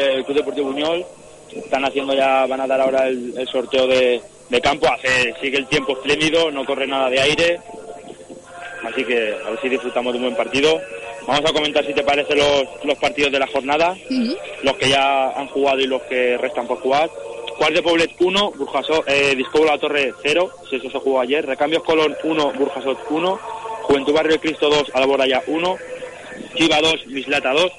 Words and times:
El 0.00 0.24
Club 0.24 0.36
Deportivo 0.36 0.70
Buñol 0.70 1.04
están 1.52 1.84
haciendo 1.84 2.14
ya, 2.14 2.46
van 2.46 2.60
a 2.60 2.68
dar 2.68 2.80
ahora 2.80 3.08
el, 3.08 3.34
el 3.36 3.48
sorteo 3.48 3.88
de, 3.88 4.22
de 4.48 4.60
campo. 4.60 4.86
Hace, 4.86 5.34
sigue 5.40 5.58
el 5.58 5.66
tiempo 5.66 5.90
espléndido, 5.90 6.52
no 6.52 6.64
corre 6.64 6.86
nada 6.86 7.10
de 7.10 7.20
aire. 7.20 7.58
Así 8.84 9.02
que 9.02 9.34
a 9.44 9.50
ver 9.50 9.60
si 9.60 9.68
disfrutamos 9.68 10.12
de 10.12 10.18
un 10.18 10.26
buen 10.26 10.36
partido. 10.36 10.80
Vamos 11.26 11.50
a 11.50 11.52
comentar 11.52 11.84
si 11.84 11.92
te 11.94 12.04
parece 12.04 12.36
los, 12.36 12.84
los 12.84 12.96
partidos 12.98 13.32
de 13.32 13.40
la 13.40 13.48
jornada, 13.48 13.96
los 14.62 14.76
que 14.76 14.88
ya 14.88 15.30
han 15.30 15.48
jugado 15.48 15.80
y 15.80 15.88
los 15.88 16.02
que 16.02 16.38
restan 16.38 16.68
por 16.68 16.78
jugar. 16.78 17.10
Cuart 17.58 17.74
de 17.74 17.82
Poblet 17.82 18.12
1, 18.20 18.52
Burjasot, 18.52 19.02
eh, 19.08 19.34
Disco 19.34 19.64
La 19.64 19.78
Torre 19.78 20.14
0, 20.22 20.48
si 20.70 20.76
eso 20.76 20.90
se 20.92 20.98
jugó 21.00 21.20
ayer. 21.20 21.44
Recambios 21.44 21.82
Colón 21.82 22.16
1, 22.22 22.52
Burjasot 22.52 22.98
1. 23.10 23.40
Juventud 23.82 24.12
Barrio 24.12 24.34
de 24.34 24.38
Cristo 24.38 24.70
2, 24.70 24.92
Alboraya 24.94 25.42
1. 25.44 25.76
Chiva 26.54 26.80
2, 26.80 27.06
Mislata 27.08 27.52
2. 27.52 27.72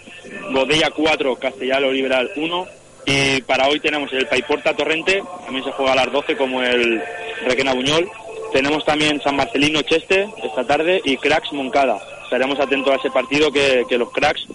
Bodella 0.51 0.89
4, 0.91 1.35
Castellano 1.35 1.91
Liberal 1.91 2.31
1. 2.35 2.67
Y 3.05 3.41
para 3.43 3.67
hoy 3.67 3.79
tenemos 3.79 4.11
el 4.13 4.27
Paiporta 4.27 4.75
Torrente, 4.75 5.23
también 5.45 5.63
se 5.63 5.71
juega 5.71 5.93
a 5.93 5.95
las 5.95 6.11
12 6.11 6.35
como 6.37 6.61
el 6.61 7.01
Requena 7.45 7.73
Buñol. 7.73 8.09
Tenemos 8.53 8.83
también 8.85 9.21
San 9.21 9.35
Marcelino 9.35 9.81
Cheste 9.83 10.27
esta 10.43 10.63
tarde 10.65 11.01
y 11.03 11.17
Cracks 11.17 11.53
Moncada. 11.53 11.99
Estaremos 12.23 12.59
atentos 12.59 12.93
a 12.93 12.97
ese 12.97 13.09
partido 13.09 13.51
que, 13.51 13.85
los 13.97 14.11
Cracks 14.11 14.45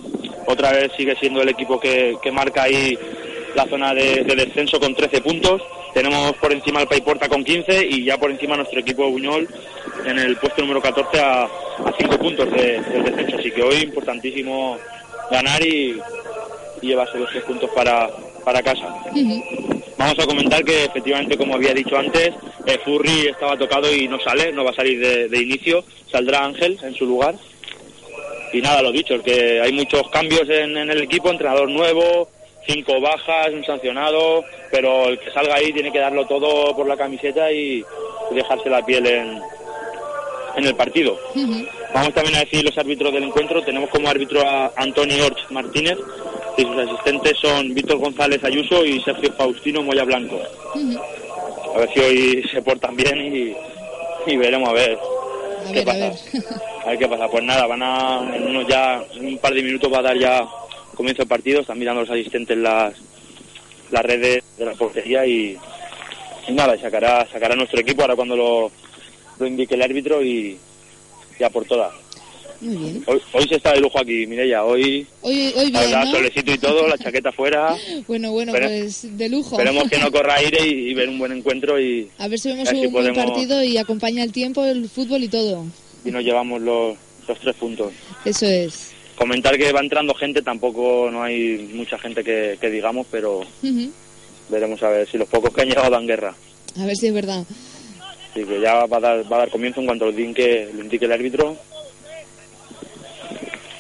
otra 0.47 0.72
vez 0.72 0.92
sigue 0.97 1.16
siendo 1.16 1.42
el 1.42 1.48
equipo 1.48 1.81
que, 1.81 2.16
marca 2.33 2.64
ahí 2.64 2.97
la 3.55 3.66
zona 3.66 3.94
de, 3.94 4.22
de 4.25 4.34
descenso 4.36 4.78
con 4.78 4.94
13 4.94 5.20
puntos. 5.20 5.62
Tenemos 5.92 6.33
por 6.34 6.53
encima 6.53 6.81
el 6.83 6.88
Paiporta 6.88 7.28
con 7.28 7.42
15 7.44 7.86
y 7.88 8.05
ya 8.05 8.19
por 8.19 8.31
encima 8.31 8.56
nuestro 8.56 8.81
equipo 8.81 9.09
Buñol 9.09 9.48
en 10.05 10.19
el 10.19 10.36
puesto 10.36 10.62
número 10.62 10.81
14 10.83 11.20
a, 11.20 11.42
a 11.44 11.48
5 11.98 12.19
puntos 12.19 12.50
de- 12.53 12.81
del 12.81 13.05
descenso. 13.05 13.36
Así 13.38 13.50
que 13.53 13.62
hoy 13.62 13.77
importantísimo 13.83 14.77
ganar 15.30 15.64
y, 15.64 15.98
y 16.83 16.86
llevarse 16.86 17.19
los 17.19 17.30
tres 17.30 17.44
puntos 17.44 17.70
para, 17.70 18.08
para 18.44 18.62
casa. 18.62 18.94
Vamos 19.97 20.19
a 20.19 20.27
comentar 20.27 20.64
que 20.64 20.84
efectivamente, 20.84 21.36
como 21.36 21.55
había 21.55 21.72
dicho 21.72 21.97
antes, 21.97 22.34
eh, 22.66 22.78
Furry 22.84 23.28
estaba 23.28 23.56
tocado 23.56 23.94
y 23.94 24.08
no 24.08 24.19
sale, 24.20 24.53
no 24.53 24.64
va 24.64 24.70
a 24.70 24.75
salir 24.75 25.00
de, 25.00 25.28
de 25.28 25.42
inicio, 25.42 25.84
saldrá 26.11 26.44
Ángel 26.44 26.78
en 26.83 26.94
su 26.94 27.06
lugar. 27.06 27.34
Y 28.53 28.61
nada, 28.61 28.83
lo 28.83 28.92
dicho, 28.92 29.20
que 29.22 29.61
hay 29.61 29.72
muchos 29.72 30.08
cambios 30.11 30.48
en, 30.48 30.77
en 30.77 30.91
el 30.91 31.03
equipo, 31.03 31.31
entrenador 31.31 31.69
nuevo, 31.69 32.28
cinco 32.66 33.00
bajas, 33.00 33.48
un 33.53 33.64
sancionado, 33.64 34.44
pero 34.70 35.09
el 35.09 35.19
que 35.19 35.31
salga 35.33 35.56
ahí 35.56 35.72
tiene 35.72 35.91
que 35.91 35.98
darlo 35.98 36.27
todo 36.27 36.75
por 36.77 36.86
la 36.86 36.97
camiseta 36.97 37.50
y, 37.50 37.84
y 38.31 38.34
dejarse 38.34 38.70
la 38.70 38.84
piel 38.84 39.06
en, 39.06 39.41
en 40.56 40.64
el 40.66 40.74
partido. 40.74 41.19
Vamos 41.94 42.14
también 42.14 42.36
a 42.36 42.41
decir 42.41 42.64
los 42.64 42.77
árbitros 42.78 43.12
del 43.12 43.24
encuentro. 43.24 43.62
Tenemos 43.62 43.91
como 43.91 44.08
árbitro 44.08 44.41
a 44.47 44.72
Antonio 44.77 45.27
Orch 45.27 45.50
Martínez 45.50 45.98
y 46.56 46.62
sus 46.62 46.77
asistentes 46.77 47.36
son 47.41 47.74
Víctor 47.74 47.98
González 47.98 48.42
Ayuso 48.44 48.84
y 48.84 49.00
Sergio 49.00 49.32
Faustino 49.32 49.82
Moya 49.82 50.05
Blanco. 50.05 50.41
A 51.75 51.78
ver 51.78 51.91
si 51.92 52.00
hoy 52.00 52.44
se 52.52 52.62
portan 52.62 52.94
bien 52.97 53.19
y, 53.20 54.32
y 54.32 54.36
veremos 54.36 54.69
a 54.69 54.72
ver 54.72 54.98
A 55.69 55.72
qué 55.72 55.84
ver, 55.84 55.88
a 55.88 55.92
pasa. 55.92 55.98
ver. 56.09 56.44
A 56.84 56.88
ver 56.91 56.98
qué 56.98 57.09
pasa. 57.09 57.28
Pues 57.28 57.44
nada, 57.44 57.66
van 57.66 57.82
a, 57.82 58.36
en 58.36 58.47
unos 58.48 58.66
ya, 58.69 59.03
en 59.15 59.26
un 59.26 59.38
par 59.38 59.54
de 59.54 59.62
minutos 59.62 59.92
va 59.92 59.98
a 59.98 60.03
dar 60.03 60.19
ya 60.19 60.47
comienzo 60.94 61.22
el 61.22 61.28
partido. 61.28 61.60
Están 61.60 61.78
mirando 61.78 62.03
los 62.03 62.10
asistentes 62.10 62.56
las, 62.56 62.94
las 63.91 64.03
redes 64.04 64.42
de 64.56 64.65
la 64.65 64.72
portería 64.75 65.26
y, 65.26 65.56
y 66.47 66.53
nada, 66.53 66.76
y 66.76 66.81
sacará, 66.81 67.26
sacará 67.32 67.56
nuestro 67.56 67.81
equipo 67.81 68.03
ahora 68.03 68.15
cuando 68.15 68.36
lo, 68.36 68.71
lo 69.39 69.47
indique 69.47 69.75
el 69.75 69.83
árbitro 69.83 70.22
y 70.22 70.56
ya 71.39 71.50
por 71.50 71.65
todas. 71.65 71.93
Muy 72.61 72.77
bien. 72.77 73.05
Hoy, 73.06 73.21
hoy 73.33 73.49
se 73.49 73.56
está 73.56 73.72
de 73.72 73.81
lujo 73.81 73.99
aquí, 74.00 74.27
Mireya. 74.27 74.65
Hoy, 74.65 75.06
Hoy, 75.21 75.53
hoy 75.56 75.71
la 75.71 75.81
bien, 75.81 75.91
verdad, 75.93 76.05
¿no? 76.06 76.11
solecito 76.12 76.53
y 76.53 76.59
todo, 76.59 76.89
la 76.89 76.97
chaqueta 76.97 77.31
fuera. 77.33 77.77
Bueno, 78.06 78.33
bueno, 78.33 78.53
pues 78.53 79.19
de 79.19 79.28
lujo. 79.28 79.56
Esperemos 79.59 79.91
que 79.91 79.99
no 79.99 80.11
corra 80.12 80.37
aire 80.37 80.67
y, 80.67 80.91
y 80.91 80.95
ver 80.95 81.09
un 81.09 81.19
buen 81.19 81.33
encuentro 81.33 81.78
y, 81.81 82.09
A 82.19 82.28
ver 82.28 82.39
si 82.39 82.49
vemos 82.49 82.65
ver 82.67 82.77
si 82.81 82.87
un 82.87 82.93
buen 82.93 83.06
podemos- 83.12 83.25
partido 83.33 83.62
y 83.62 83.77
acompaña 83.77 84.22
el 84.25 84.33
tiempo, 84.33 84.65
el 84.65 84.89
fútbol 84.89 85.25
y 85.25 85.28
todo. 85.28 85.66
y 86.05 86.11
nos 86.11 86.22
llevamos 86.22 86.61
los, 86.62 86.97
los 87.28 87.39
tres 87.41 87.55
puntos. 87.56 87.93
Eso 88.25 88.47
es. 88.47 88.93
Comentar 89.16 89.56
que 89.59 89.71
va 89.72 89.81
entrando 89.81 90.15
gente, 90.15 90.41
tampoco 90.43 91.09
no 91.12 91.22
hay 91.22 91.71
mucha 91.75 91.99
gente 91.99 92.25
que, 92.25 92.56
que 92.61 92.71
digamos, 92.71 93.06
pero 93.11 93.43
veremos 94.49 94.83
a 94.83 94.89
ver 94.89 95.09
si 95.09 95.19
los 95.19 95.28
pocos 95.28 95.53
que 95.53 95.62
han 95.62 95.69
llegado 95.69 95.91
dan 95.91 96.06
guerra. 96.06 96.34
A 96.81 96.87
ver 96.87 96.97
si 96.97 97.06
es 97.09 97.15
verdad. 97.15 97.45
Así 98.34 98.45
que 98.45 98.61
ya 98.61 98.84
va 98.87 98.97
a 98.97 99.00
dar, 99.00 99.33
va 99.33 99.37
a 99.37 99.41
dar 99.41 99.50
comienzo 99.50 99.78
en 99.78 99.87
cuanto 99.87 100.06
lo 100.06 100.11
indique, 100.11 100.69
lo 100.75 100.83
indique 100.83 101.05
el 101.05 101.12
árbitro. 101.12 101.56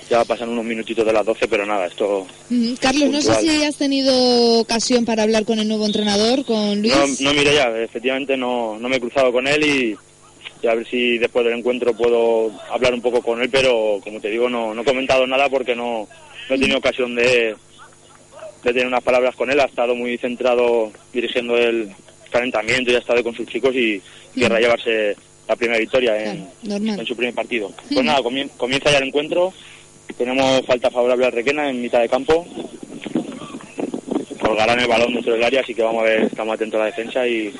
Ya 0.08 0.24
pasan 0.24 0.50
unos 0.50 0.64
minutitos 0.64 1.04
de 1.04 1.12
las 1.12 1.26
12, 1.26 1.48
pero 1.48 1.66
nada, 1.66 1.86
esto... 1.86 2.24
Carlos, 2.80 3.10
no 3.10 3.20
sé 3.20 3.34
si 3.40 3.64
has 3.64 3.74
tenido 3.74 4.60
ocasión 4.60 5.04
para 5.04 5.24
hablar 5.24 5.44
con 5.44 5.58
el 5.58 5.66
nuevo 5.66 5.86
entrenador, 5.86 6.44
con 6.44 6.80
Luis. 6.80 6.94
No, 6.94 7.30
no 7.30 7.34
mire 7.34 7.52
ya, 7.52 7.64
efectivamente 7.82 8.36
no, 8.36 8.78
no 8.78 8.88
me 8.88 8.96
he 8.96 9.00
cruzado 9.00 9.32
con 9.32 9.48
él 9.48 9.64
y, 9.64 9.96
y 10.62 10.66
a 10.68 10.74
ver 10.74 10.86
si 10.86 11.18
después 11.18 11.44
del 11.44 11.58
encuentro 11.58 11.92
puedo 11.96 12.52
hablar 12.70 12.94
un 12.94 13.02
poco 13.02 13.22
con 13.22 13.42
él, 13.42 13.50
pero 13.50 13.98
como 14.04 14.20
te 14.20 14.30
digo, 14.30 14.48
no, 14.48 14.72
no 14.72 14.82
he 14.82 14.84
comentado 14.84 15.26
nada 15.26 15.48
porque 15.48 15.74
no, 15.74 16.06
no 16.48 16.54
he 16.54 16.58
tenido 16.60 16.78
ocasión 16.78 17.16
de, 17.16 17.56
de 18.62 18.72
tener 18.72 18.86
unas 18.86 19.02
palabras 19.02 19.34
con 19.34 19.50
él. 19.50 19.58
Ha 19.58 19.64
estado 19.64 19.96
muy 19.96 20.16
centrado 20.18 20.92
dirigiendo 21.12 21.56
el 21.56 21.90
calentamiento 22.34 22.90
y 22.90 22.96
ha 22.96 22.98
estado 22.98 23.22
con 23.22 23.34
sus 23.34 23.46
chicos 23.46 23.74
y 23.74 24.02
querrá 24.34 24.58
llevarse 24.60 25.16
la 25.48 25.54
primera 25.56 25.78
victoria 25.78 26.16
en, 26.32 26.48
en 27.00 27.06
su 27.06 27.14
primer 27.16 27.34
partido. 27.34 27.70
Pues 27.94 28.04
nada, 28.04 28.20
comien- 28.20 28.50
comienza 28.56 28.90
ya 28.90 28.98
el 28.98 29.04
encuentro. 29.08 29.52
Tenemos 30.18 30.64
falta 30.66 30.90
favorable 30.90 31.26
al 31.26 31.32
Requena 31.32 31.70
en 31.70 31.80
mitad 31.80 32.00
de 32.00 32.08
campo. 32.08 32.46
Colgarán 34.40 34.80
el 34.80 34.86
balón 34.88 35.14
dentro 35.14 35.32
del 35.32 35.44
área, 35.44 35.60
así 35.60 35.74
que 35.74 35.82
vamos 35.82 36.02
a 36.02 36.06
ver, 36.06 36.22
estamos 36.24 36.54
atentos 36.54 36.78
a 36.78 36.84
la 36.84 36.90
defensa 36.90 37.26
y, 37.26 37.52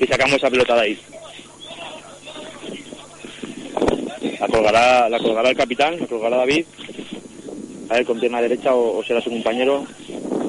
y 0.00 0.06
sacamos 0.06 0.36
esa 0.36 0.50
pelota 0.50 0.74
de 0.76 0.80
ahí. 0.80 0.98
La 4.40 4.48
colgará, 4.48 5.08
la 5.08 5.18
colgará 5.18 5.50
el 5.50 5.56
capitán, 5.56 5.98
la 6.00 6.06
colgará 6.06 6.36
David. 6.38 6.64
A 7.90 7.94
ver, 7.94 8.04
con 8.06 8.18
pierna 8.18 8.40
derecha 8.40 8.74
o, 8.74 8.98
o 8.98 9.04
será 9.04 9.20
su 9.20 9.30
compañero. 9.30 9.84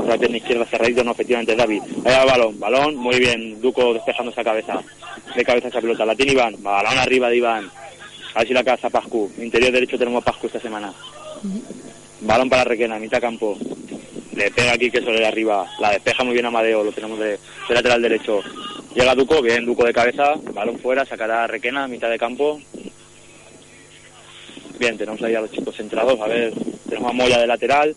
La 0.07 0.17
pierna 0.17 0.37
izquierda 0.37 0.65
cerradito, 0.65 1.03
no, 1.03 1.11
efectivamente 1.11 1.55
David. 1.55 1.81
El 2.03 2.25
balón, 2.27 2.59
balón, 2.59 2.95
muy 2.95 3.19
bien. 3.19 3.61
Duco 3.61 3.93
despejando 3.93 4.31
esa 4.31 4.43
cabeza. 4.43 4.81
De 5.35 5.43
cabeza 5.45 5.69
esa 5.69 5.81
pelota. 5.81 6.05
La 6.05 6.15
tiene 6.15 6.33
Iván, 6.33 6.55
balón 6.61 6.97
arriba 6.97 7.29
de 7.29 7.37
Iván. 7.37 7.69
A 8.35 8.39
ver 8.39 8.47
si 8.47 8.53
la 8.53 8.63
caza 8.63 8.89
Pascu. 8.89 9.31
Interior 9.37 9.71
derecho 9.71 9.97
tenemos 9.97 10.21
a 10.21 10.25
Pascu 10.25 10.47
esta 10.47 10.59
semana. 10.59 10.93
Balón 12.21 12.49
para 12.49 12.63
Requena, 12.63 12.99
mitad 12.99 13.21
campo. 13.21 13.57
Le 14.35 14.49
pega 14.51 14.73
aquí 14.73 14.89
que 14.89 15.01
sobre 15.01 15.25
arriba. 15.25 15.65
La 15.79 15.91
despeja 15.91 16.23
muy 16.23 16.33
bien 16.33 16.45
Amadeo, 16.45 16.83
lo 16.83 16.91
tenemos 16.91 17.19
de, 17.19 17.37
de 17.67 17.73
lateral 17.73 18.01
derecho. 18.01 18.41
Llega 18.95 19.15
Duco, 19.15 19.41
bien, 19.41 19.65
Duco 19.65 19.85
de 19.85 19.93
cabeza. 19.93 20.33
Balón 20.53 20.79
fuera, 20.79 21.05
sacará 21.05 21.47
Requena, 21.47 21.87
mitad 21.87 22.09
de 22.09 22.17
campo. 22.17 22.59
Bien, 24.79 24.97
tenemos 24.97 25.21
ahí 25.21 25.35
a 25.35 25.41
los 25.41 25.51
chicos 25.51 25.75
centrados. 25.75 26.19
A 26.19 26.27
ver, 26.27 26.51
tenemos 26.89 27.09
a 27.09 27.13
Moya 27.13 27.39
de 27.39 27.47
lateral. 27.47 27.95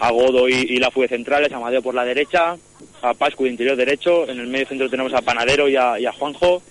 A 0.00 0.10
Godo 0.10 0.48
y, 0.48 0.76
la 0.78 0.90
fue 0.90 1.08
centrales. 1.08 1.52
Amadeo 1.52 1.82
por 1.82 1.94
la 1.94 2.04
derecha. 2.04 2.56
A 3.02 3.14
Pascu 3.14 3.44
de 3.44 3.50
interior 3.50 3.76
derecho. 3.76 4.28
En 4.28 4.40
el 4.40 4.48
medio 4.48 4.66
centro 4.66 4.90
tenemos 4.90 5.14
a 5.14 5.22
Panadero 5.22 5.68
y 5.68 5.76
a, 5.76 5.94
a 5.94 6.12
Juanjo. 6.12 6.62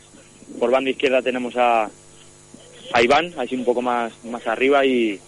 Por 0.59 0.71
banda 0.71 0.89
izquierda 0.89 1.21
tenemos 1.21 1.55
a, 1.55 1.89
a 2.93 3.01
Iván, 3.01 3.33
así 3.37 3.55
un 3.55 3.65
poco 3.65 3.81
más, 3.81 4.11
más 4.25 4.45
arriba 4.47 4.85
y, 4.85 5.19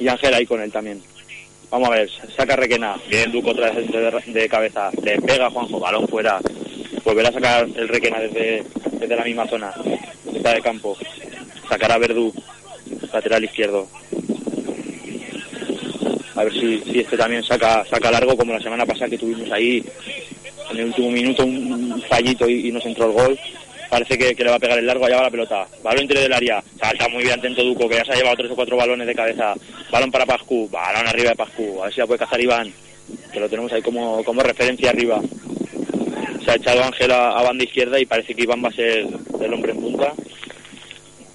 y 0.00 0.08
Ángel 0.08 0.34
ahí 0.34 0.46
con 0.46 0.60
él 0.60 0.72
también. 0.72 1.02
Vamos 1.70 1.88
a 1.88 1.92
ver, 1.92 2.10
saca 2.36 2.56
Requena, 2.56 2.96
bien 3.08 3.32
Duco 3.32 3.50
otra 3.50 3.72
vez 3.72 3.90
de, 4.32 4.48
cabeza, 4.48 4.90
le 5.02 5.20
pega 5.20 5.50
Juanjo, 5.50 5.80
balón 5.80 6.06
fuera, 6.06 6.38
volverá 7.04 7.30
a 7.30 7.32
sacar 7.32 7.66
el 7.74 7.88
Requena 7.88 8.20
desde, 8.20 8.62
desde 8.92 9.16
la 9.16 9.24
misma 9.24 9.46
zona, 9.48 9.74
mitad 10.32 10.54
de 10.54 10.60
campo, 10.60 10.96
sacará 11.68 11.98
Verdú, 11.98 12.32
lateral 13.12 13.44
izquierdo. 13.44 13.88
A 16.34 16.44
ver 16.44 16.52
si, 16.52 16.80
si 16.80 17.00
este 17.00 17.16
también 17.16 17.42
saca, 17.44 17.84
saca 17.84 18.10
largo 18.10 18.36
como 18.36 18.52
la 18.52 18.60
semana 18.60 18.84
pasada 18.84 19.08
que 19.08 19.18
tuvimos 19.18 19.50
ahí 19.52 19.84
en 20.70 20.78
el 20.78 20.86
último 20.86 21.10
minuto 21.10 21.44
un, 21.44 22.02
fallito 22.08 22.48
y, 22.48 22.68
y 22.68 22.72
nos 22.72 22.84
entró 22.86 23.06
el 23.06 23.12
gol. 23.12 23.38
parece 23.88 24.18
que, 24.18 24.42
le 24.42 24.50
va 24.50 24.56
a 24.56 24.60
pegar 24.60 24.78
el 24.78 24.86
largo, 24.86 25.06
allá 25.06 25.16
va 25.16 25.22
la 25.24 25.30
pelota. 25.30 25.66
Balón 25.82 26.02
interior 26.02 26.24
del 26.24 26.32
área, 26.32 26.64
salta 26.80 27.08
muy 27.08 27.22
bien 27.22 27.38
atento 27.38 27.62
Duco, 27.62 27.88
que 27.88 27.96
ya 27.96 28.04
se 28.04 28.12
ha 28.12 28.16
llevado 28.16 28.36
tres 28.36 28.50
o 28.50 28.56
cuatro 28.56 28.76
balones 28.76 29.06
de 29.06 29.14
cabeza. 29.14 29.54
Balón 29.90 30.10
para 30.10 30.26
Pascu, 30.26 30.68
balón 30.68 31.06
arriba 31.06 31.30
de 31.30 31.36
Pascu, 31.36 31.80
a 31.80 31.84
ver 31.84 31.94
si 31.94 32.00
la 32.00 32.06
puede 32.06 32.18
cazar 32.18 32.40
Iván, 32.40 32.72
que 33.32 33.40
lo 33.40 33.48
tenemos 33.48 33.72
ahí 33.72 33.82
como, 33.82 34.24
como 34.24 34.42
referencia 34.42 34.90
arriba. 34.90 35.20
Se 36.44 36.50
ha 36.50 36.56
echado 36.56 36.82
Ángel 36.82 37.10
a, 37.12 37.42
banda 37.42 37.64
izquierda 37.64 37.98
y 37.98 38.06
parece 38.06 38.34
que 38.34 38.42
Iván 38.42 38.62
va 38.62 38.68
a 38.68 38.72
ser 38.72 39.06
el 39.40 39.54
hombre 39.54 39.72
en 39.72 39.80
punta. 39.80 40.12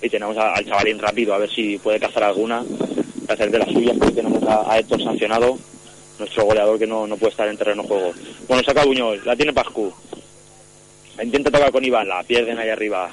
Y 0.02 0.10
tenemos 0.10 0.38
al 0.38 0.66
chavalín 0.66 1.00
rápido, 1.00 1.34
a 1.34 1.40
ver 1.40 1.50
si 1.50 1.78
puede 1.78 2.00
cazar 2.00 2.24
alguna, 2.24 2.64
hacer 3.34 3.52
de 3.52 3.60
las 3.60 3.70
suyas, 3.70 3.96
porque 3.98 4.16
tenemos 4.16 4.44
a, 4.44 4.72
a 4.72 4.80
Héctor 4.80 5.04
sancionado 5.04 5.58
nuestro 6.20 6.46
goleador 6.46 6.78
que 6.78 6.88
no, 6.88 7.08
no 7.08 7.18
puede 7.18 7.32
estar 7.32 7.48
en 7.48 7.58
terreno 7.58 7.84
juego. 7.84 8.14
Bueno, 8.48 8.64
saca 8.64 8.86
Buñol, 8.86 9.22
la 9.26 9.36
tiene 9.36 9.54
Pascu. 9.54 9.92
Intenta 11.22 11.52
tocar 11.52 11.72
con 11.72 11.84
Iván, 11.84 12.08
la 12.08 12.24
pierden 12.24 12.60
ahí 12.60 12.70
arriba. 12.70 13.10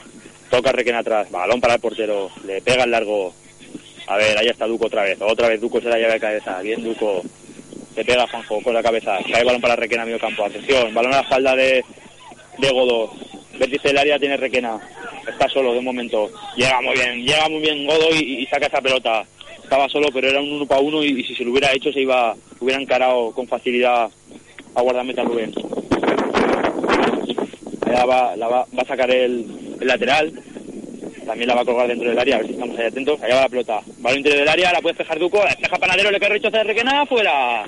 Toca 0.50 0.72
Requena 0.72 0.98
atrás, 0.98 1.30
balón 1.30 1.60
para 1.60 1.74
el 1.74 1.80
portero, 1.80 2.30
le 2.44 2.60
pega 2.60 2.84
el 2.84 2.90
largo. 2.90 3.32
A 4.06 4.16
ver, 4.16 4.38
ahí 4.38 4.46
está 4.46 4.66
Duco 4.66 4.86
otra 4.86 5.02
vez. 5.02 5.18
Otra 5.20 5.48
vez 5.48 5.60
Duco 5.60 5.80
se 5.80 5.88
la 5.88 5.98
lleva 5.98 6.12
de 6.12 6.20
cabeza. 6.20 6.60
Bien 6.60 6.82
Duco. 6.84 7.22
Le 7.96 8.04
pega 8.04 8.28
Juanjo 8.28 8.62
con 8.62 8.74
la 8.74 8.82
cabeza. 8.82 9.18
Cae 9.32 9.42
balón 9.42 9.60
para 9.60 9.74
Requena 9.74 10.04
medio 10.04 10.20
campo. 10.20 10.44
Atención, 10.44 10.94
balón 10.94 11.12
a 11.14 11.16
la 11.16 11.22
espalda 11.22 11.56
de, 11.56 11.84
de 12.58 12.70
Godo. 12.70 13.10
Vértice 13.58 13.88
del 13.88 13.98
área 13.98 14.18
tiene 14.18 14.36
Requena. 14.36 14.78
Está 15.26 15.48
solo 15.48 15.74
de 15.74 15.80
momento. 15.80 16.30
Llega 16.54 16.80
muy 16.80 16.94
bien, 16.94 17.24
llega 17.24 17.48
muy 17.48 17.60
bien 17.60 17.84
Godo 17.84 18.14
y 18.14 18.46
saca 18.46 18.66
esa 18.66 18.80
pelota 18.80 19.26
estaba 19.66 19.88
solo, 19.88 20.10
pero 20.12 20.28
era 20.28 20.40
un 20.40 20.52
uno 20.52 20.66
para 20.66 20.80
uno 20.80 21.02
y, 21.02 21.24
si 21.24 21.34
se 21.34 21.44
lo 21.44 21.50
hubiera 21.50 21.72
hecho 21.72 21.92
se 21.92 22.00
iba, 22.00 22.36
hubiera 22.60 22.80
encarado 22.80 23.32
con 23.32 23.48
facilidad 23.48 24.08
a 24.74 24.80
guardameta 24.80 25.24
Rubén. 25.24 25.52
Allá 27.84 28.04
va, 28.04 28.36
va, 28.36 28.48
va, 28.48 28.82
a 28.82 28.84
sacar 28.84 29.10
el, 29.10 29.44
lateral, 29.80 30.32
también 31.26 31.48
la 31.48 31.56
va 31.56 31.62
a 31.62 31.64
colgar 31.64 31.88
dentro 31.88 32.08
del 32.08 32.18
área, 32.18 32.36
a 32.36 32.38
ver 32.38 32.46
si 32.46 32.52
estamos 32.52 32.78
ahí 32.78 32.86
atentos. 32.86 33.20
Allá 33.20 33.34
va 33.34 33.40
la 33.42 33.48
pelota, 33.48 33.80
balón 33.98 34.18
interior 34.18 34.40
del 34.40 34.48
área, 34.48 34.72
la 34.72 34.80
puede 34.80 34.98
dejar 34.98 35.18
Duco, 35.18 35.42
la 35.44 35.78
Panadero, 35.78 36.12
le 36.12 36.20
cae 36.20 36.28
rechazo 36.28 36.56
de 36.56 36.64
Requena, 36.64 37.04
fuera. 37.06 37.64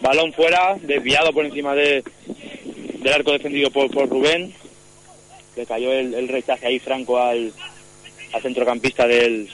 Balón 0.00 0.32
fuera, 0.32 0.74
desviado 0.80 1.34
por 1.34 1.44
encima 1.44 1.74
de, 1.74 2.02
del 3.02 3.12
arco 3.12 3.32
defendido 3.32 3.70
por, 3.70 3.90
por 3.90 4.08
Rubén. 4.08 4.54
Le 5.54 5.66
cayó 5.66 5.92
el, 5.92 6.14
el 6.14 6.28
rechace 6.28 6.66
ahí 6.66 6.78
franco 6.78 7.18
al, 7.18 7.52
al 8.32 8.42
centrocampista 8.42 9.06
del, 9.06 9.50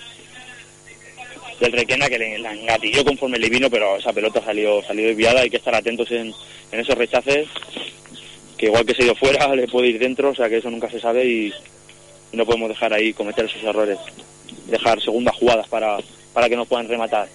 del 1.60 1.72
Requena 1.72 2.08
que 2.08 2.18
le, 2.18 2.38
la 2.38 2.52
engatilló 2.52 3.04
conforme 3.04 3.38
le 3.38 3.48
vino, 3.48 3.70
pero 3.70 3.96
esa 3.96 4.12
pelota 4.12 4.42
salió, 4.44 4.82
salió 4.82 5.06
desviada, 5.06 5.40
hay 5.40 5.50
que 5.50 5.58
estar 5.58 5.74
atentos 5.74 6.10
en, 6.10 6.34
esos 6.72 6.98
rechaces, 6.98 7.46
que 8.58 8.66
igual 8.66 8.84
que 8.84 8.94
se 8.94 9.04
dio 9.04 9.14
fuera 9.14 9.54
le 9.54 9.68
puede 9.68 9.88
ir 9.88 9.98
dentro, 9.98 10.30
o 10.30 10.34
sea 10.34 10.48
que 10.48 10.56
eso 10.56 10.70
nunca 10.70 10.90
se 10.90 11.00
sabe 11.00 11.24
y, 11.24 11.52
no 12.32 12.44
podemos 12.44 12.68
dejar 12.68 12.92
ahí 12.92 13.12
cometer 13.12 13.44
esos 13.44 13.62
errores, 13.62 13.96
dejar 14.66 15.00
segundas 15.00 15.36
jugadas 15.36 15.68
para, 15.68 15.98
para 16.32 16.48
que 16.48 16.56
no 16.56 16.66
puedan 16.66 16.88
rematar. 16.88 17.28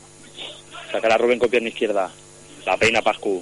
Sacar 0.92 1.14
a 1.14 1.18
Rubén 1.18 1.40
con 1.40 1.50
pierna 1.50 1.70
izquierda, 1.70 2.12
la 2.66 2.76
peina 2.76 3.02
Pascu, 3.02 3.42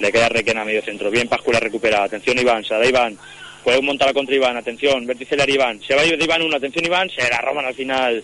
le 0.00 0.12
queda 0.12 0.28
Requena 0.28 0.60
a 0.60 0.64
medio 0.66 0.82
centro, 0.82 1.10
bien 1.10 1.26
Pascu 1.26 1.52
la 1.52 1.60
recupera, 1.60 2.02
atención 2.02 2.38
Iván, 2.38 2.64
se 2.64 2.74
da 2.74 2.84
Iván, 2.84 3.16
puede 3.62 3.80
montar 3.80 4.12
contra 4.12 4.34
Iván, 4.34 4.58
atención, 4.58 5.06
vértice 5.06 5.36
Iván, 5.48 5.80
se 5.80 5.94
va 5.94 6.02
a 6.02 6.04
de 6.04 6.22
Iván 6.22 6.42
uno, 6.42 6.56
atención 6.56 6.84
Iván, 6.84 7.08
se 7.08 7.30
la 7.30 7.40
roban 7.40 7.64
al 7.64 7.74
final 7.74 8.22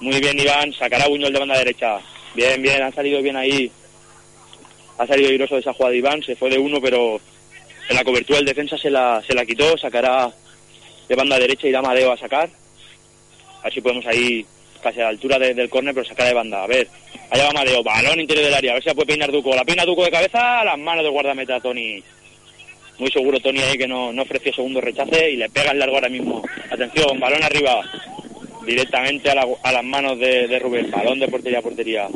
muy 0.00 0.20
bien 0.20 0.38
Iván, 0.38 0.72
sacará 0.72 1.08
Buñol 1.08 1.32
de 1.32 1.38
banda 1.38 1.58
derecha. 1.58 1.98
Bien, 2.34 2.60
bien, 2.60 2.82
ha 2.82 2.92
salido 2.92 3.22
bien 3.22 3.36
ahí. 3.36 3.70
Ha 4.98 5.06
salido 5.06 5.32
iroso 5.32 5.54
de 5.54 5.60
esa 5.60 5.72
jugada 5.72 5.94
Iván, 5.94 6.22
se 6.22 6.36
fue 6.36 6.50
de 6.50 6.58
uno, 6.58 6.80
pero 6.80 7.20
en 7.88 7.96
la 7.96 8.04
cobertura 8.04 8.38
del 8.38 8.46
defensa 8.46 8.78
se 8.78 8.90
la, 8.90 9.22
se 9.26 9.34
la 9.34 9.44
quitó, 9.44 9.76
sacará 9.76 10.30
de 11.08 11.14
banda 11.14 11.38
derecha 11.38 11.68
y 11.68 11.72
da 11.72 11.82
Madeo 11.82 12.12
a 12.12 12.16
sacar. 12.16 12.48
A 13.60 13.64
ver 13.64 13.72
si 13.72 13.80
podemos 13.80 14.06
ahí, 14.06 14.44
casi 14.82 15.00
a 15.00 15.04
la 15.04 15.08
altura 15.10 15.38
del 15.38 15.70
córner, 15.70 15.94
pero 15.94 16.06
sacar 16.06 16.28
de 16.28 16.34
banda. 16.34 16.62
A 16.62 16.66
ver, 16.66 16.88
allá 17.30 17.46
va 17.46 17.52
Madeo, 17.52 17.82
balón 17.82 18.20
interior 18.20 18.44
del 18.44 18.54
área, 18.54 18.70
a 18.72 18.74
ver 18.74 18.82
si 18.82 18.88
la 18.88 18.94
puede 18.94 19.06
peinar 19.06 19.32
Duco. 19.32 19.54
La 19.54 19.64
peina 19.64 19.84
Duco 19.84 20.04
de 20.04 20.10
cabeza, 20.10 20.60
a 20.60 20.64
las 20.64 20.78
manos 20.78 21.02
del 21.02 21.12
guardameta 21.12 21.60
Tony. 21.60 22.02
Muy 22.98 23.10
seguro 23.10 23.40
Tony 23.40 23.60
ahí 23.60 23.76
que 23.76 23.88
no, 23.88 24.12
no 24.12 24.22
ofreció 24.22 24.52
segundo 24.52 24.80
rechace 24.80 25.30
y 25.30 25.36
le 25.36 25.48
pega 25.50 25.72
el 25.72 25.78
largo 25.78 25.96
ahora 25.96 26.08
mismo. 26.08 26.42
Atención, 26.70 27.18
balón 27.18 27.42
arriba 27.42 27.82
directamente 28.64 29.30
a, 29.30 29.34
las 29.72 29.84
manos 29.84 30.18
de, 30.18 30.58
Rubén. 30.58 30.90
Balón 30.90 31.18
de 31.18 31.28
portería 31.28 31.58
a 31.58 31.62
portería. 31.62 32.08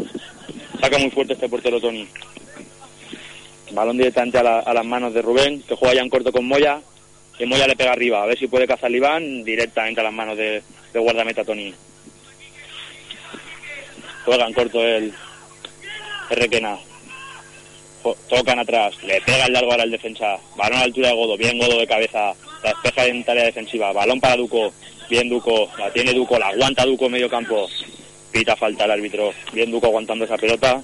Saca 0.81 0.99
muy 0.99 1.11
fuerte 1.11 1.35
este 1.35 1.49
portero 1.49 1.81
Tony. 1.81 2.07
Balón 3.73 3.99
directamente 3.99 4.39
a, 4.39 4.73
las 4.73 4.85
manos 4.85 5.15
de 5.15 5.23
Rubén, 5.23 5.63
que 5.63 5.75
juega 5.75 5.95
ya 5.95 6.03
en 6.03 6.09
corto 6.09 6.33
con 6.33 6.47
Moya. 6.47 6.81
Y 7.39 7.47
Moya 7.47 7.67
le 7.67 7.77
pega 7.77 7.93
arriba. 7.93 8.23
A 8.23 8.27
ver 8.27 8.39
si 8.39 8.49
puede 8.49 8.67
cazar 8.67 8.91
Iván 8.91 9.45
directamente 9.45 10.01
a 10.01 10.05
las 10.05 10.13
manos 10.13 10.37
de, 10.37 10.63
guardameta 10.95 11.45
Tony. 11.45 11.73
Juega 14.25 14.47
en 14.47 14.53
corto 14.53 14.83
el, 14.83 15.13
el 16.31 16.37
Requena. 16.37 16.79
Tocan 18.29 18.59
atrás, 18.59 18.95
le 19.03 19.21
pega 19.21 19.47
el 19.47 19.53
largo 19.53 19.73
ahora 19.73 19.83
al 19.83 19.91
defensa. 19.91 20.39
Balón 20.57 20.77
a 20.77 20.81
la 20.81 20.85
altura 20.85 21.09
de 21.09 21.15
Godo, 21.15 21.37
bien 21.37 21.59
Godo 21.59 21.79
de 21.79 21.87
cabeza. 21.87 22.33
La 22.63 22.71
despeja 22.71 23.07
en 23.07 23.25
tarea 23.25 23.45
defensiva. 23.45 23.93
Balón 23.93 24.21
para 24.21 24.37
Duco. 24.37 24.73
Bien 25.09 25.29
Duco, 25.29 25.71
la 25.79 25.91
tiene 25.91 26.13
Duco, 26.13 26.39
la 26.39 26.49
aguanta 26.49 26.85
Duco 26.85 27.09
medio 27.09 27.31
campo. 27.31 27.69
Pita 28.31 28.55
falta 28.57 28.85
el 28.85 28.91
árbitro. 28.91 29.33
Bien 29.53 29.71
Duco 29.71 29.87
aguantando 29.87 30.25
esa 30.25 30.37
pelota. 30.37 30.83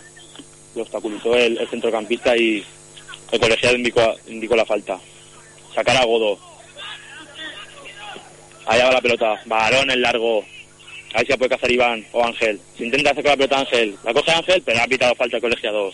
Lo 0.74 0.82
obstaculizó 0.82 1.36
el, 1.36 1.58
centrocampista 1.68 2.36
y 2.36 2.64
el 3.30 3.40
colegiado 3.40 3.76
indicó, 3.76 4.56
la 4.56 4.64
falta. 4.64 4.98
Sacar 5.74 5.96
a 5.96 6.04
Godo. 6.04 6.38
Allá 8.66 8.86
va 8.86 8.92
la 8.92 9.02
pelota. 9.02 9.40
Balón 9.44 9.90
en 9.90 10.00
largo. 10.00 10.44
Ahí 11.12 11.26
se 11.26 11.36
puede 11.36 11.50
cazar 11.50 11.70
Iván 11.70 12.04
o 12.12 12.24
Ángel. 12.24 12.58
Se 12.78 12.84
intenta 12.84 13.14
con 13.14 13.24
la 13.24 13.36
pelota 13.36 13.60
Ángel. 13.60 13.94
La 14.04 14.14
coge 14.14 14.32
Ángel, 14.32 14.62
pero 14.64 14.80
ha 14.80 14.86
pitado 14.86 15.14
falta 15.14 15.36
el 15.36 15.42
colegiado. 15.42 15.92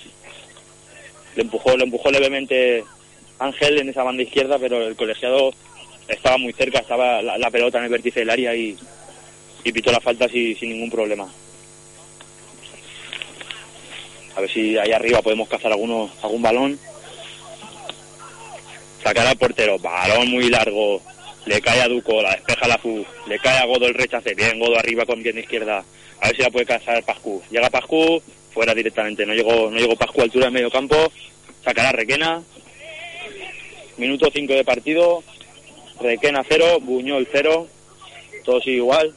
Le 1.34 1.42
empujó, 1.42 1.76
le 1.76 1.84
empujó 1.84 2.10
levemente 2.10 2.84
Ángel 3.40 3.80
en 3.80 3.88
esa 3.88 4.04
banda 4.04 4.22
izquierda, 4.22 4.58
pero 4.58 4.86
el 4.86 4.96
colegiado 4.96 5.52
estaba 6.10 6.38
muy 6.38 6.52
cerca, 6.52 6.80
estaba 6.80 7.22
la, 7.22 7.50
pelota 7.50 7.78
en 7.78 7.84
el 7.84 7.90
vértice 7.90 8.20
del 8.20 8.30
área 8.30 8.54
y, 8.54 8.76
y 9.64 9.82
la 9.82 10.00
falta 10.00 10.28
sin, 10.28 10.56
ningún 10.60 10.90
problema. 10.90 11.28
A 14.36 14.40
ver 14.40 14.50
si 14.50 14.78
ahí 14.78 14.92
arriba 14.92 15.22
podemos 15.22 15.48
cazar 15.48 15.72
alguno, 15.72 16.10
algún 16.22 16.42
balón. 16.42 16.78
Sacar 19.02 19.26
al 19.26 19.36
portero, 19.36 19.78
balón 19.78 20.30
muy 20.30 20.48
largo. 20.50 21.00
Le 21.46 21.60
cae 21.60 21.80
a 21.80 21.88
Duco, 21.88 22.20
la 22.20 22.32
despeja 22.32 22.68
la 22.68 22.78
FU. 22.78 23.04
Le 23.26 23.38
cae 23.38 23.58
a 23.58 23.64
Godo 23.64 23.86
el 23.86 23.94
rechace. 23.94 24.34
Bien, 24.34 24.58
Godo 24.58 24.78
arriba 24.78 25.06
con 25.06 25.22
bien 25.22 25.38
izquierda. 25.38 25.84
A 26.20 26.26
ver 26.26 26.36
si 26.36 26.42
la 26.42 26.50
puede 26.50 26.66
cazar 26.66 27.02
Pascu. 27.02 27.42
Llega 27.50 27.70
Pascu, 27.70 28.22
fuera 28.52 28.74
directamente. 28.74 29.24
No 29.24 29.32
llegó, 29.32 29.70
no 29.70 29.78
llegó 29.78 29.96
Pascu 29.96 30.20
a 30.20 30.24
altura 30.24 30.46
de 30.46 30.52
medio 30.52 30.70
campo. 30.70 31.10
Sacará 31.64 31.92
Requena. 31.92 32.42
Minuto 33.96 34.30
5 34.32 34.52
de 34.52 34.64
partido. 34.64 35.24
Requena 36.00 36.42
cero, 36.48 36.80
Buñol 36.80 37.28
cero, 37.30 37.66
todos 38.44 38.66
igual. 38.66 39.14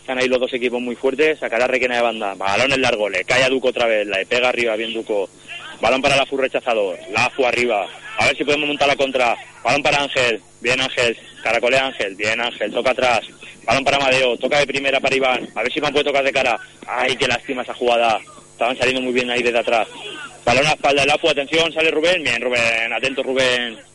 Están 0.00 0.18
ahí 0.18 0.28
los 0.28 0.40
dos 0.40 0.52
equipos 0.52 0.80
muy 0.80 0.96
fuertes, 0.96 1.38
sacará 1.38 1.66
Requena 1.66 1.96
de 1.96 2.02
banda. 2.02 2.34
Balón 2.34 2.72
en 2.72 2.82
largo, 2.82 3.08
le 3.08 3.24
cae 3.24 3.44
a 3.44 3.48
Duco 3.48 3.68
otra 3.68 3.86
vez, 3.86 4.06
le 4.06 4.26
pega 4.26 4.48
arriba, 4.48 4.74
bien 4.74 4.92
Duco. 4.92 5.28
Balón 5.80 6.02
para 6.02 6.16
la 6.16 6.26
FU 6.26 6.36
rechazador, 6.36 6.98
la 7.12 7.30
FU 7.30 7.46
arriba. 7.46 7.86
A 8.18 8.26
ver 8.26 8.36
si 8.36 8.44
podemos 8.44 8.68
montar 8.68 8.88
la 8.88 8.96
contra. 8.96 9.36
Balón 9.62 9.82
para 9.82 10.02
Ángel, 10.02 10.40
bien 10.60 10.80
Ángel, 10.80 11.16
caracolea 11.42 11.86
Ángel, 11.86 12.16
bien 12.16 12.40
Ángel, 12.40 12.72
toca 12.72 12.90
atrás. 12.90 13.20
Balón 13.64 13.84
para 13.84 13.98
Madeo, 13.98 14.36
toca 14.36 14.58
de 14.58 14.66
primera 14.66 15.00
para 15.00 15.16
Iván. 15.16 15.48
A 15.54 15.62
ver 15.62 15.72
si 15.72 15.78
Iván 15.78 15.92
puede 15.92 16.04
tocar 16.04 16.24
de 16.24 16.32
cara. 16.32 16.58
Ay, 16.86 17.16
qué 17.16 17.28
lástima 17.28 17.62
esa 17.62 17.74
jugada. 17.74 18.20
Estaban 18.52 18.76
saliendo 18.76 19.00
muy 19.00 19.12
bien 19.12 19.30
ahí 19.30 19.42
desde 19.42 19.60
atrás. 19.60 19.86
Balón 20.44 20.66
a 20.66 20.70
la 20.70 20.74
espalda, 20.74 21.06
la 21.06 21.18
FU, 21.18 21.28
atención, 21.28 21.72
sale 21.72 21.90
Rubén. 21.90 22.22
Bien, 22.22 22.42
Rubén, 22.42 22.92
atento 22.92 23.22
Rubén 23.22 23.93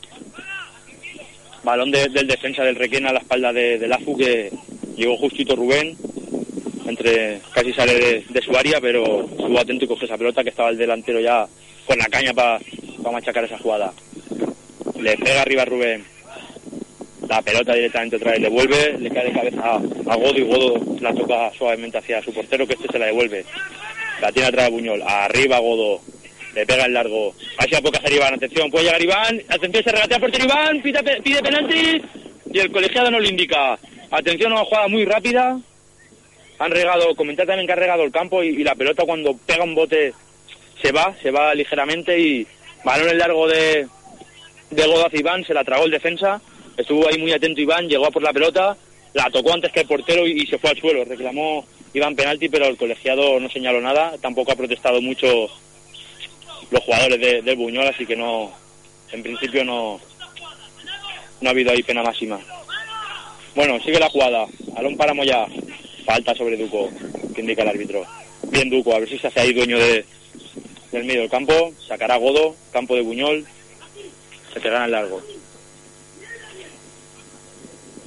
balón 1.63 1.91
del 1.91 2.27
defensa 2.27 2.63
del 2.63 2.75
Requena 2.75 3.09
a 3.09 3.13
la 3.13 3.19
espalda 3.19 3.53
de, 3.53 3.77
de 3.77 3.87
Lafu 3.87 4.17
que 4.17 4.51
llegó 4.95 5.17
justito 5.17 5.55
Rubén. 5.55 5.95
Entre 6.87 7.39
casi 7.53 7.71
sale 7.71 8.23
de, 8.27 8.41
su 8.41 8.55
área 8.57 8.81
pero 8.81 9.21
estuvo 9.21 9.59
atento 9.59 9.85
y 9.85 9.87
cogió 9.87 10.05
esa 10.05 10.17
pelota 10.17 10.43
que 10.43 10.49
estaba 10.49 10.69
el 10.69 10.77
delantero 10.77 11.19
ya 11.19 11.47
con 11.85 11.97
la 11.97 12.07
caña 12.07 12.33
para 12.33 12.59
machacar 13.11 13.43
esa 13.43 13.59
jugada. 13.59 13.93
Le 14.99 15.15
pega 15.17 15.41
arriba 15.41 15.61
a 15.63 15.65
Rubén. 15.65 16.03
La 17.27 17.43
pelota 17.43 17.75
directamente 17.75 18.15
otra 18.15 18.31
vez 18.31 18.41
le 18.41 18.49
vuelve 18.49 18.97
le 18.97 19.09
cae 19.11 19.25
de 19.25 19.31
cabeza 19.31 19.75
a, 19.75 20.15
Godo 20.15 20.37
y 20.37 20.41
Godo 20.41 20.97
la 20.99 21.13
toca 21.13 21.51
suavemente 21.55 21.99
hacia 21.99 22.23
su 22.23 22.33
portero 22.33 22.65
que 22.65 22.73
este 22.73 22.87
se 22.91 22.99
la 22.99 23.05
devuelve. 23.05 23.45
La 24.19 24.31
tiene 24.31 24.49
atrás 24.49 24.65
de 24.65 24.71
Buñol. 24.71 25.03
Arriba 25.03 25.59
Godo 25.59 26.01
le 26.53 26.65
pega 26.65 26.85
el 26.85 26.93
largo. 26.93 27.33
Se 27.69 27.81
puede 27.81 27.97
hacer 27.97 28.13
Iván. 28.13 28.33
Atención, 28.33 28.71
puede 28.71 28.85
llegar 28.85 29.01
Iván. 29.01 29.41
Atención, 29.49 29.83
se 29.83 29.91
regatea 29.91 30.19
por 30.19 30.35
Iván. 30.35 30.81
Pide, 30.81 31.21
pide 31.21 31.41
penalti. 31.41 32.01
Y 32.51 32.59
el 32.59 32.71
colegiado 32.71 33.11
no 33.11 33.19
le 33.19 33.29
indica. 33.29 33.77
Atención, 34.11 34.51
una 34.51 34.65
jugada 34.65 34.87
muy 34.87 35.05
rápida. 35.05 35.59
Han 36.59 36.71
regado, 36.71 37.15
comentar 37.15 37.47
también 37.47 37.67
que 37.67 37.73
ha 37.73 37.77
regado 37.77 38.03
el 38.03 38.11
campo 38.11 38.43
y, 38.43 38.63
la 38.63 38.75
pelota 38.75 39.05
cuando 39.05 39.37
pega 39.45 39.63
un 39.63 39.75
bote 39.75 40.13
se 40.81 40.91
va, 40.91 41.15
se 41.21 41.31
va 41.31 41.55
ligeramente 41.55 42.19
y 42.19 42.45
balón 42.83 43.09
el 43.09 43.17
largo 43.17 43.47
de, 43.47 43.87
de 44.69 44.85
Godaz 44.85 45.13
Iván, 45.13 45.45
se 45.45 45.53
la 45.53 45.63
tragó 45.63 45.85
el 45.85 45.91
defensa, 45.91 46.41
Estuvo 46.79 47.09
ahí 47.09 47.17
muy 47.17 47.33
atento 47.33 47.59
Iván, 47.59 47.89
llegó 47.89 48.07
a 48.07 48.11
por 48.11 48.23
la 48.23 48.31
pelota, 48.31 48.77
la 49.13 49.29
tocó 49.29 49.53
antes 49.53 49.69
que 49.69 49.81
el 49.81 49.87
portero 49.87 50.25
y, 50.25 50.47
se 50.47 50.57
fue 50.57 50.69
al 50.69 50.79
suelo. 50.79 51.03
Reclamó 51.03 51.65
Iván 51.93 52.15
penalti, 52.15 52.47
pero 52.47 52.67
el 52.67 52.77
colegiado 52.77 53.37
no 53.37 53.49
señaló 53.49 53.81
nada. 53.81 54.15
Tampoco 54.21 54.53
ha 54.53 54.55
protestado 54.55 55.01
mucho 55.01 55.49
los 56.71 56.83
jugadores 56.83 57.19
de, 57.19 57.41
del 57.41 57.55
Buñol, 57.55 57.87
así 57.87 58.05
que 58.05 58.15
no, 58.15 58.51
en 59.11 59.23
principio 59.23 59.63
no, 59.63 59.99
no 61.41 61.49
ha 61.49 61.51
habido 61.51 61.71
ahí 61.71 61.83
pena 61.83 62.03
máxima. 62.03 62.39
Bueno, 63.55 63.79
sigue 63.81 63.99
la 63.99 64.09
jugada. 64.09 64.45
Alón 64.75 64.95
para 64.97 65.13
Moya. 65.13 65.45
Falta 66.05 66.33
sobre 66.33 66.57
Duco, 66.57 66.89
que 67.35 67.41
indica 67.41 67.61
el 67.61 67.69
árbitro. 67.69 68.03
Bien 68.43 68.69
Duco, 68.69 68.95
a 68.95 68.99
ver 68.99 69.09
si 69.09 69.19
se 69.19 69.27
hace 69.27 69.41
ahí 69.41 69.53
dueño 69.53 69.77
de, 69.77 70.05
del 70.91 71.03
medio 71.03 71.21
del 71.21 71.29
campo. 71.29 71.73
Sacará 71.87 72.17
Godo, 72.17 72.55
campo 72.71 72.95
de 72.95 73.01
Buñol. 73.01 73.45
Se 74.53 74.59
gana 74.59 74.85
el 74.85 74.91
largo. 74.91 75.21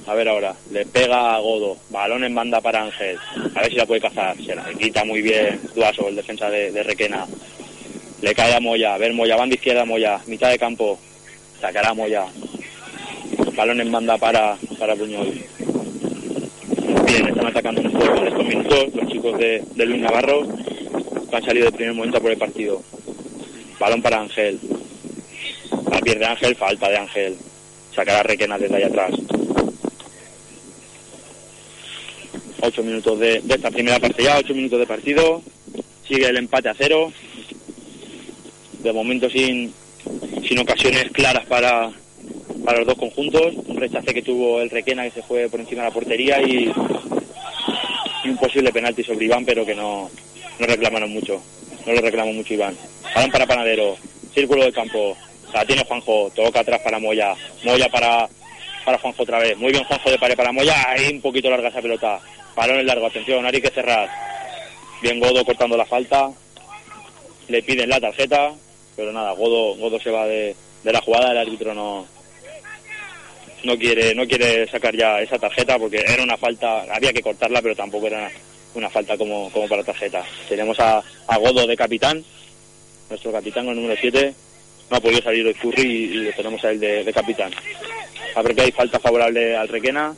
A 0.05 0.13
ver 0.15 0.27
ahora, 0.27 0.53
le 0.71 0.85
pega 0.85 1.33
a 1.33 1.39
Godo, 1.39 1.77
balón 1.89 2.25
en 2.25 2.35
banda 2.35 2.59
para 2.59 2.83
Ángel, 2.83 3.17
a 3.55 3.61
ver 3.61 3.69
si 3.69 3.77
la 3.77 3.85
puede 3.85 4.01
cazar, 4.01 4.35
se 4.35 4.53
la 4.53 4.65
quita 4.73 5.05
muy 5.05 5.21
bien 5.21 5.61
Duaso, 5.73 6.09
el 6.09 6.17
defensa 6.17 6.49
de, 6.49 6.83
Requena, 6.83 7.25
le 8.23 8.33
cae 8.33 8.55
a 8.55 8.59
Moya, 8.61 8.95
a 8.95 8.97
ver 8.97 9.11
Moya, 9.13 9.35
banda 9.35 9.55
izquierda 9.55 9.83
Moya, 9.83 10.17
mitad 10.27 10.49
de 10.49 10.57
campo, 10.57 10.97
sacará 11.59 11.89
a 11.89 11.93
Moya, 11.93 12.23
balón 13.53 13.81
en 13.81 13.91
banda 13.91 14.17
para, 14.17 14.57
para 14.79 14.95
Buñol. 14.95 15.33
Bien, 17.05 17.27
están 17.27 17.47
atacando 17.47 17.81
en 17.81 17.87
estos 17.87 18.45
minutos 18.45 18.95
los 18.95 19.11
chicos 19.11 19.37
de, 19.37 19.61
Luis 19.75 20.01
Navarro, 20.01 20.47
que 21.29 21.35
han 21.35 21.43
salido 21.43 21.65
de 21.65 21.73
primer 21.73 21.93
momento 21.95 22.21
por 22.21 22.31
el 22.31 22.37
partido. 22.37 22.81
Balón 23.77 24.01
para 24.01 24.21
Ángel, 24.21 24.57
la 25.91 25.99
pierde 25.99 26.25
Ángel, 26.25 26.55
falta 26.55 26.89
de 26.89 26.97
Ángel, 26.97 27.35
sacará 27.93 28.23
Requena 28.23 28.57
desde 28.57 28.77
ahí 28.77 28.83
atrás. 28.83 29.11
Ocho 32.61 32.83
minutos 32.83 33.19
de, 33.19 33.43
esta 33.49 33.69
primera 33.69 33.99
parte 33.99 34.23
ya, 34.23 34.37
ocho 34.37 34.53
minutos 34.53 34.79
de 34.79 34.87
partido. 34.87 35.41
Sigue 36.07 36.27
el 36.27 36.37
empate 36.37 36.69
a 36.69 36.73
cero. 36.73 37.11
De 38.83 38.91
momento 38.91 39.29
sin, 39.29 39.73
sin 40.47 40.59
ocasiones 40.59 41.09
claras 41.11 41.45
para, 41.45 41.89
para 42.65 42.79
los 42.79 42.87
dos 42.87 42.97
conjuntos. 42.97 43.53
Un 43.67 43.77
rechace 43.77 44.13
que 44.13 44.21
tuvo 44.21 44.61
el 44.61 44.69
Requena 44.69 45.03
que 45.03 45.11
se 45.11 45.23
fue 45.23 45.49
por 45.49 45.59
encima 45.59 45.83
de 45.83 45.87
la 45.89 45.93
portería 45.93 46.41
y, 46.41 46.71
un 48.25 48.37
posible 48.37 48.71
penalti 48.71 49.03
sobre 49.03 49.25
Iván, 49.25 49.45
pero 49.45 49.65
que 49.65 49.75
no, 49.75 50.09
no 50.59 50.65
reclamaron 50.65 51.11
mucho. 51.11 51.41
No 51.85 51.93
lo 51.93 52.01
reclamó 52.01 52.33
mucho 52.33 52.53
Iván. 52.53 52.75
Balón 53.15 53.31
para 53.31 53.47
Panadero. 53.47 53.95
Círculo 54.33 54.63
de 54.65 54.71
campo. 54.71 55.15
La 55.53 55.65
tiene 55.65 55.83
Juanjo. 55.85 56.31
Toca 56.35 56.61
atrás 56.61 56.81
para 56.83 56.99
Moya. 56.99 57.35
Moya 57.63 57.89
para, 57.89 58.27
para 58.85 58.97
Juanjo 58.97 59.23
otra 59.23 59.39
vez. 59.39 59.57
Muy 59.57 59.71
bien 59.71 59.83
Juanjo 59.83 60.09
de 60.09 60.19
pared 60.19 60.35
para 60.35 60.51
Moya. 60.51 60.89
Ahí 60.89 61.13
un 61.13 61.21
poquito 61.21 61.49
larga 61.49 61.69
esa 61.69 61.81
pelota. 61.81 62.19
Balón 62.55 62.79
en 62.79 62.85
largo, 62.85 63.07
atención, 63.07 63.45
hay 63.45 63.61
que 63.61 63.69
cerrar. 63.69 64.09
Bien 65.01 65.19
Godo 65.19 65.43
cortando 65.43 65.75
la 65.75 65.85
falta. 65.85 66.29
Le 67.47 67.61
piden 67.63 67.89
la 67.89 67.99
tarjeta, 67.99 68.53
pero 68.95 69.11
nada, 69.11 69.31
Godo, 69.33 69.75
Godo 69.75 69.99
se 69.99 70.11
va 70.11 70.25
de, 70.25 70.55
la 70.83 71.01
jugada, 71.01 71.31
el 71.31 71.37
árbitro 71.37 71.73
no, 71.73 72.05
no 73.63 73.77
quiere, 73.77 74.13
no 74.15 74.27
quiere 74.27 74.67
sacar 74.67 74.95
ya 74.95 75.21
esa 75.21 75.39
tarjeta 75.39 75.77
porque 75.77 76.03
era 76.07 76.23
una 76.23 76.37
falta, 76.37 76.83
había 76.93 77.13
que 77.13 77.21
cortarla, 77.21 77.61
pero 77.61 77.75
tampoco 77.75 78.07
era 78.07 78.29
una 78.75 78.89
falta 78.89 79.17
como, 79.17 79.49
como 79.51 79.67
para 79.67 79.83
tarjeta. 79.83 80.23
Tenemos 80.47 80.79
a, 80.79 81.03
Godo 81.37 81.67
de 81.67 81.77
capitán, 81.77 82.23
nuestro 83.09 83.31
capitán 83.31 83.67
el 83.67 83.75
número 83.75 83.95
7, 83.99 84.33
no 84.89 84.97
ha 84.97 85.01
podido 85.01 85.21
salir 85.21 85.47
el 85.47 85.55
Curry 85.55 85.81
y, 85.81 86.07
lo 86.15 86.31
tenemos 86.33 86.63
a 86.63 86.71
él 86.71 86.79
de, 86.79 87.03
de 87.03 87.13
capitán. 87.13 87.51
A 88.35 88.41
ver 88.41 88.55
que 88.55 88.61
hay 88.63 88.71
falta 88.71 88.99
favorable 88.99 89.55
al 89.55 89.67
Requena, 89.67 90.15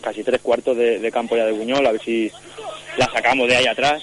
casi 0.00 0.22
tres 0.22 0.40
cuartos 0.40 0.76
de, 0.76 1.10
campo 1.12 1.36
ya 1.36 1.46
de 1.46 1.52
Buñol, 1.52 1.86
a 1.86 1.92
ver 1.92 2.00
si 2.00 2.30
la 2.96 3.06
sacamos 3.06 3.48
de 3.48 3.56
ahí 3.56 3.66
atrás. 3.66 4.02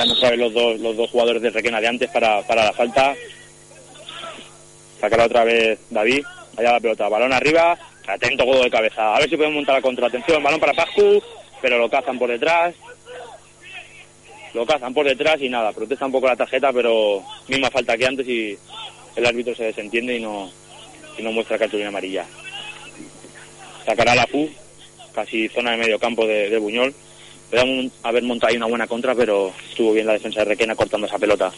Están 0.00 0.16
otra 0.16 0.30
vez 0.30 0.38
los 0.38 0.54
dos, 0.54 0.80
los 0.80 0.96
dos 0.96 1.10
jugadores 1.10 1.42
de 1.42 1.50
Requena 1.50 1.78
de 1.78 1.88
antes 1.88 2.08
para, 2.08 2.40
para 2.46 2.64
la 2.64 2.72
falta. 2.72 3.14
Sacará 4.98 5.26
otra 5.26 5.44
vez 5.44 5.78
David, 5.90 6.24
allá 6.56 6.72
la 6.72 6.80
pelota, 6.80 7.06
balón 7.10 7.34
arriba, 7.34 7.78
atento 8.06 8.46
godo 8.46 8.64
de 8.64 8.70
cabeza, 8.70 9.14
a 9.14 9.18
ver 9.18 9.28
si 9.28 9.36
podemos 9.36 9.56
montar 9.56 9.74
la 9.74 9.82
contra, 9.82 10.06
atención, 10.06 10.42
balón 10.42 10.58
para 10.58 10.72
Pascu, 10.72 11.22
pero 11.60 11.76
lo 11.76 11.90
cazan 11.90 12.18
por 12.18 12.30
detrás, 12.30 12.74
lo 14.54 14.64
cazan 14.64 14.94
por 14.94 15.04
detrás 15.04 15.38
y 15.42 15.50
nada, 15.50 15.70
protesta 15.70 16.06
un 16.06 16.12
poco 16.12 16.28
la 16.28 16.36
tarjeta, 16.36 16.72
pero 16.72 17.22
misma 17.48 17.70
falta 17.70 17.98
que 17.98 18.06
antes 18.06 18.26
y 18.26 18.56
el 19.16 19.26
árbitro 19.26 19.54
se 19.54 19.64
desentiende 19.64 20.16
y 20.16 20.20
no, 20.20 20.50
y 21.18 21.22
no 21.22 21.30
muestra 21.30 21.58
cartulina 21.58 21.90
amarilla. 21.90 22.24
Sacará 23.84 24.14
la 24.14 24.26
FU, 24.26 24.48
casi 25.14 25.46
zona 25.50 25.72
de 25.72 25.76
medio 25.76 25.98
campo 25.98 26.26
de, 26.26 26.56
Buñol. 26.56 26.94
Podemos 27.50 27.92
haber 28.02 28.22
montado 28.22 28.50
ahí 28.50 28.56
una 28.56 28.66
buena 28.66 28.86
contra, 28.86 29.14
pero 29.14 29.52
estuvo 29.68 29.92
bien 29.92 30.06
la 30.06 30.12
defensa 30.12 30.40
de 30.40 30.46
Requena 30.46 30.74
cortando 30.74 31.06
esa 31.06 31.18
pelota. 31.18 31.52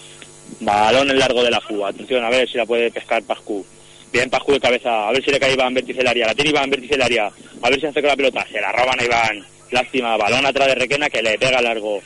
Balón 0.60 1.10
en 1.10 1.18
largo 1.18 1.42
de 1.42 1.50
la 1.50 1.60
FU. 1.60 1.84
Atención, 1.84 2.24
a 2.24 2.30
ver 2.30 2.48
si 2.48 2.56
la 2.56 2.66
puede 2.66 2.90
pescar 2.90 3.22
Pascu. 3.22 3.64
Bien 4.12 4.30
Pascu 4.30 4.52
de 4.52 4.60
cabeza. 4.60 5.08
A 5.08 5.12
ver 5.12 5.24
si 5.24 5.30
le 5.30 5.40
cae 5.40 5.52
Iván 5.52 5.74
vértice 5.74 6.06
área. 6.06 6.26
La 6.26 6.34
tiene 6.34 6.50
Iván 6.50 6.70
vértice 6.70 7.02
área. 7.02 7.30
A 7.62 7.70
ver 7.70 7.80
si 7.80 7.86
hace 7.86 8.00
con 8.00 8.08
la 8.08 8.16
pelota. 8.16 8.46
Se 8.50 8.60
la 8.60 8.72
roban 8.72 8.98
a 9.00 9.04
Iván. 9.04 9.46
Lástima. 9.70 10.16
Balón 10.16 10.46
atrás 10.46 10.68
de 10.68 10.74
Requena 10.74 11.10
que 11.10 11.22
le 11.22 11.38
pega 11.38 11.60
largo. 11.60 12.00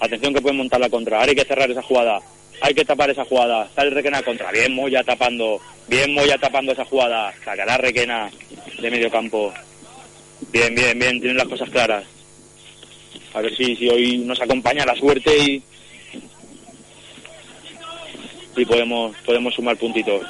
Atención 0.00 0.34
que 0.34 0.40
pueden 0.40 0.58
montar 0.58 0.80
la 0.80 0.90
contra. 0.90 1.18
Ahora 1.18 1.30
hay 1.30 1.36
que 1.36 1.44
cerrar 1.44 1.70
esa 1.70 1.82
jugada 1.82 2.20
hay 2.60 2.74
que 2.74 2.84
tapar 2.84 3.10
esa 3.10 3.24
jugada. 3.24 3.68
Sale 3.74 3.90
Requena 3.90 4.22
contra. 4.22 4.52
Bien 4.52 4.74
Moya 4.74 5.02
tapando. 5.02 5.60
Bien 5.88 6.12
Moya 6.12 6.36
tapando 6.38 6.72
esa 6.72 6.84
jugada. 6.84 7.32
Sacará 7.44 7.76
Requena 7.78 8.30
de 8.80 8.90
medio 8.90 9.10
campo. 9.10 9.52
Bien, 10.52 10.74
bien, 10.74 10.98
bien. 10.98 11.20
Tienen 11.20 11.36
las 11.36 11.48
cosas 11.48 11.70
claras. 11.70 12.04
A 13.34 13.40
ver 13.40 13.56
si, 13.56 13.76
si 13.76 13.88
hoy 13.88 14.18
nos 14.18 14.40
acompaña 14.40 14.84
la 14.84 14.96
suerte 14.96 15.36
y, 15.36 15.62
y 18.56 18.64
podemos, 18.64 19.16
podemos 19.24 19.54
sumar 19.54 19.76
puntitos. 19.76 20.26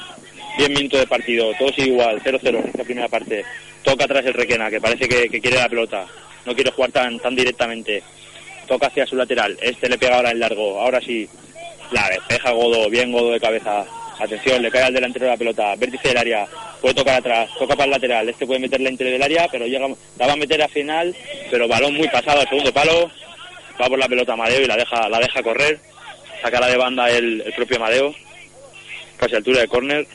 10 0.58 0.70
minutos 0.70 1.00
de 1.00 1.06
partido, 1.06 1.52
todos 1.58 1.78
igual, 1.78 2.20
0-0 2.22 2.48
en 2.48 2.68
esta 2.68 2.84
primera 2.84 3.08
parte. 3.08 3.44
Toca 3.82 4.04
atrás 4.04 4.26
el 4.26 4.34
Requena, 4.34 4.68
que 4.68 4.80
parece 4.80 5.08
que, 5.08 5.28
que, 5.28 5.40
quiere 5.40 5.56
la 5.56 5.68
pelota. 5.68 6.06
No 6.44 6.54
quiere 6.54 6.70
jugar 6.70 6.92
tan, 6.92 7.18
tan 7.18 7.34
directamente. 7.34 8.02
Toca 8.66 8.88
hacia 8.88 9.06
su 9.06 9.16
lateral. 9.16 9.56
Este 9.62 9.88
le 9.88 9.98
pega 9.98 10.16
ahora 10.16 10.30
el 10.32 10.40
largo. 10.40 10.80
Ahora 10.80 11.00
sí. 11.00 11.28
La 11.92 12.08
despeja 12.08 12.52
Godo, 12.52 12.88
bien 12.88 13.10
Godo 13.10 13.32
de 13.32 13.40
cabeza. 13.40 13.84
Atención, 14.20 14.60
le 14.60 14.70
cae 14.70 14.82
al 14.82 14.92
delantero 14.92 15.24
de 15.24 15.30
la 15.30 15.36
pelota, 15.38 15.74
vértice 15.76 16.08
del 16.08 16.18
área, 16.18 16.46
puede 16.80 16.94
tocar 16.94 17.14
atrás, 17.14 17.48
toca 17.58 17.74
para 17.74 17.86
el 17.86 17.90
lateral, 17.92 18.28
este 18.28 18.46
puede 18.46 18.60
meterle 18.60 18.90
entre 18.90 19.10
del 19.10 19.22
área, 19.22 19.48
pero 19.50 19.66
llega, 19.66 19.88
la 20.18 20.26
va 20.26 20.34
a 20.34 20.36
meter 20.36 20.62
a 20.62 20.68
final, 20.68 21.16
pero 21.50 21.66
balón 21.66 21.94
muy 21.94 22.06
pasado 22.08 22.40
al 22.40 22.48
segundo 22.48 22.70
palo, 22.70 23.10
va 23.80 23.88
por 23.88 23.98
la 23.98 24.08
pelota 24.08 24.34
Amadeo 24.34 24.60
y 24.60 24.66
la 24.66 24.76
deja, 24.76 25.08
la 25.08 25.20
deja 25.20 25.42
correr, 25.42 25.80
saca 26.42 26.60
la 26.60 26.68
de 26.68 26.76
banda 26.76 27.10
el, 27.10 27.42
propio 27.56 27.78
Amadeo, 27.78 28.14
casi 29.16 29.36
altura 29.36 29.62
de 29.62 29.68
córner, 29.68 30.06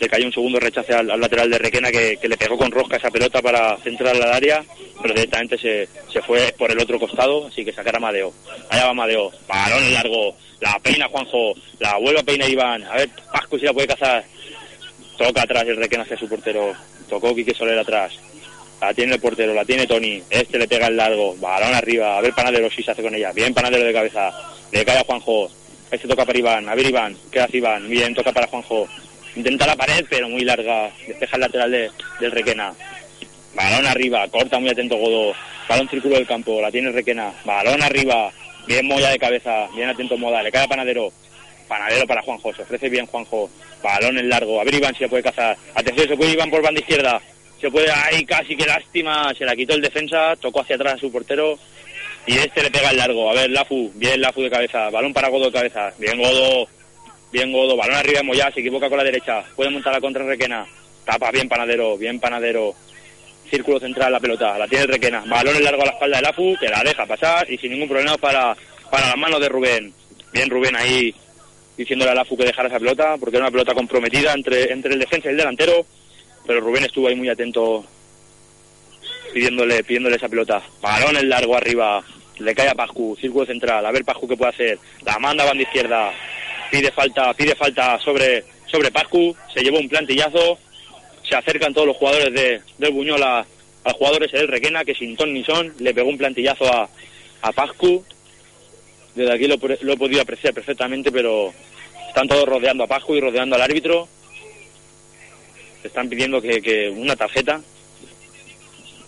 le 0.00 0.08
cayó 0.08 0.26
un 0.26 0.32
segundo 0.32 0.60
rechace 0.60 0.94
al, 0.94 1.06
lateral 1.06 1.50
de 1.50 1.58
Requena 1.58 1.90
que, 1.90 2.18
le 2.22 2.36
pegó 2.36 2.56
con 2.56 2.70
rosca 2.70 2.96
esa 2.96 3.10
pelota 3.10 3.42
para 3.42 3.76
centrar 3.78 4.14
al 4.14 4.32
área, 4.32 4.64
pero 5.00 5.14
directamente 5.14 5.58
se, 5.58 5.88
se 6.12 6.22
fue 6.22 6.54
por 6.56 6.70
el 6.70 6.78
otro 6.78 6.98
costado, 6.98 7.46
así 7.46 7.64
que 7.64 7.72
sacará 7.72 7.98
Madeo. 7.98 8.32
Allá 8.68 8.86
va 8.86 8.94
Madeo, 8.94 9.32
balón 9.46 9.92
largo, 9.92 10.36
la 10.60 10.78
peina 10.80 11.08
Juanjo, 11.08 11.54
la 11.78 11.96
vuelve 11.98 12.20
a 12.20 12.24
peinar 12.24 12.48
Iván, 12.48 12.82
a 12.84 12.96
ver 12.96 13.10
Pascu 13.32 13.58
si 13.58 13.64
la 13.64 13.72
puede 13.72 13.88
cazar. 13.88 14.24
Toca 15.16 15.42
atrás 15.42 15.64
el 15.66 15.76
Requena 15.76 16.04
hacia 16.04 16.16
su 16.16 16.28
portero, 16.28 16.74
tocó 17.08 17.34
Quique 17.34 17.54
Soler 17.54 17.78
atrás. 17.78 18.12
La 18.80 18.94
tiene 18.94 19.14
el 19.14 19.20
portero, 19.20 19.52
la 19.54 19.64
tiene 19.64 19.88
Tony, 19.88 20.22
este 20.30 20.56
le 20.56 20.68
pega 20.68 20.86
el 20.86 20.96
largo, 20.96 21.34
balón 21.36 21.74
arriba, 21.74 22.16
a 22.16 22.20
ver 22.20 22.32
Panadero 22.32 22.70
si 22.70 22.82
se 22.82 22.92
hace 22.92 23.02
con 23.02 23.12
ella, 23.12 23.32
bien 23.32 23.52
Panadero 23.52 23.84
de 23.84 23.92
cabeza, 23.92 24.30
le 24.70 24.84
cae 24.84 24.98
a 24.98 25.04
Juanjo, 25.04 25.50
este 25.90 26.06
toca 26.06 26.24
para 26.24 26.38
Iván, 26.38 26.68
a 26.68 26.76
ver 26.76 26.86
Iván, 26.86 27.16
¿qué 27.32 27.40
hace 27.40 27.56
Iván? 27.56 27.88
Bien, 27.88 28.14
toca 28.14 28.30
para 28.30 28.46
Juanjo, 28.46 28.86
Intenta 29.36 29.66
la 29.66 29.76
pared, 29.76 30.04
pero 30.08 30.28
muy 30.28 30.42
larga. 30.42 30.90
Despeja 31.06 31.36
el 31.36 31.40
lateral 31.40 31.70
de, 31.70 31.90
del 32.20 32.32
Requena. 32.32 32.72
Balón 33.54 33.86
arriba, 33.86 34.26
corta 34.28 34.58
muy 34.58 34.70
atento 34.70 34.96
Godo. 34.96 35.34
Balón 35.68 35.88
círculo 35.88 36.16
del 36.16 36.26
campo, 36.26 36.60
la 36.60 36.70
tiene 36.70 36.90
Requena. 36.92 37.32
Balón 37.44 37.82
arriba, 37.82 38.30
bien 38.66 38.86
Moya 38.86 39.10
de 39.10 39.18
cabeza, 39.18 39.68
bien 39.74 39.88
atento 39.88 40.16
Moda. 40.16 40.42
Le 40.42 40.52
cae 40.52 40.64
a 40.64 40.68
Panadero. 40.68 41.12
Panadero 41.68 42.06
para 42.06 42.22
Juanjo, 42.22 42.54
se 42.54 42.62
ofrece 42.62 42.88
bien 42.88 43.06
Juanjo. 43.06 43.50
Balón 43.82 44.18
en 44.18 44.28
largo, 44.28 44.60
a 44.60 44.64
ver 44.64 44.74
Iván 44.74 44.94
si 44.94 45.00
le 45.00 45.08
puede 45.08 45.22
cazar. 45.22 45.56
Atención, 45.74 46.08
se 46.08 46.16
puede 46.16 46.32
Iván 46.32 46.50
por 46.50 46.62
banda 46.62 46.80
izquierda. 46.80 47.20
Se 47.60 47.70
puede, 47.70 47.90
ahí 47.90 48.24
casi 48.24 48.56
que 48.56 48.66
lástima, 48.66 49.34
se 49.34 49.44
la 49.44 49.56
quitó 49.56 49.74
el 49.74 49.82
defensa, 49.82 50.36
tocó 50.36 50.60
hacia 50.60 50.76
atrás 50.76 50.94
a 50.94 50.98
su 50.98 51.12
portero. 51.12 51.58
Y 52.26 52.38
este 52.38 52.62
le 52.62 52.70
pega 52.70 52.90
el 52.90 52.96
largo. 52.96 53.30
A 53.30 53.34
ver, 53.34 53.50
Lafu, 53.50 53.90
bien 53.94 54.20
Lafu 54.20 54.42
de 54.42 54.50
cabeza. 54.50 54.90
Balón 54.90 55.12
para 55.12 55.28
Godo 55.28 55.46
de 55.46 55.52
cabeza. 55.52 55.92
Bien 55.98 56.18
Godo, 56.18 56.68
Bien 57.30 57.52
Godo, 57.52 57.76
balón 57.76 57.96
arriba 57.96 58.20
de 58.20 58.24
Moya, 58.24 58.50
se 58.52 58.60
equivoca 58.60 58.88
con 58.88 58.98
la 58.98 59.04
derecha. 59.04 59.44
Puede 59.54 59.70
montar 59.70 59.92
la 59.92 60.00
contra 60.00 60.24
Requena. 60.24 60.66
Tapa 61.04 61.30
bien 61.30 61.48
Panadero, 61.48 61.98
bien 61.98 62.18
Panadero. 62.18 62.74
Círculo 63.50 63.80
central 63.80 64.12
la 64.12 64.20
pelota, 64.20 64.58
la 64.58 64.66
tiene 64.66 64.86
Requena. 64.86 65.24
Balón 65.26 65.56
en 65.56 65.64
largo 65.64 65.82
a 65.82 65.86
la 65.86 65.92
espalda 65.92 66.16
de 66.16 66.22
Lafu, 66.22 66.56
que 66.58 66.68
la 66.68 66.82
deja 66.82 67.06
pasar 67.06 67.50
y 67.50 67.58
sin 67.58 67.72
ningún 67.72 67.88
problema 67.88 68.16
para, 68.16 68.56
para 68.90 69.08
las 69.08 69.16
manos 69.16 69.40
de 69.40 69.48
Rubén. 69.48 69.92
Bien 70.32 70.50
Rubén 70.50 70.76
ahí, 70.76 71.14
diciéndole 71.76 72.10
a 72.10 72.14
Lafu 72.14 72.36
que 72.36 72.44
dejara 72.44 72.68
esa 72.68 72.78
pelota, 72.78 73.16
porque 73.18 73.36
era 73.36 73.46
una 73.46 73.52
pelota 73.52 73.74
comprometida 73.74 74.32
entre, 74.32 74.72
entre 74.72 74.92
el 74.92 74.98
defensa 74.98 75.28
y 75.28 75.32
el 75.32 75.38
delantero, 75.38 75.86
pero 76.46 76.60
Rubén 76.60 76.84
estuvo 76.84 77.08
ahí 77.08 77.14
muy 77.14 77.28
atento 77.28 77.84
pidiéndole, 79.32 79.84
pidiéndole 79.84 80.16
esa 80.16 80.28
pelota. 80.28 80.62
Balón 80.80 81.16
el 81.16 81.28
largo 81.28 81.56
arriba, 81.56 82.02
le 82.38 82.54
cae 82.54 82.68
a 82.68 82.74
Pascu, 82.74 83.16
círculo 83.20 83.46
central, 83.46 83.84
a 83.84 83.92
ver 83.92 84.04
Pascu 84.04 84.28
qué 84.28 84.36
puede 84.36 84.50
hacer, 84.50 84.78
la 85.04 85.18
manda 85.18 85.44
a 85.44 85.46
banda 85.46 85.62
izquierda, 85.62 86.12
pide 86.70 86.90
falta, 86.90 87.32
pide 87.34 87.54
falta 87.54 87.98
sobre, 88.00 88.44
sobre 88.66 88.90
Pascu, 88.90 89.34
se 89.52 89.62
llevó 89.62 89.78
un 89.78 89.88
plantillazo, 89.88 90.58
se 91.28 91.34
acercan 91.34 91.74
todos 91.74 91.86
los 91.86 91.96
jugadores 91.96 92.32
de, 92.32 92.60
del 92.78 92.92
Buñol 92.92 93.22
a, 93.22 93.46
al 93.84 93.92
jugador 93.94 94.24
ese 94.24 94.38
del 94.38 94.48
Requena, 94.48 94.84
que 94.84 94.94
sin 94.94 95.16
ton 95.16 95.32
ni 95.32 95.44
son, 95.44 95.72
le 95.78 95.94
pegó 95.94 96.08
un 96.08 96.18
plantillazo 96.18 96.72
a, 96.72 96.88
a 97.42 97.52
Pascu, 97.52 98.04
desde 99.14 99.32
aquí 99.32 99.46
lo, 99.46 99.56
lo 99.56 99.92
he 99.92 99.96
podido 99.96 100.22
apreciar 100.22 100.54
perfectamente, 100.54 101.10
pero 101.10 101.52
están 102.08 102.28
todos 102.28 102.46
rodeando 102.48 102.84
a 102.84 102.86
Pascu 102.86 103.14
y 103.14 103.20
rodeando 103.20 103.56
al 103.56 103.62
árbitro, 103.62 104.08
están 105.82 106.08
pidiendo 106.08 106.40
que, 106.40 106.60
que 106.60 106.88
una 106.90 107.16
tarjeta, 107.16 107.60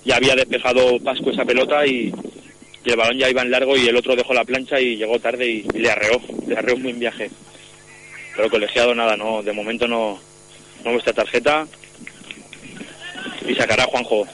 ya 0.05 0.17
había 0.17 0.35
despejado 0.35 0.99
Pascu 1.01 1.31
esa 1.31 1.45
pelota 1.45 1.87
y, 1.87 2.13
el 2.83 2.97
balón 2.97 3.19
ya 3.19 3.29
iba 3.29 3.43
en 3.43 3.51
largo 3.51 3.77
y 3.77 3.87
el 3.87 3.97
otro 3.97 4.17
dejó 4.17 4.33
la 4.33 4.45
plancha 4.45 4.81
y 4.81 4.97
llegó 4.97 5.19
tarde 5.19 5.47
y, 5.47 5.67
y 5.75 5.79
le 5.79 5.91
arreó, 5.91 6.21
le 6.49 6.57
arreó 6.57 6.75
un 6.77 6.83
buen 6.83 6.99
viaje. 6.99 7.31
Pero 8.37 8.51
colegiado 8.51 8.95
nada, 8.95 9.17
no, 9.17 9.43
de 9.43 9.53
momento 9.53 9.87
no, 9.87 10.19
no 10.85 10.91
muestra 10.91 11.13
tarjeta 11.13 11.67
y 13.47 13.55
sacará 13.55 13.85
Juanjo. 13.85 14.27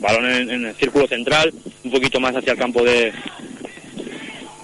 Balón 0.00 0.26
en, 0.26 0.66
el 0.66 0.74
círculo 0.74 1.06
central, 1.06 1.52
un 1.84 1.90
poquito 1.90 2.20
más 2.20 2.34
hacia 2.34 2.52
el 2.52 2.58
campo 2.58 2.82
de 2.82 3.12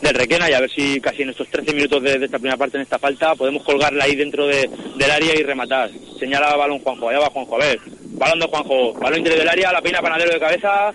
del 0.02 0.14
Requena 0.14 0.48
y 0.50 0.54
a 0.54 0.60
ver 0.60 0.70
si 0.70 0.98
casi 1.00 1.22
en 1.22 1.30
estos 1.30 1.48
13 1.48 1.74
minutos 1.74 2.02
de, 2.02 2.24
esta 2.24 2.38
primera 2.38 2.56
parte 2.56 2.78
en 2.78 2.82
esta 2.82 2.98
falta 2.98 3.34
podemos 3.34 3.62
colgarla 3.62 4.04
ahí 4.04 4.16
dentro 4.16 4.46
de, 4.46 4.68
del 4.96 5.10
área 5.10 5.34
y 5.34 5.42
rematar. 5.42 5.90
Señala 6.18 6.56
balón 6.56 6.80
Juanjo, 6.80 7.08
allá 7.08 7.20
va 7.20 7.30
Juanjo, 7.30 7.56
a 7.56 7.58
ver, 7.58 7.80
balón 8.12 8.40
de 8.40 8.46
Juanjo, 8.46 8.94
balón 8.94 9.18
interior 9.18 9.40
del 9.40 9.48
área, 9.48 9.72
la 9.72 9.82
peina 9.82 10.00
panadero 10.00 10.32
de 10.32 10.40
cabeza, 10.40 10.92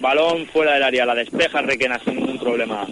balón 0.00 0.46
fuera 0.46 0.74
del 0.74 0.82
área, 0.82 1.06
la 1.06 1.14
despeja 1.14 1.60
Requena 1.62 2.00
sin 2.04 2.16
ningún 2.16 2.38
problema. 2.38 2.86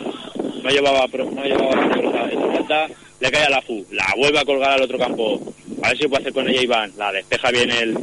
No 0.63 0.71
llevaba, 0.71 1.07
no 1.07 1.45
llevaba 1.45 2.29
esa 2.31 2.53
falta, 2.53 2.87
le 3.25 3.31
cae 3.31 3.45
a 3.45 3.49
la 3.49 3.63
FU, 3.63 3.87
la 3.91 4.13
vuelve 4.19 4.39
a 4.39 4.45
colgar 4.45 4.73
al 4.73 4.83
otro 4.83 4.99
campo, 4.99 5.41
a 5.83 5.89
ver 5.89 5.97
si 5.97 6.07
puede 6.07 6.25
hacer 6.25 6.35
con 6.35 6.47
ella 6.47 6.61
Iván, 6.61 6.93
la 6.99 7.11
despeja 7.11 7.51
bien 7.51 7.71
el, 7.71 7.97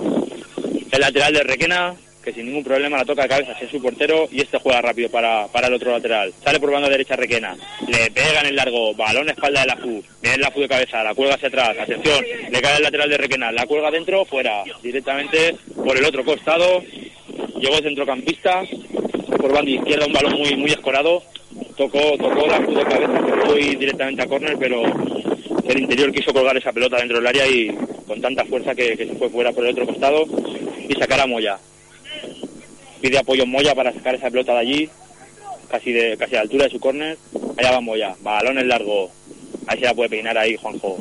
el 0.91 0.99
lateral 0.99 1.31
de 1.31 1.43
Requena, 1.43 1.93
que 2.23 2.33
sin 2.33 2.47
ningún 2.47 2.63
problema 2.63 2.97
la 2.97 3.05
toca 3.05 3.21
de 3.21 3.27
cabeza 3.27 3.51
hacia 3.51 3.69
su 3.69 3.79
portero 3.79 4.27
y 4.31 4.41
este 4.41 4.57
juega 4.57 4.81
rápido 4.81 5.11
para, 5.11 5.45
para 5.49 5.67
el 5.67 5.75
otro 5.75 5.91
lateral. 5.91 6.33
Sale 6.43 6.59
por 6.59 6.71
banda 6.71 6.89
derecha 6.89 7.15
Requena, 7.15 7.55
le 7.87 8.09
pega 8.09 8.41
en 8.41 8.47
el 8.47 8.55
largo, 8.55 8.95
balón 8.95 9.29
a 9.29 9.33
espalda 9.33 9.61
de 9.61 9.67
la 9.67 9.77
FU, 9.77 10.03
viene 10.23 10.39
la 10.39 10.49
FU 10.49 10.61
de 10.61 10.67
cabeza, 10.67 11.03
la 11.03 11.13
cuelga 11.13 11.35
hacia 11.35 11.49
atrás, 11.49 11.77
atención, 11.77 12.25
le 12.49 12.59
cae 12.59 12.77
el 12.77 12.83
lateral 12.83 13.09
de 13.11 13.17
Requena, 13.17 13.51
la 13.51 13.67
cuelga 13.67 13.91
dentro, 13.91 14.25
fuera, 14.25 14.63
directamente 14.81 15.55
por 15.85 15.95
el 15.95 16.05
otro 16.05 16.25
costado, 16.25 16.81
llegó 17.59 17.77
el 17.77 17.83
centrocampista, 17.83 18.63
por 19.37 19.53
banda 19.53 19.69
izquierda 19.69 20.07
un 20.07 20.13
balón 20.13 20.33
muy 20.39 20.55
muy 20.55 20.71
escorado, 20.71 21.21
tocó, 21.75 22.17
tocó 22.17 22.47
la 22.47 22.59
de 22.59 22.83
cabeza, 22.83 23.25
que 23.25 23.45
fue 23.45 23.59
directamente 23.75 24.21
a 24.21 24.27
córner, 24.27 24.57
pero 24.57 24.83
el 25.67 25.79
interior 25.79 26.11
quiso 26.11 26.33
colgar 26.33 26.57
esa 26.57 26.71
pelota 26.73 26.97
dentro 26.97 27.17
del 27.17 27.27
área 27.27 27.47
y 27.47 27.67
con 28.07 28.21
tanta 28.21 28.45
fuerza 28.45 28.75
que, 28.75 28.95
se 28.95 29.15
fue 29.15 29.29
fuera 29.29 29.51
por 29.51 29.65
el 29.65 29.71
otro 29.71 29.85
costado 29.85 30.25
y 30.87 30.93
sacar 30.95 31.21
a 31.21 31.27
Moya. 31.27 31.57
Pide 33.01 33.17
apoyo 33.17 33.45
Moya 33.45 33.73
para 33.73 33.91
sacar 33.93 34.15
esa 34.15 34.29
pelota 34.29 34.53
de 34.53 34.59
allí, 34.59 34.89
casi 35.69 35.91
de 35.91 36.17
casi 36.17 36.35
a 36.35 36.37
la 36.39 36.41
altura 36.43 36.65
de 36.65 36.71
su 36.71 36.79
córner. 36.79 37.17
Allá 37.57 37.71
va 37.71 37.81
Moya, 37.81 38.15
balón 38.21 38.59
en 38.59 38.67
largo. 38.67 39.09
Ahí 39.67 39.79
se 39.79 39.85
la 39.85 39.93
puede 39.93 40.09
peinar 40.09 40.37
ahí 40.37 40.55
Juanjo. 40.57 40.97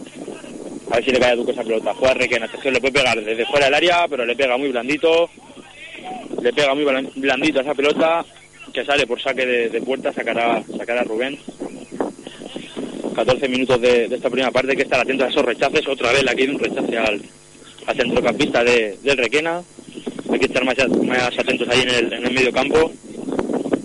A 0.90 0.96
ver 0.96 1.04
si 1.04 1.10
le 1.10 1.20
cae 1.20 1.32
a 1.32 1.36
Duque 1.36 1.52
esa 1.52 1.62
pelota. 1.62 1.94
Juega 1.94 2.14
Requena, 2.14 2.48
le 2.64 2.80
puede 2.80 2.92
pegar 2.92 3.22
desde 3.22 3.46
fuera 3.46 3.66
del 3.66 3.74
área, 3.74 4.06
pero 4.08 4.24
le 4.24 4.34
pega 4.34 4.56
muy 4.56 4.70
blandito. 4.70 5.28
Le 6.42 6.52
pega 6.52 6.74
muy 6.74 6.84
blan- 6.84 7.10
blandito 7.14 7.58
a 7.58 7.62
esa 7.62 7.74
pelota 7.74 8.24
que 8.72 8.84
sale 8.84 9.06
por 9.06 9.20
saque 9.20 9.46
de, 9.46 9.80
puerta, 9.82 10.12
sacará, 10.12 10.62
sacará 10.76 11.02
Rubén. 11.02 11.38
14 13.14 13.48
minutos 13.48 13.80
de, 13.80 14.04
esta 14.04 14.30
primera 14.30 14.50
parte 14.50 14.76
que 14.76 14.82
estar 14.82 15.00
atento 15.00 15.24
a 15.24 15.28
esos 15.28 15.44
rechaces. 15.44 15.86
Otra 15.86 16.12
vez 16.12 16.22
le 16.22 16.30
ha 16.30 16.34
caído 16.34 16.54
un 16.54 16.60
rechace 16.60 16.96
al, 16.96 17.22
centrocampista 17.96 18.64
de, 18.64 18.96
del 19.02 19.16
Requena. 19.16 19.62
Hay 20.30 20.38
que 20.38 20.46
estar 20.46 20.64
más, 20.64 20.76
más 21.04 21.38
atentos 21.38 21.68
ahí 21.68 21.82
en 21.82 21.90
el, 21.90 22.12
en 22.12 22.34
medio 22.34 22.52
campo. 22.52 22.92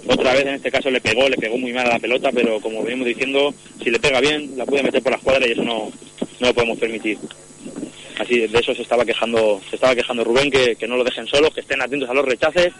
Otra 0.07 0.33
vez 0.33 0.43
en 0.43 0.55
este 0.55 0.71
caso 0.71 0.89
le 0.91 1.01
pegó, 1.01 1.27
le 1.27 1.37
pegó 1.37 1.57
muy 1.57 1.73
mal 1.73 1.87
a 1.87 1.93
la 1.93 1.99
pelota, 1.99 2.31
pero 2.31 2.59
como 2.61 2.83
venimos 2.83 3.07
diciendo, 3.07 3.53
si 3.83 3.89
le 3.89 3.99
pega 3.99 4.21
bien, 4.21 4.51
la 4.55 4.65
puede 4.65 4.83
meter 4.83 5.01
por 5.01 5.11
la 5.11 5.17
escuadra 5.17 5.47
y 5.47 5.51
eso 5.51 5.63
no, 5.63 5.91
no 6.39 6.47
lo 6.47 6.53
podemos 6.53 6.77
permitir. 6.77 7.17
Así 8.19 8.47
de 8.47 8.59
eso 8.59 8.73
se 8.73 8.83
estaba 8.83 9.03
quejando, 9.03 9.59
se 9.69 9.75
estaba 9.75 9.95
quejando 9.95 10.23
Rubén 10.23 10.49
que, 10.49 10.75
que 10.75 10.87
no 10.87 10.95
lo 10.95 11.03
dejen 11.03 11.27
solos, 11.27 11.53
que 11.53 11.61
estén 11.61 11.81
atentos 11.81 12.09
a 12.09 12.13
los 12.13 12.25
rechaces, 12.25 12.71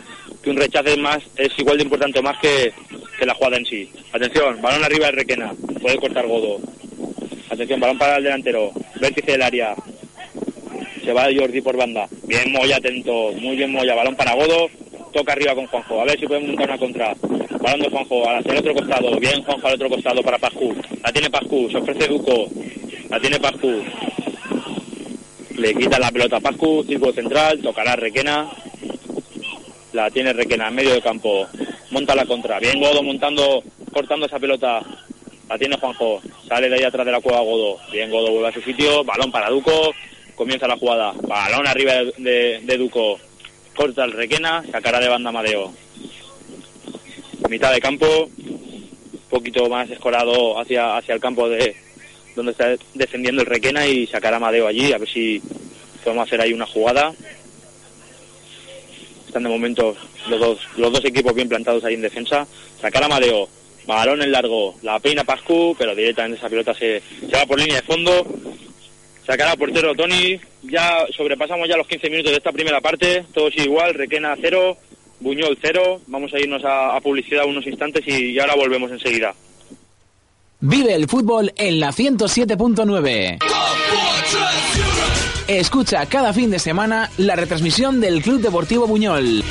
que 0.46 0.52
un 0.52 0.58
rechace 0.58 0.92
es 0.92 1.00
más, 1.00 1.18
es 1.38 1.50
igual 1.58 1.78
de 1.78 1.84
importante 1.84 2.22
más 2.22 2.38
que, 2.38 2.72
que 3.18 3.26
la 3.26 3.34
jugada 3.34 3.58
en 3.58 3.66
sí. 3.66 3.90
Atención, 4.14 4.62
balón 4.62 4.84
arriba 4.84 5.08
de 5.08 5.14
Requena, 5.14 5.52
puede 5.82 5.98
cortar 5.98 6.28
Godo. 6.28 6.60
Atención, 7.50 7.80
balón 7.80 7.98
para 7.98 8.18
el 8.18 8.26
delantero, 8.26 8.72
vértice 9.02 9.32
del 9.32 9.42
área. 9.42 9.74
Se 11.04 11.12
va 11.14 11.28
Jordi 11.36 11.62
por 11.62 11.76
banda. 11.76 12.08
Bien 12.28 12.52
Moya, 12.52 12.78
atento, 12.78 13.32
muy 13.34 13.56
bien 13.56 13.72
Moya, 13.72 13.96
balón 13.96 14.16
para 14.16 14.36
Godo, 14.36 14.70
toca 15.12 15.34
arriba 15.34 15.56
con 15.56 15.66
Juanjo, 15.66 16.02
a 16.02 16.06
ver 16.06 16.20
si 16.20 16.28
podemos 16.28 16.50
montar 16.50 16.70
una 16.70 16.78
contra. 16.78 17.16
Balón 17.60 17.80
de 17.80 17.90
Juanjo, 17.90 18.30
hacia 18.30 18.52
el 18.52 18.60
otro 18.60 18.76
costado, 18.76 19.20
bien 19.20 19.42
Juanjo 19.42 19.68
al 19.68 19.74
otro 19.74 19.90
costado 19.90 20.22
para 20.22 20.38
Pascu. 20.38 20.76
La 21.04 21.12
tiene 21.12 21.32
Pascu, 21.32 21.72
se 21.72 21.78
ofrece 21.78 22.08
Duco, 22.08 22.48
la 23.10 23.20
tiene 23.20 23.40
Pascu. 23.40 23.84
Le 25.58 25.74
quita 25.74 25.98
la 25.98 26.12
pelota 26.12 26.38
a 26.38 26.42
Pascu, 26.42 26.84
círculo 26.84 27.14
central, 27.14 27.60
tocará 27.64 27.96
Requena. 27.96 28.48
La 29.96 30.12
tiene 30.12 30.34
Requena 30.34 30.68
en 30.68 30.76
medio 30.76 30.92
del 30.92 31.02
campo. 31.02 31.48
Monta 31.92 32.14
la 32.16 32.26
contra. 32.26 32.60
Bien 32.60 32.80
Godo 32.80 33.02
montando, 33.02 33.64
cortando 33.94 34.26
esa 34.26 34.38
pelota. 34.40 34.82
La 35.48 35.58
tiene 35.58 35.78
Juanjo. 35.78 36.22
Sale 36.48 36.68
de 36.70 36.76
ahí 36.76 36.84
atrás 36.84 37.06
de 37.06 37.12
la 37.14 37.22
cueva 37.22 37.40
Godo. 37.42 37.78
Bien 37.92 38.10
Godo 38.12 38.32
vuelve 38.32 38.50
a 38.50 38.52
su 38.52 38.62
sitio. 38.62 39.04
Balón 39.06 39.32
para 39.32 39.50
Duco. 39.50 39.94
Comienza 40.36 40.68
la 40.68 40.78
jugada. 40.78 41.14
Balón 41.22 41.66
arriba 41.66 41.94
de, 41.94 42.14
de- 42.18 42.60
de 42.64 42.78
Duco. 42.78 43.18
Corta 43.74 44.04
el 44.04 44.12
Requena. 44.12 44.64
Sacará 44.70 45.00
de 45.00 45.08
banda 45.08 45.30
Amadeo. 45.30 45.72
Mitad 47.50 47.72
de 47.74 47.80
campo. 47.80 48.06
Un 48.38 49.30
poquito 49.30 49.70
más 49.70 49.90
escorado 49.90 50.60
hacia, 50.60 50.98
hacia 50.98 51.14
el 51.16 51.20
campo 51.22 51.48
de, 51.50 51.76
donde 52.36 52.52
está 52.52 52.76
defendiendo 52.94 53.42
el 53.42 53.48
Requena 53.48 53.86
y 53.88 54.08
sacar 54.08 54.34
a 54.34 54.38
Amadeo 54.38 54.68
allí, 54.68 54.94
a 54.94 54.98
ver 54.98 55.10
si 55.10 55.42
podemos 56.04 56.26
hacer 56.28 56.40
ahí 56.42 56.54
una 56.54 56.66
jugada. 56.66 57.14
Están 59.36 59.44
de 59.44 59.50
momento 59.50 59.94
los 60.30 60.40
dos, 60.40 60.60
los 60.78 60.94
dos 60.94 61.04
equipos 61.04 61.36
bien 61.36 61.50
plantados 61.50 61.84
ahí 61.84 61.96
en 61.96 62.02
defensa. 62.02 62.48
Sacar 62.80 63.04
a 63.04 63.08
Amadeo, 63.08 63.50
balón 63.86 64.22
en 64.22 64.32
largo, 64.32 64.76
la 64.82 64.98
peina 65.00 65.26
Pascu, 65.26 65.76
pero 65.78 65.94
directamente 65.94 66.38
esa 66.38 66.48
pelota 66.48 66.74
se, 66.74 67.02
se 67.20 67.36
va 67.36 67.46
por 67.46 67.60
línea 67.60 67.76
de 67.76 67.82
fondo. 67.82 68.26
Sacar 69.28 69.50
a 69.50 69.58
portero 69.58 69.94
Tony, 69.94 70.40
ya 70.64 71.06
sobrepasamos 71.14 71.68
ya 71.68 71.76
los 71.76 71.86
15 71.86 72.10
minutos 72.10 72.32
de 72.32 72.38
esta 72.38 72.54
primera 72.54 72.80
parte, 72.80 73.26
todo 73.34 73.52
sigue 73.52 73.66
igual, 73.66 73.94
Requena 73.94 74.38
cero, 74.40 74.78
Buñol 75.20 75.58
cero. 75.62 76.00
Vamos 76.08 76.34
a 76.34 76.40
irnos 76.40 76.64
a, 76.64 76.96
a 76.96 77.02
publicidad 77.02 77.46
unos 77.46 77.68
instantes 77.68 78.08
y, 78.08 78.32
y 78.32 78.40
ahora 78.40 78.56
volvemos 78.56 78.90
enseguida. 78.90 79.36
Vive 80.62 80.96
el 80.96 81.10
fútbol 81.10 81.52
en 81.58 81.82
la 81.82 81.90
107.9. 81.90 83.40
Escucha 85.48 86.04
cada 86.08 86.34
fin 86.34 86.50
de 86.50 86.58
semana 86.58 87.12
la 87.18 87.36
retransmisión 87.36 88.02
del 88.02 88.24
Club 88.24 88.42
Deportivo 88.42 88.88
Buñol. 88.88 89.44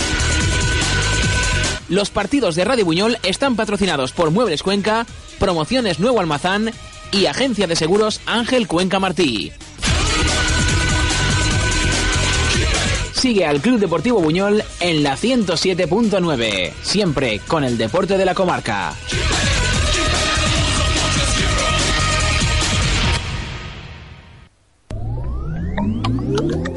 Los 1.88 2.10
partidos 2.10 2.56
de 2.56 2.64
Radio 2.64 2.84
Buñol 2.84 3.16
están 3.22 3.54
patrocinados 3.54 4.10
por 4.10 4.32
Muebles 4.32 4.64
Cuenca, 4.64 5.06
Promociones 5.38 6.00
Nuevo 6.00 6.18
Almazán 6.18 6.72
y 7.12 7.26
Agencia 7.26 7.68
de 7.68 7.76
Seguros 7.76 8.20
Ángel 8.26 8.66
Cuenca 8.66 8.98
Martí. 8.98 9.52
Sigue 13.12 13.46
al 13.46 13.60
Club 13.60 13.78
Deportivo 13.78 14.20
Buñol 14.20 14.64
en 14.80 15.04
la 15.04 15.16
107.9, 15.16 16.72
siempre 16.82 17.38
con 17.46 17.62
el 17.62 17.78
deporte 17.78 18.18
de 18.18 18.24
la 18.24 18.34
comarca. 18.34 18.94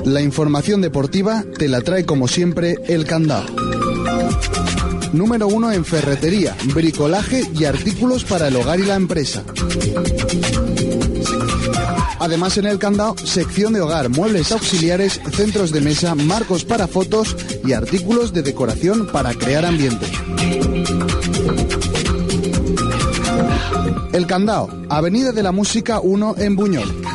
La 0.07 0.21
información 0.21 0.79
deportiva 0.79 1.43
te 1.57 1.67
la 1.67 1.81
trae 1.81 2.05
como 2.05 2.29
siempre 2.29 2.77
el 2.87 3.03
candado. 3.03 3.45
Número 5.11 5.49
uno 5.49 5.69
en 5.73 5.83
ferretería, 5.83 6.55
bricolaje 6.73 7.43
y 7.53 7.65
artículos 7.65 8.23
para 8.23 8.47
el 8.47 8.55
hogar 8.55 8.79
y 8.79 8.85
la 8.85 8.95
empresa. 8.95 9.43
Además 12.19 12.57
en 12.57 12.67
el 12.67 12.79
candado, 12.79 13.17
sección 13.17 13.73
de 13.73 13.81
hogar, 13.81 14.07
muebles 14.07 14.53
auxiliares, 14.53 15.19
centros 15.33 15.73
de 15.73 15.81
mesa, 15.81 16.15
marcos 16.15 16.63
para 16.63 16.87
fotos 16.87 17.35
y 17.65 17.73
artículos 17.73 18.31
de 18.31 18.43
decoración 18.43 19.07
para 19.07 19.33
crear 19.33 19.65
ambiente. 19.65 20.05
El 24.13 24.25
Candao, 24.25 24.69
Avenida 24.87 25.33
de 25.33 25.43
la 25.43 25.51
Música 25.51 25.99
1 25.99 26.35
en 26.37 26.55
Buñol. 26.55 27.06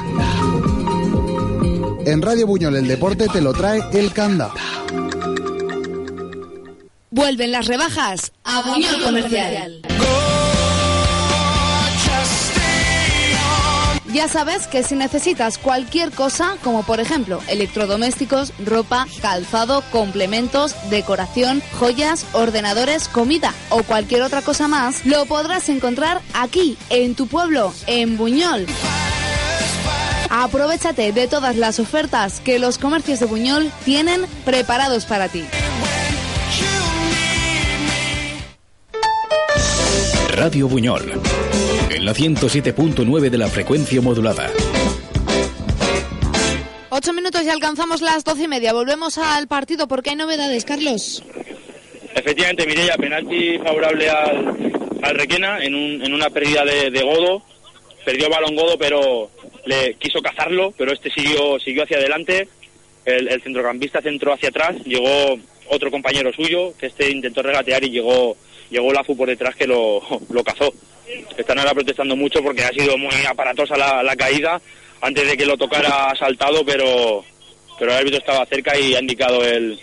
En 2.05 2.21
Radio 2.21 2.47
Buñol 2.47 2.77
el 2.77 2.89
deporte 2.89 3.29
te 3.29 3.41
lo 3.41 3.53
trae 3.53 3.81
El 3.93 4.13
Candao. 4.13 4.53
Vuelven 7.11 7.53
las 7.53 7.67
rebajas 7.67 8.33
a 8.43 8.63
Buñol 8.63 9.03
Comercial. 9.03 9.83
Ya 14.13 14.29
sabes 14.29 14.67
que 14.67 14.83
si 14.83 14.95
necesitas 14.95 15.57
cualquier 15.57 16.11
cosa, 16.11 16.57
como 16.63 16.83
por 16.83 17.01
ejemplo 17.01 17.41
electrodomésticos, 17.49 18.53
ropa, 18.65 19.07
calzado, 19.23 19.83
complementos, 19.91 20.75
decoración, 20.91 21.63
joyas, 21.79 22.27
ordenadores, 22.33 23.09
comida 23.09 23.55
o 23.71 23.83
cualquier 23.85 24.23
otra 24.23 24.43
cosa 24.43 24.69
más, 24.69 25.07
lo 25.07 25.25
podrás 25.25 25.69
encontrar 25.71 26.21
aquí, 26.35 26.77
en 26.91 27.15
tu 27.15 27.27
pueblo, 27.27 27.73
en 27.87 28.19
Buñol. 28.19 28.67
Aprovechate 30.35 31.13
de 31.13 31.29
todas 31.29 31.57
las 31.57 31.79
ofertas 31.79 32.41
que 32.41 32.59
los 32.59 32.79
comercios 32.79 33.21
de 33.21 33.27
Buñol 33.27 33.71
tienen 33.85 34.25
preparados 34.47 35.05
para 35.05 35.29
ti. 35.29 35.45
Radio 40.35 40.69
Buñol, 40.69 41.21
en 41.91 42.05
la 42.07 42.15
107.9 42.15 43.29
de 43.29 43.37
la 43.37 43.49
frecuencia 43.49 44.01
modulada. 44.01 44.49
Ocho 46.89 47.13
minutos 47.13 47.43
y 47.45 47.51
alcanzamos 47.51 48.01
las 48.01 48.25
doce 48.25 48.45
y 48.45 48.49
media. 48.49 48.73
Volvemos 48.73 49.19
al 49.19 49.49
partido 49.49 49.87
porque 49.87 50.11
hay 50.11 50.17
novedades, 50.17 50.65
Carlos. 50.65 51.23
Efectivamente, 52.15 52.67
Mireia, 52.67 52.97
penalti 52.97 53.59
favorable 53.59 54.09
al, 54.09 54.73
al 55.03 55.15
Requena 55.15 55.63
en, 55.63 55.75
un, 55.75 56.03
en 56.03 56.15
una 56.15 56.31
pérdida 56.31 56.65
de, 56.65 56.91
de 56.91 57.03
Godo. 57.03 57.43
Perdió 58.07 58.31
balón 58.31 58.57
Godo, 58.57 58.79
pero 58.79 59.31
le 59.65 59.95
quiso 59.95 60.21
cazarlo, 60.21 60.73
pero 60.77 60.93
este 60.93 61.11
siguió, 61.11 61.59
siguió 61.59 61.85
hacia 61.85 61.99
adelante. 61.99 62.49
El, 63.05 63.43
centrocampista 63.43 64.01
centró 64.01 64.33
hacia 64.33 64.49
atrás. 64.49 64.77
Llegó 64.85 65.39
otro 65.69 65.91
compañero 65.91 66.33
suyo, 66.33 66.75
que 66.79 66.87
este 66.87 67.11
intentó 67.11 67.43
regatear 67.43 67.85
y 67.85 67.91
llegó, 67.91 68.37
llegó 68.71 68.93
Lafu 68.93 69.17
por 69.17 69.29
detrás 69.29 69.57
que 69.57 69.67
lo, 69.67 70.03
lo 70.31 70.45
cazó. 70.45 70.73
Están 71.37 71.59
ahora 71.59 71.75
protestando 71.75 72.17
mucho 72.17 72.43
porque 72.43 72.65
ha 72.65 72.71
sido 72.71 72.97
muy 72.97 73.15
aparatosa 73.29 73.77
la, 73.77 74.03
la 74.03 74.17
caída. 74.17 74.61
Antes 75.01 75.27
de 75.27 75.37
que 75.37 75.47
lo 75.47 75.57
tocara 75.57 76.11
ha 76.11 76.17
saltado, 76.17 76.65
pero, 76.65 77.25
pero 77.79 77.91
el 77.91 77.99
árbitro 77.99 78.19
estaba 78.19 78.47
cerca 78.47 78.79
y 78.79 78.95
ha 78.95 79.01
indicado 79.01 79.45
el, 79.45 79.79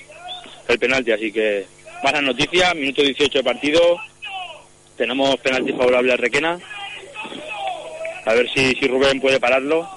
el 0.67 0.79
penalti. 0.79 1.11
Así 1.11 1.31
que 1.31 1.65
malas 2.03 2.23
noticias, 2.23 2.73
minuto 2.75 3.01
18 3.01 3.39
de 3.39 3.43
partido. 3.43 3.97
Tenemos 4.95 5.37
penalti 5.39 5.73
favorable 5.73 6.13
al 6.13 6.17
Requena. 6.17 6.59
A 8.29 8.33
ver 8.35 8.47
si, 8.47 8.75
si 8.75 8.87
Rubén 8.87 9.19
puede 9.19 9.39
pararlo. 9.39 9.89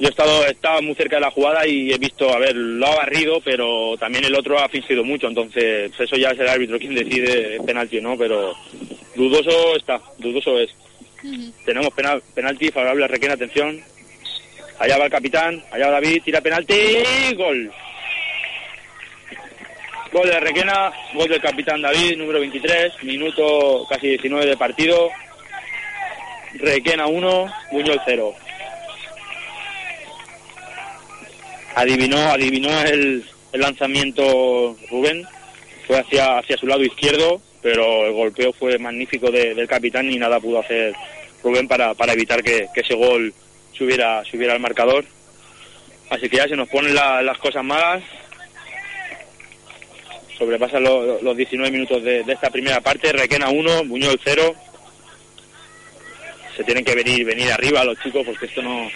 Yo 0.00 0.08
he 0.08 0.10
estado, 0.10 0.44
estaba 0.46 0.80
muy 0.80 0.96
cerca 0.96 1.14
de 1.14 1.20
la 1.20 1.30
jugada 1.30 1.64
y 1.64 1.92
he 1.92 1.98
visto, 1.98 2.34
a 2.34 2.40
ver, 2.40 2.56
lo 2.56 2.84
ha 2.88 2.96
barrido, 2.96 3.40
pero 3.40 3.96
también 3.98 4.24
el 4.24 4.34
otro 4.34 4.58
ha 4.58 4.68
fingido 4.68 5.04
mucho, 5.04 5.28
entonces 5.28 5.92
eso 5.96 6.16
ya 6.16 6.30
es 6.30 6.40
el 6.40 6.48
árbitro 6.48 6.76
quien 6.80 6.96
decide 6.96 7.60
penalti 7.64 7.98
o 7.98 8.02
no, 8.02 8.18
pero 8.18 8.52
dudoso 9.14 9.76
está, 9.76 10.00
dudoso 10.18 10.58
es. 10.58 10.74
Tenemos 11.64 11.92
penal, 11.94 12.20
penalti 12.34 12.72
favorable 12.72 13.04
a 13.04 13.08
Requena, 13.08 13.34
atención. 13.34 13.80
Allá 14.80 14.98
va 14.98 15.04
el 15.04 15.12
capitán, 15.12 15.62
allá 15.70 15.86
va 15.86 16.00
David, 16.00 16.22
tira 16.24 16.40
penalti, 16.40 16.74
gol. 17.36 17.70
Gol 20.12 20.28
de 20.28 20.40
Requena, 20.40 20.90
gol 21.14 21.28
del 21.28 21.40
capitán 21.40 21.80
David, 21.80 22.18
número 22.18 22.40
23, 22.40 23.04
minuto 23.04 23.86
casi 23.88 24.08
19 24.08 24.46
de 24.46 24.56
partido. 24.56 25.08
Requena 26.54 27.06
1, 27.06 27.52
Buñol 27.72 28.00
0. 28.04 28.34
Adivinó, 31.74 32.18
adivinó 32.30 32.68
el, 32.82 33.24
el 33.52 33.60
lanzamiento 33.60 34.76
Rubén, 34.90 35.24
fue 35.86 35.98
hacia, 35.98 36.38
hacia 36.38 36.56
su 36.58 36.66
lado 36.66 36.82
izquierdo, 36.82 37.40
pero 37.62 38.06
el 38.06 38.12
golpeo 38.12 38.52
fue 38.52 38.78
magnífico 38.78 39.30
de- 39.30 39.54
del 39.54 39.66
capitán 39.68 40.10
y 40.10 40.16
nada 40.18 40.38
pudo 40.40 40.58
hacer 40.60 40.94
Rubén 41.42 41.66
para, 41.66 41.94
para 41.94 42.12
evitar 42.12 42.42
que, 42.42 42.68
que 42.74 42.80
ese 42.82 42.94
gol 42.94 43.32
subiera, 43.72 44.22
subiera 44.24 44.52
al 44.52 44.60
marcador. 44.60 45.04
Así 46.10 46.28
que 46.28 46.36
ya 46.36 46.46
se 46.48 46.56
nos 46.56 46.68
ponen 46.68 46.94
la- 46.94 47.22
las 47.22 47.38
cosas 47.38 47.64
malas. 47.64 48.02
Sobrepasan 50.38 50.82
lo- 50.82 51.22
los 51.22 51.36
19 51.36 51.70
minutos 51.70 52.02
de, 52.02 52.22
de 52.22 52.32
esta 52.34 52.50
primera 52.50 52.80
parte. 52.80 53.12
Requena 53.12 53.48
1, 53.48 53.84
Buñol 53.84 54.20
0. 54.22 54.54
Se 56.56 56.64
tienen 56.64 56.84
que 56.84 56.94
venir, 56.94 57.24
venir 57.24 57.50
arriba 57.50 57.84
los 57.84 57.98
chicos 58.00 58.24
porque 58.26 58.46
esto 58.46 58.62
no, 58.62 58.90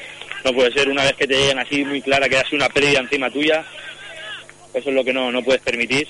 no 0.44 0.52
puede 0.52 0.72
ser. 0.72 0.88
Una 0.88 1.04
vez 1.04 1.14
que 1.14 1.26
te 1.26 1.34
lleguen 1.34 1.58
así 1.58 1.84
muy 1.84 2.02
clara 2.02 2.28
que 2.28 2.36
ha 2.36 2.44
sido 2.44 2.56
una 2.56 2.68
pérdida 2.68 3.00
encima 3.00 3.30
tuya, 3.30 3.64
eso 4.74 4.88
es 4.90 4.94
lo 4.94 5.04
que 5.04 5.12
no, 5.12 5.32
no 5.32 5.42
puedes 5.42 5.62
permitir. 5.62 6.06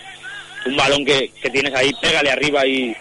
Un 0.66 0.76
balón 0.76 1.04
que, 1.04 1.30
que 1.40 1.50
tienes 1.50 1.72
ahí, 1.74 1.92
pégale 2.02 2.30
arriba 2.30 2.66
y, 2.66 2.94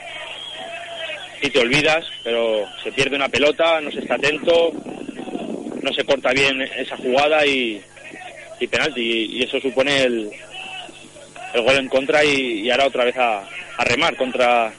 y 1.41 1.49
te 1.49 1.59
olvidas, 1.59 2.05
pero 2.23 2.67
se 2.83 2.91
pierde 2.91 3.15
una 3.15 3.29
pelota, 3.29 3.81
no 3.81 3.89
se 3.91 3.99
está 3.99 4.15
atento, 4.15 4.71
no 5.81 5.91
se 5.93 6.03
corta 6.03 6.31
bien 6.31 6.61
esa 6.61 6.95
jugada 6.97 7.43
y, 7.45 7.81
y 8.59 8.67
penalti. 8.67 9.01
Y, 9.01 9.37
y 9.37 9.43
eso 9.43 9.59
supone 9.59 10.03
el, 10.03 10.29
el 11.55 11.61
gol 11.63 11.77
en 11.77 11.89
contra 11.89 12.23
y, 12.23 12.61
y 12.61 12.69
ahora 12.69 12.85
otra 12.85 13.05
vez 13.05 13.17
a, 13.17 13.39
a 13.39 13.83
remar 13.83 14.15
contra, 14.15 14.71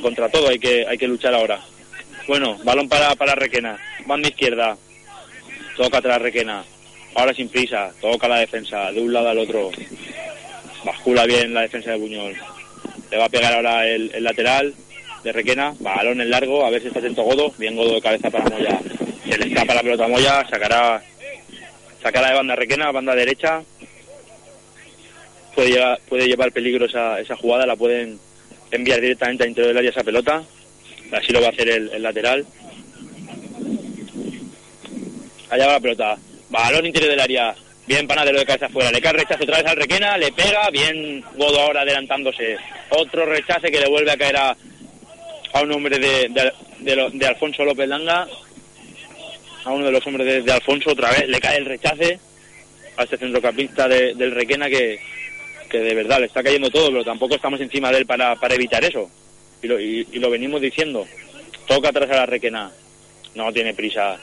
contra 0.00 0.30
todo. 0.30 0.48
Hay 0.48 0.58
que, 0.58 0.86
hay 0.88 0.96
que 0.96 1.08
luchar 1.08 1.34
ahora. 1.34 1.60
Bueno, 2.28 2.58
balón 2.62 2.90
para, 2.90 3.14
para 3.14 3.34
Requena, 3.34 3.78
banda 4.04 4.28
izquierda, 4.28 4.76
toca 5.78 5.96
atrás 5.96 6.20
Requena, 6.20 6.62
ahora 7.14 7.32
sin 7.32 7.48
prisa, 7.48 7.90
toca 8.02 8.28
la 8.28 8.40
defensa, 8.40 8.92
de 8.92 9.00
un 9.00 9.14
lado 9.14 9.30
al 9.30 9.38
otro, 9.38 9.70
bascula 10.84 11.24
bien 11.24 11.54
la 11.54 11.62
defensa 11.62 11.92
de 11.92 11.96
Buñol, 11.96 12.36
le 13.10 13.16
va 13.16 13.24
a 13.24 13.30
pegar 13.30 13.54
ahora 13.54 13.88
el, 13.88 14.12
lateral 14.22 14.74
de 15.24 15.32
Requena, 15.32 15.72
balón 15.80 16.20
en 16.20 16.28
largo, 16.28 16.66
a 16.66 16.70
ver 16.70 16.82
si 16.82 16.88
está 16.88 16.98
atento 16.98 17.22
Godo, 17.22 17.50
bien 17.56 17.74
Godo 17.74 17.94
de 17.94 18.02
cabeza 18.02 18.30
para 18.30 18.44
Moya, 18.44 18.78
se 19.26 19.38
le 19.38 19.46
escapa 19.46 19.74
la 19.76 19.82
pelota 19.82 20.06
Moya, 20.06 20.46
sacará, 20.50 21.02
sacará 22.02 22.28
de 22.28 22.34
banda 22.34 22.56
Requena, 22.56 22.92
banda 22.92 23.14
derecha, 23.14 23.62
puede 25.54 25.70
llevar, 25.70 25.98
puede 26.06 26.26
llevar 26.26 26.52
peligro 26.52 26.84
esa, 26.84 27.20
esa 27.20 27.36
jugada, 27.36 27.64
la 27.64 27.76
pueden 27.76 28.20
enviar 28.70 29.00
directamente 29.00 29.44
a 29.44 29.46
interior 29.46 29.68
del 29.68 29.78
área 29.78 29.90
esa 29.90 30.04
pelota, 30.04 30.44
así 31.12 31.32
lo 31.32 31.40
va 31.40 31.46
a 31.48 31.50
hacer 31.50 31.68
el, 31.68 31.90
el 31.92 32.02
lateral. 32.02 32.46
Allá 35.50 35.66
va 35.66 35.72
la 35.74 35.80
pelota. 35.80 36.16
Balón 36.50 36.86
interior 36.86 37.10
del 37.10 37.20
área. 37.20 37.54
Bien 37.86 38.06
Panadero 38.06 38.38
de 38.38 38.44
cabeza 38.46 38.66
afuera. 38.66 38.90
Le 38.92 39.00
cae 39.00 39.12
el 39.12 39.18
rechazo 39.20 39.44
otra 39.44 39.58
vez 39.58 39.66
al 39.66 39.76
Requena. 39.76 40.18
Le 40.18 40.32
pega. 40.32 40.68
Bien 40.70 41.22
Godo 41.36 41.60
ahora 41.60 41.82
adelantándose. 41.82 42.56
Otro 42.90 43.24
rechace 43.26 43.70
que 43.70 43.80
le 43.80 43.88
vuelve 43.88 44.10
a 44.12 44.16
caer 44.16 44.36
a, 44.36 44.56
a 45.54 45.62
un 45.62 45.72
hombre 45.72 45.98
de, 45.98 46.28
de, 46.28 47.10
de 47.12 47.26
Alfonso 47.26 47.64
López 47.64 47.88
Langa. 47.88 48.26
A 49.64 49.70
uno 49.70 49.86
de 49.86 49.92
los 49.92 50.06
hombres 50.06 50.44
de, 50.44 50.52
Alfonso 50.52 50.90
otra 50.90 51.10
vez. 51.10 51.26
Le 51.28 51.40
cae 51.40 51.56
el 51.58 51.64
rechace 51.66 52.18
a 52.96 53.04
este 53.04 53.16
centrocampista 53.16 53.88
de- 53.88 54.14
del 54.14 54.32
Requena 54.32 54.68
que, 54.68 54.98
que 55.70 55.78
de 55.78 55.94
verdad 55.94 56.20
le 56.20 56.26
está 56.26 56.42
cayendo 56.42 56.68
todo, 56.70 56.88
pero 56.90 57.04
tampoco 57.04 57.36
estamos 57.36 57.60
encima 57.60 57.90
de 57.90 57.98
él 57.98 58.06
para, 58.06 58.34
para 58.36 58.54
evitar 58.54 58.84
eso. 58.84 59.08
Y 59.62 59.66
lo, 59.66 59.80
y, 59.80 60.04
lo 60.18 60.30
venimos 60.30 60.60
diciendo. 60.60 61.06
Toca 61.66 61.88
atrás 61.88 62.10
a 62.10 62.16
la 62.16 62.26
Requena. 62.26 62.70
No 63.34 63.52
tiene 63.52 63.74
prisa. 63.74 64.18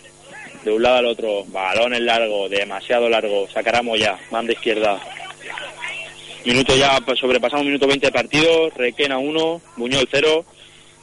De 0.64 0.72
un 0.72 0.82
lado 0.82 0.98
al 0.98 1.06
otro. 1.06 1.46
Balón 1.46 1.94
en 1.94 2.06
largo, 2.06 2.50
demasiado 2.50 3.10
largo. 3.10 3.48
Sacará 3.50 3.82
Moya, 3.82 4.18
banda 4.32 4.54
izquierda. 4.54 5.00
Minuto 6.46 6.76
ya, 6.76 7.00
pues, 7.06 7.20
sobrepasamos 7.20 7.66
minuto 7.66 7.88
20 7.88 8.08
de 8.08 8.12
partido. 8.12 8.70
Requena 8.70 9.18
1, 9.18 9.62
Buñol 9.78 10.08
0. 10.10 10.46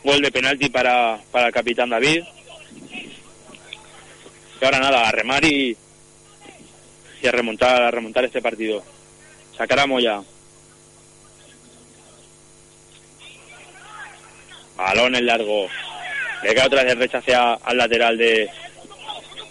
Gol 0.05 0.21
de 0.21 0.33
penalti 0.33 0.69
para, 0.69 1.21
para 1.31 1.49
el 1.49 1.53
capitán 1.53 1.91
David. 1.91 2.23
Y 4.61 4.65
ahora 4.65 4.79
nada, 4.79 5.09
a 5.09 5.13
remar 5.13 5.45
y, 5.45 5.77
y 7.21 7.27
a 7.27 7.33
remontar, 7.33 7.83
a 7.83 7.91
remontar 7.91 8.25
este 8.25 8.41
partido. 8.41 8.83
Sacará 9.57 9.87
Moya. 9.87 10.23
Balón 14.77 15.15
en 15.17 15.27
largo. 15.27 15.69
Le 16.43 16.55
cae 16.55 16.67
otra 16.67 16.83
vez 16.83 16.93
el 16.93 16.99
rechace 16.99 17.35
a- 17.35 17.55
al 17.55 17.77
lateral 17.77 18.19
de, 18.19 18.49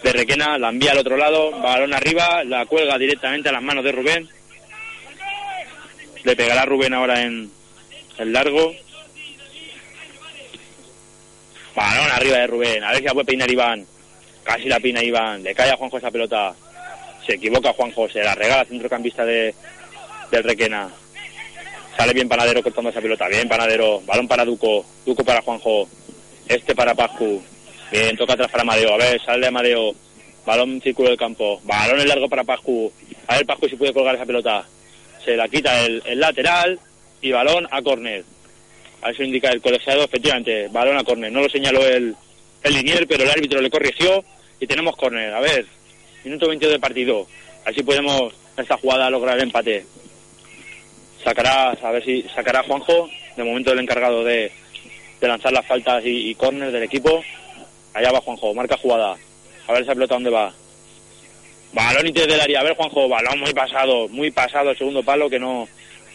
de 0.03 0.13
Requena, 0.13 0.57
la 0.57 0.69
envía 0.69 0.91
al 0.91 0.97
otro 0.97 1.15
lado, 1.17 1.51
balón 1.61 1.93
arriba, 1.93 2.43
la 2.43 2.65
cuelga 2.65 2.97
directamente 2.97 3.49
a 3.49 3.53
las 3.53 3.61
manos 3.61 3.83
de 3.83 3.91
Rubén. 3.91 4.27
Le 6.23 6.35
pegará 6.35 6.65
Rubén 6.65 6.93
ahora 6.93 7.21
en 7.21 7.51
el 8.17 8.33
largo. 8.33 8.73
Balón 11.75 12.11
arriba 12.11 12.37
de 12.37 12.47
Rubén, 12.47 12.83
a 12.83 12.89
ver 12.89 12.97
si 12.99 13.03
la 13.05 13.13
puede 13.13 13.25
peinar 13.25 13.49
Iván. 13.49 13.85
Casi 14.43 14.65
la 14.67 14.79
peina 14.79 15.03
Iván, 15.03 15.43
le 15.43 15.53
cae 15.55 15.69
a 15.71 15.77
Juanjo 15.77 15.97
esa 15.97 16.11
pelota. 16.11 16.53
Se 17.25 17.35
equivoca 17.35 17.73
Juanjo, 17.73 18.09
se 18.09 18.23
la 18.23 18.33
regala 18.35 18.61
al 18.61 18.67
centrocampista 18.67 19.23
de, 19.23 19.53
del 20.31 20.43
Requena. 20.43 20.89
Sale 21.97 22.13
bien 22.13 22.29
Panadero 22.29 22.63
cortando 22.63 22.89
esa 22.89 23.01
pelota, 23.01 23.27
bien 23.27 23.47
Panadero, 23.47 24.01
balón 24.01 24.27
para 24.27 24.45
Duco, 24.45 24.85
Duco 25.05 25.23
para 25.23 25.41
Juanjo. 25.41 25.87
Este 26.47 26.75
para 26.75 26.93
Pascu. 26.93 27.41
Bien, 27.91 28.17
toca 28.17 28.33
atrás 28.33 28.51
para 28.51 28.63
Amadeo. 28.63 28.93
A 28.93 28.97
ver, 28.97 29.21
sale 29.21 29.47
Amadeo. 29.47 29.95
Balón 30.45 30.81
círculo 30.81 31.09
del 31.09 31.17
campo. 31.17 31.61
Balón 31.63 32.01
en 32.01 32.07
largo 32.07 32.27
para 32.27 32.43
Pascu. 32.43 32.91
A 33.27 33.37
ver, 33.37 33.45
Pascu 33.45 33.69
si 33.69 33.75
puede 33.75 33.93
colgar 33.93 34.15
esa 34.15 34.25
pelota. 34.25 34.65
Se 35.23 35.37
la 35.37 35.47
quita 35.47 35.85
el, 35.85 36.01
lateral 36.19 36.79
y 37.21 37.31
balón 37.31 37.67
a 37.71 37.81
córner. 37.81 38.23
A 39.01 39.11
eso 39.11 39.23
indica 39.23 39.49
el 39.49 39.61
colegiado, 39.61 40.03
efectivamente, 40.03 40.67
balón 40.69 40.97
a 40.97 41.03
córner. 41.03 41.31
No 41.31 41.41
lo 41.41 41.49
señaló 41.49 41.85
el, 41.87 42.15
el 42.63 42.73
linier, 42.73 43.07
pero 43.07 43.23
el 43.23 43.29
árbitro 43.29 43.61
le 43.61 43.69
corrigió 43.69 44.23
y 44.59 44.67
tenemos 44.67 44.95
córner. 44.95 45.33
A 45.33 45.39
ver, 45.39 45.65
minuto 46.23 46.47
22 46.47 46.73
de 46.73 46.79
partido. 46.79 47.27
Así 47.65 47.83
podemos 47.83 48.33
esta 48.57 48.77
jugada 48.77 49.09
lograr 49.09 49.37
el 49.37 49.43
empate. 49.43 49.85
Sacará, 51.23 51.71
a 51.71 51.91
ver 51.91 52.03
si 52.03 52.23
sacará 52.33 52.63
Juanjo, 52.63 53.09
de 53.35 53.43
momento 53.43 53.71
el 53.71 53.79
encargado 53.79 54.23
de, 54.23 54.51
lanzar 55.21 55.53
las 55.53 55.65
faltas 55.65 56.03
y, 56.05 56.31
y 56.31 56.35
del 56.35 56.83
equipo. 56.83 57.23
Allá 57.93 58.11
va 58.11 58.21
Juanjo, 58.21 58.53
marca 58.53 58.77
jugada. 58.77 59.15
A 59.67 59.73
ver 59.73 59.83
esa 59.83 59.93
pelota 59.93 60.15
dónde 60.15 60.29
va. 60.29 60.53
Balón 61.73 62.07
interior 62.07 62.31
del 62.31 62.41
área. 62.41 62.59
A 62.59 62.63
ver, 62.63 62.75
Juanjo, 62.75 63.07
balón 63.07 63.39
muy 63.39 63.53
pasado, 63.53 64.07
muy 64.09 64.31
pasado 64.31 64.71
el 64.71 64.77
segundo 64.77 65.03
palo 65.03 65.29
que 65.29 65.39
no, 65.39 65.67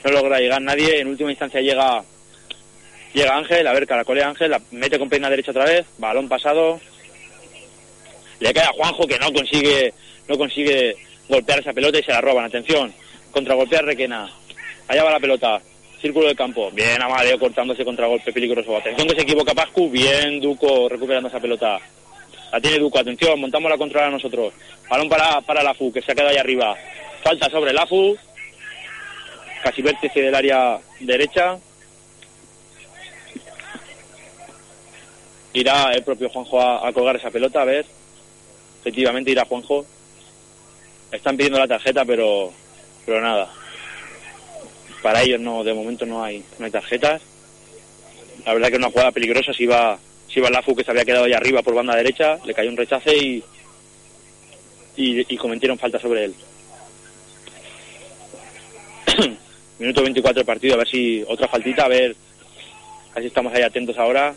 no 0.04 0.10
logra 0.10 0.40
llegar 0.40 0.60
nadie. 0.60 1.00
En 1.00 1.08
última 1.08 1.30
instancia 1.30 1.60
llega 1.60 2.02
llega 3.14 3.36
Ángel, 3.36 3.66
a 3.66 3.72
ver, 3.72 3.86
caracolea 3.86 4.28
Ángel, 4.28 4.50
la 4.50 4.60
mete 4.72 4.98
con 4.98 5.08
peina 5.08 5.30
derecha 5.30 5.52
otra 5.52 5.64
vez, 5.64 5.86
balón 5.98 6.28
pasado. 6.28 6.80
Le 8.40 8.52
cae 8.52 8.64
a 8.64 8.72
Juanjo 8.72 9.06
que 9.06 9.18
no 9.18 9.32
consigue 9.32 9.94
no 10.28 10.36
consigue 10.36 10.96
golpear 11.28 11.60
esa 11.60 11.72
pelota 11.72 11.98
y 11.98 12.02
se 12.02 12.12
la 12.12 12.20
roban. 12.20 12.44
Atención, 12.44 12.92
contragolpea 13.30 13.82
Requena. 13.82 14.30
Allá 14.88 15.04
va 15.04 15.10
la 15.12 15.20
pelota. 15.20 15.60
Círculo 16.00 16.26
del 16.26 16.36
campo. 16.36 16.70
Bien 16.70 17.02
Amadeo 17.02 17.38
cortándose 17.38 17.84
contragolpe 17.84 18.32
peligroso. 18.32 18.76
Atención 18.76 19.08
que 19.08 19.16
se 19.16 19.22
equivoca 19.22 19.54
Pascu. 19.54 19.90
Bien 19.90 20.40
Duco 20.40 20.88
recuperando 20.88 21.28
esa 21.28 21.40
pelota. 21.40 21.80
La 22.52 22.60
tiene 22.60 22.78
Duco. 22.78 22.98
Atención, 22.98 23.40
montamos 23.40 23.70
la 23.70 23.78
controla 23.78 24.10
nosotros. 24.10 24.52
Balón 24.88 25.08
para, 25.08 25.40
para 25.40 25.62
Lafu, 25.62 25.92
que 25.92 26.02
se 26.02 26.12
ha 26.12 26.14
quedado 26.14 26.30
ahí 26.30 26.36
arriba. 26.36 26.76
Falta 27.22 27.50
sobre 27.50 27.72
Lafu. 27.72 28.16
Casi 29.62 29.82
vértice 29.82 30.22
del 30.22 30.34
área 30.34 30.78
derecha. 31.00 31.58
Irá 35.54 35.90
el 35.92 36.04
propio 36.04 36.28
Juanjo 36.28 36.60
a, 36.60 36.86
a 36.86 36.92
colgar 36.92 37.16
esa 37.16 37.30
pelota, 37.30 37.62
a 37.62 37.64
ver. 37.64 37.86
Efectivamente 38.80 39.30
irá 39.30 39.44
Juanjo. 39.46 39.86
Están 41.10 41.36
pidiendo 41.36 41.58
la 41.58 41.66
tarjeta, 41.66 42.04
pero, 42.04 42.52
pero 43.04 43.20
nada. 43.20 43.50
Para 45.02 45.22
ellos 45.22 45.40
no, 45.40 45.62
de 45.62 45.74
momento 45.74 46.06
no 46.06 46.22
hay, 46.22 46.42
no 46.58 46.64
hay 46.64 46.70
tarjetas. 46.70 47.22
La 48.44 48.54
verdad 48.54 48.68
que 48.70 48.76
una 48.76 48.90
jugada 48.90 49.12
peligrosa. 49.12 49.52
Si 49.52 49.64
iba, 49.64 49.98
si 50.28 50.38
iba 50.38 50.50
Lafu 50.50 50.74
que 50.74 50.84
se 50.84 50.90
había 50.90 51.04
quedado 51.04 51.24
ahí 51.24 51.32
arriba 51.32 51.62
por 51.62 51.74
banda 51.74 51.96
derecha, 51.96 52.38
le 52.44 52.54
cayó 52.54 52.70
un 52.70 52.76
rechace 52.76 53.16
y, 53.16 53.42
y, 54.96 55.34
y 55.34 55.36
cometieron 55.36 55.78
falta 55.78 55.98
sobre 55.98 56.24
él. 56.24 56.34
Minuto 59.78 60.02
24 60.02 60.40
de 60.40 60.44
partido, 60.44 60.74
a 60.74 60.78
ver 60.78 60.88
si 60.88 61.24
otra 61.28 61.48
faltita, 61.48 61.84
a 61.84 61.88
ver, 61.88 62.16
a 63.14 63.20
si 63.20 63.26
estamos 63.26 63.52
ahí 63.52 63.62
atentos 63.62 63.98
ahora 63.98 64.34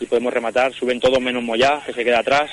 y 0.00 0.06
podemos 0.06 0.32
rematar. 0.32 0.74
Suben 0.74 1.00
todos 1.00 1.20
menos 1.20 1.42
Moyá, 1.42 1.82
que 1.84 1.92
se 1.92 2.04
queda 2.04 2.20
atrás. 2.20 2.50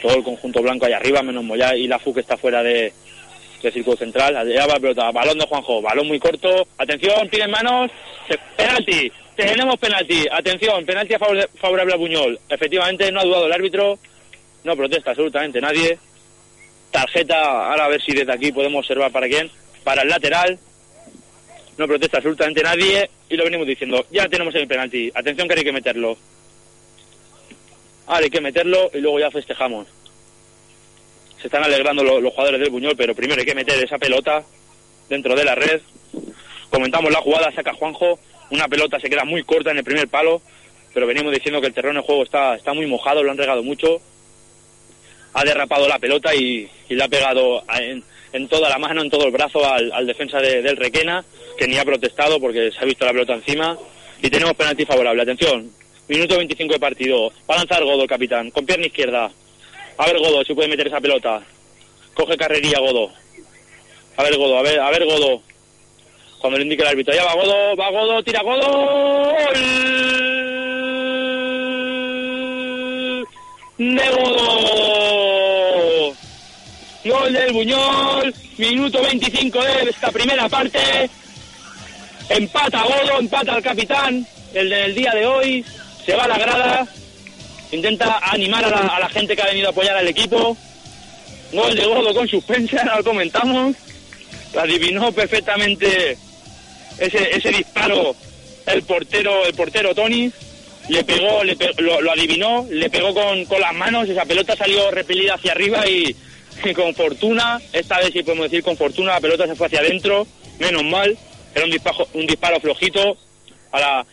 Todo 0.00 0.16
el 0.16 0.24
conjunto 0.24 0.62
blanco 0.62 0.86
ahí 0.86 0.92
arriba, 0.92 1.22
menos 1.22 1.44
Moyá 1.44 1.76
y 1.76 1.86
la 1.86 1.98
FU 1.98 2.12
que 2.12 2.20
está 2.20 2.36
fuera 2.36 2.62
de, 2.62 2.92
del 3.62 3.72
círculo 3.72 3.96
central. 3.96 4.34
La 4.34 4.78
pelota, 4.80 5.10
balón 5.10 5.38
de 5.38 5.46
Juanjo, 5.46 5.80
balón 5.82 6.08
muy 6.08 6.18
corto. 6.18 6.66
Atención, 6.78 7.28
tiene 7.28 7.48
manos. 7.48 7.90
Penalti, 8.56 9.10
tenemos 9.36 9.76
penalti. 9.78 10.24
Atención, 10.30 10.84
penalti 10.84 11.14
a 11.14 11.18
favor- 11.18 11.50
favorable 11.56 11.94
a 11.94 11.96
Buñol. 11.96 12.38
Efectivamente, 12.48 13.10
no 13.12 13.20
ha 13.20 13.24
dudado 13.24 13.46
el 13.46 13.52
árbitro. 13.52 13.98
No 14.64 14.76
protesta 14.76 15.10
absolutamente 15.10 15.60
nadie. 15.60 15.98
Tarjeta, 16.90 17.70
ahora 17.70 17.86
a 17.86 17.88
ver 17.88 18.02
si 18.02 18.12
desde 18.12 18.32
aquí 18.32 18.52
podemos 18.52 18.80
observar 18.80 19.10
para 19.10 19.26
quién. 19.28 19.50
Para 19.82 20.02
el 20.02 20.08
lateral. 20.08 20.58
No 21.78 21.86
protesta 21.86 22.18
absolutamente 22.18 22.62
nadie. 22.62 23.08
Y 23.28 23.36
lo 23.36 23.44
venimos 23.44 23.66
diciendo. 23.66 24.04
Ya 24.10 24.28
tenemos 24.28 24.54
el 24.54 24.68
penalti. 24.68 25.10
Atención 25.14 25.48
que 25.48 25.54
hay 25.54 25.64
que 25.64 25.72
meterlo. 25.72 26.16
Ahora 28.06 28.24
hay 28.24 28.30
que 28.30 28.40
meterlo 28.40 28.90
y 28.92 28.98
luego 28.98 29.18
ya 29.20 29.30
festejamos. 29.30 29.86
Se 31.42 31.48
están 31.48 31.62
alegrando 31.64 32.02
lo- 32.02 32.20
los 32.20 32.32
jugadores 32.32 32.60
del 32.60 32.70
Buñol, 32.70 32.94
pero 32.96 33.14
primero 33.14 33.40
hay 33.40 33.46
que 33.46 33.54
meter 33.54 33.82
esa 33.84 33.98
pelota 33.98 34.42
dentro 35.10 35.34
de 35.36 35.44
la 35.44 35.54
red. 35.54 35.80
Comentamos 36.70 37.12
la 37.12 37.20
jugada, 37.20 37.52
saca 37.52 37.74
Juanjo. 37.74 38.18
Una 38.50 38.68
pelota 38.68 38.98
se 39.00 39.10
queda 39.10 39.24
muy 39.24 39.42
corta 39.42 39.70
en 39.72 39.78
el 39.78 39.84
primer 39.84 40.08
palo. 40.08 40.40
Pero 40.94 41.06
venimos 41.06 41.32
diciendo 41.32 41.60
que 41.60 41.66
el 41.66 41.74
terreno 41.74 42.00
de 42.00 42.06
juego 42.06 42.22
está, 42.22 42.54
está 42.54 42.72
muy 42.72 42.86
mojado, 42.86 43.22
lo 43.22 43.30
han 43.30 43.38
regado 43.38 43.62
mucho 43.62 44.00
ha 45.34 45.44
derrapado 45.44 45.88
la 45.88 45.98
pelota 45.98 46.34
y, 46.34 46.68
y 46.90 46.94
le 46.94 47.02
ha 47.04 47.08
pegado 47.08 47.64
en, 48.34 48.48
toda 48.48 48.68
la 48.68 48.76
mano, 48.78 49.00
en 49.00 49.08
todo 49.08 49.24
el 49.24 49.32
brazo 49.32 49.64
al, 49.64 50.06
defensa 50.06 50.38
de- 50.40 50.60
del 50.60 50.76
Requena, 50.76 51.24
que 51.56 51.66
ni 51.66 51.78
ha 51.78 51.84
protestado 51.86 52.38
porque 52.38 52.70
se 52.70 52.78
ha 52.80 52.84
visto 52.84 53.06
la 53.06 53.12
pelota 53.12 53.32
encima. 53.32 53.78
Y 54.22 54.28
tenemos 54.28 54.52
penalti 54.54 54.84
favorable. 54.84 55.22
Atención, 55.22 55.70
minuto 56.08 56.36
25 56.36 56.74
de 56.74 56.78
partido. 56.78 57.30
Va 57.50 57.54
a 57.54 57.58
lanzar 57.58 57.82
Godo 57.82 58.06
capitán, 58.06 58.50
con 58.50 58.66
pierna 58.66 58.86
izquierda. 58.86 59.30
A 59.98 60.06
ver 60.06 60.18
Godo 60.18 60.44
si 60.44 60.54
puede 60.54 60.68
meter 60.68 60.86
esa 60.88 61.00
pelota. 61.00 61.42
Coge 62.14 62.36
carrería 62.36 62.78
Godo. 62.78 63.10
A 64.16 64.22
ver 64.22 64.36
Godo, 64.36 64.58
a 64.58 64.62
ver, 64.62 64.80
a 64.80 64.90
ver 64.90 65.04
Godo. 65.04 65.42
Cuando 66.40 66.58
le 66.58 66.64
indique 66.64 66.82
el 66.82 66.88
árbitro, 66.88 67.14
ya 67.14 67.24
va 67.24 67.34
Godo, 67.34 67.76
va 67.76 67.90
Godo, 67.90 68.22
tira 68.22 68.42
Godo. 68.42 68.68
¡Gol! 68.68 70.12
de 73.78 74.10
Godo. 74.10 74.52
Gol 77.04 77.32
del 77.32 77.52
Buñol, 77.52 78.34
minuto 78.58 79.02
25 79.02 79.64
de 79.64 79.90
esta 79.90 80.12
primera 80.12 80.48
parte. 80.48 81.10
Empata 82.28 82.82
Godo, 82.82 83.18
empata 83.18 83.56
el 83.56 83.62
capitán, 83.62 84.26
el 84.54 84.68
del 84.68 84.94
día 84.94 85.12
de 85.12 85.26
hoy. 85.26 85.64
Se 86.04 86.14
va 86.14 86.24
a 86.24 86.28
la 86.28 86.38
grada, 86.38 86.86
intenta 87.72 88.18
animar 88.22 88.64
a 88.64 88.70
la, 88.70 88.98
la 89.00 89.08
gente 89.08 89.34
que 89.34 89.42
ha 89.42 89.46
venido 89.46 89.68
a 89.68 89.70
apoyar 89.70 89.96
al 89.96 90.08
equipo. 90.08 90.56
Gol 91.52 91.74
de 91.74 91.84
Godo 91.84 92.14
con 92.14 92.28
suspensa, 92.28 92.84
lo 92.96 93.04
comentamos. 93.04 93.76
Lo 94.54 94.60
adivinó 94.60 95.12
perfectamente 95.12 96.16
ese, 96.98 97.50
disparo 97.50 98.14
el 98.66 98.82
portero, 98.82 99.44
el 99.46 99.54
portero 99.54 99.94
Tony 99.94 100.30
le 100.88 101.04
pegó, 101.04 101.42
le 101.44 101.56
pe- 101.56 101.74
lo, 101.78 102.10
adivinó, 102.10 102.66
le 102.70 102.90
pegó 102.90 103.14
con, 103.14 103.60
las 103.60 103.74
manos, 103.74 104.08
esa 104.08 104.24
pelota 104.24 104.56
salió 104.56 104.90
repelida 104.90 105.34
hacia 105.34 105.52
arriba 105.52 105.88
y, 105.88 106.14
y 106.64 106.74
con 106.74 106.94
fortuna, 106.94 107.60
esta 107.72 107.98
vez 107.98 108.10
sí 108.12 108.22
podemos 108.22 108.50
decir 108.50 108.62
con 108.62 108.76
fortuna, 108.76 109.12
la 109.12 109.20
pelota 109.20 109.46
se 109.46 109.54
fue 109.54 109.68
hacia 109.68 109.80
adentro, 109.80 110.26
menos 110.58 110.84
mal, 110.84 111.16
era 111.54 111.64
un 111.64 111.70
disparo, 111.70 112.08
un 112.14 112.26
disparo 112.26 112.60
flojito 112.60 113.16
a 113.70 113.80
la, 113.80 114.06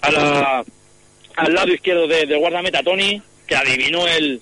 a 0.00 0.10
la, 0.10 0.64
al 1.46 1.54
lado 1.54 1.68
izquierdo 1.72 2.06
de- 2.06 2.36
guardameta 2.36 2.82
Tony, 2.82 3.20
que 3.46 3.56
adivinó 3.56 4.06
el, 4.06 4.40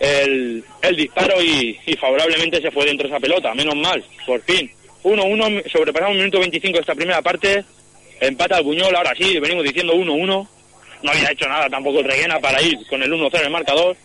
el, 0.00 0.64
el 0.82 0.96
disparo 0.96 1.40
y, 1.42 1.78
favorablemente 1.98 2.60
se 2.60 2.70
fue 2.70 2.84
dentro 2.86 3.06
esa 3.06 3.20
pelota, 3.20 3.54
menos 3.54 3.76
mal, 3.76 4.02
por 4.26 4.40
fin. 4.42 4.70
1-1, 5.04 5.70
sobrepasamos 5.70 6.12
un 6.14 6.18
minuto 6.18 6.38
25 6.40 6.74
de 6.76 6.80
esta 6.80 6.94
primera 6.94 7.22
parte, 7.22 7.64
empata 8.20 8.58
el 8.58 8.64
Buñol, 8.64 8.94
ahora 8.94 9.14
sí, 9.16 9.38
venimos 9.38 9.64
diciendo 9.64 9.94
1-1, 9.94 10.48
no 11.02 11.10
había 11.10 11.30
hecho 11.32 11.48
nada 11.48 11.68
tampoco 11.68 11.98
el 12.00 12.04
Reguena 12.04 12.38
para 12.40 12.60
ir 12.62 12.78
con 12.88 13.02
el 13.02 13.12
1-0 13.12 13.34
en 13.38 13.44
el 13.46 13.50
marcador, 13.50 13.96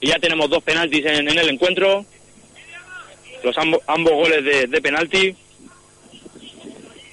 y 0.00 0.08
ya 0.08 0.18
tenemos 0.18 0.48
dos 0.50 0.62
penaltis 0.62 1.04
en, 1.04 1.28
en 1.28 1.38
el 1.38 1.48
encuentro, 1.50 2.04
los 3.42 3.56
ambos, 3.58 3.80
ambos 3.86 4.12
goles 4.14 4.44
de, 4.44 4.66
de 4.66 4.80
penalti, 4.82 5.34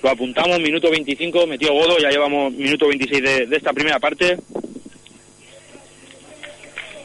lo 0.01 0.09
apuntamos, 0.09 0.59
minuto 0.59 0.89
25, 0.89 1.45
metió 1.47 1.73
Godo, 1.73 1.97
ya 1.99 2.09
llevamos 2.09 2.51
minuto 2.53 2.87
26 2.87 3.49
de, 3.49 3.55
esta 3.57 3.73
primera 3.73 3.99
parte, 3.99 4.37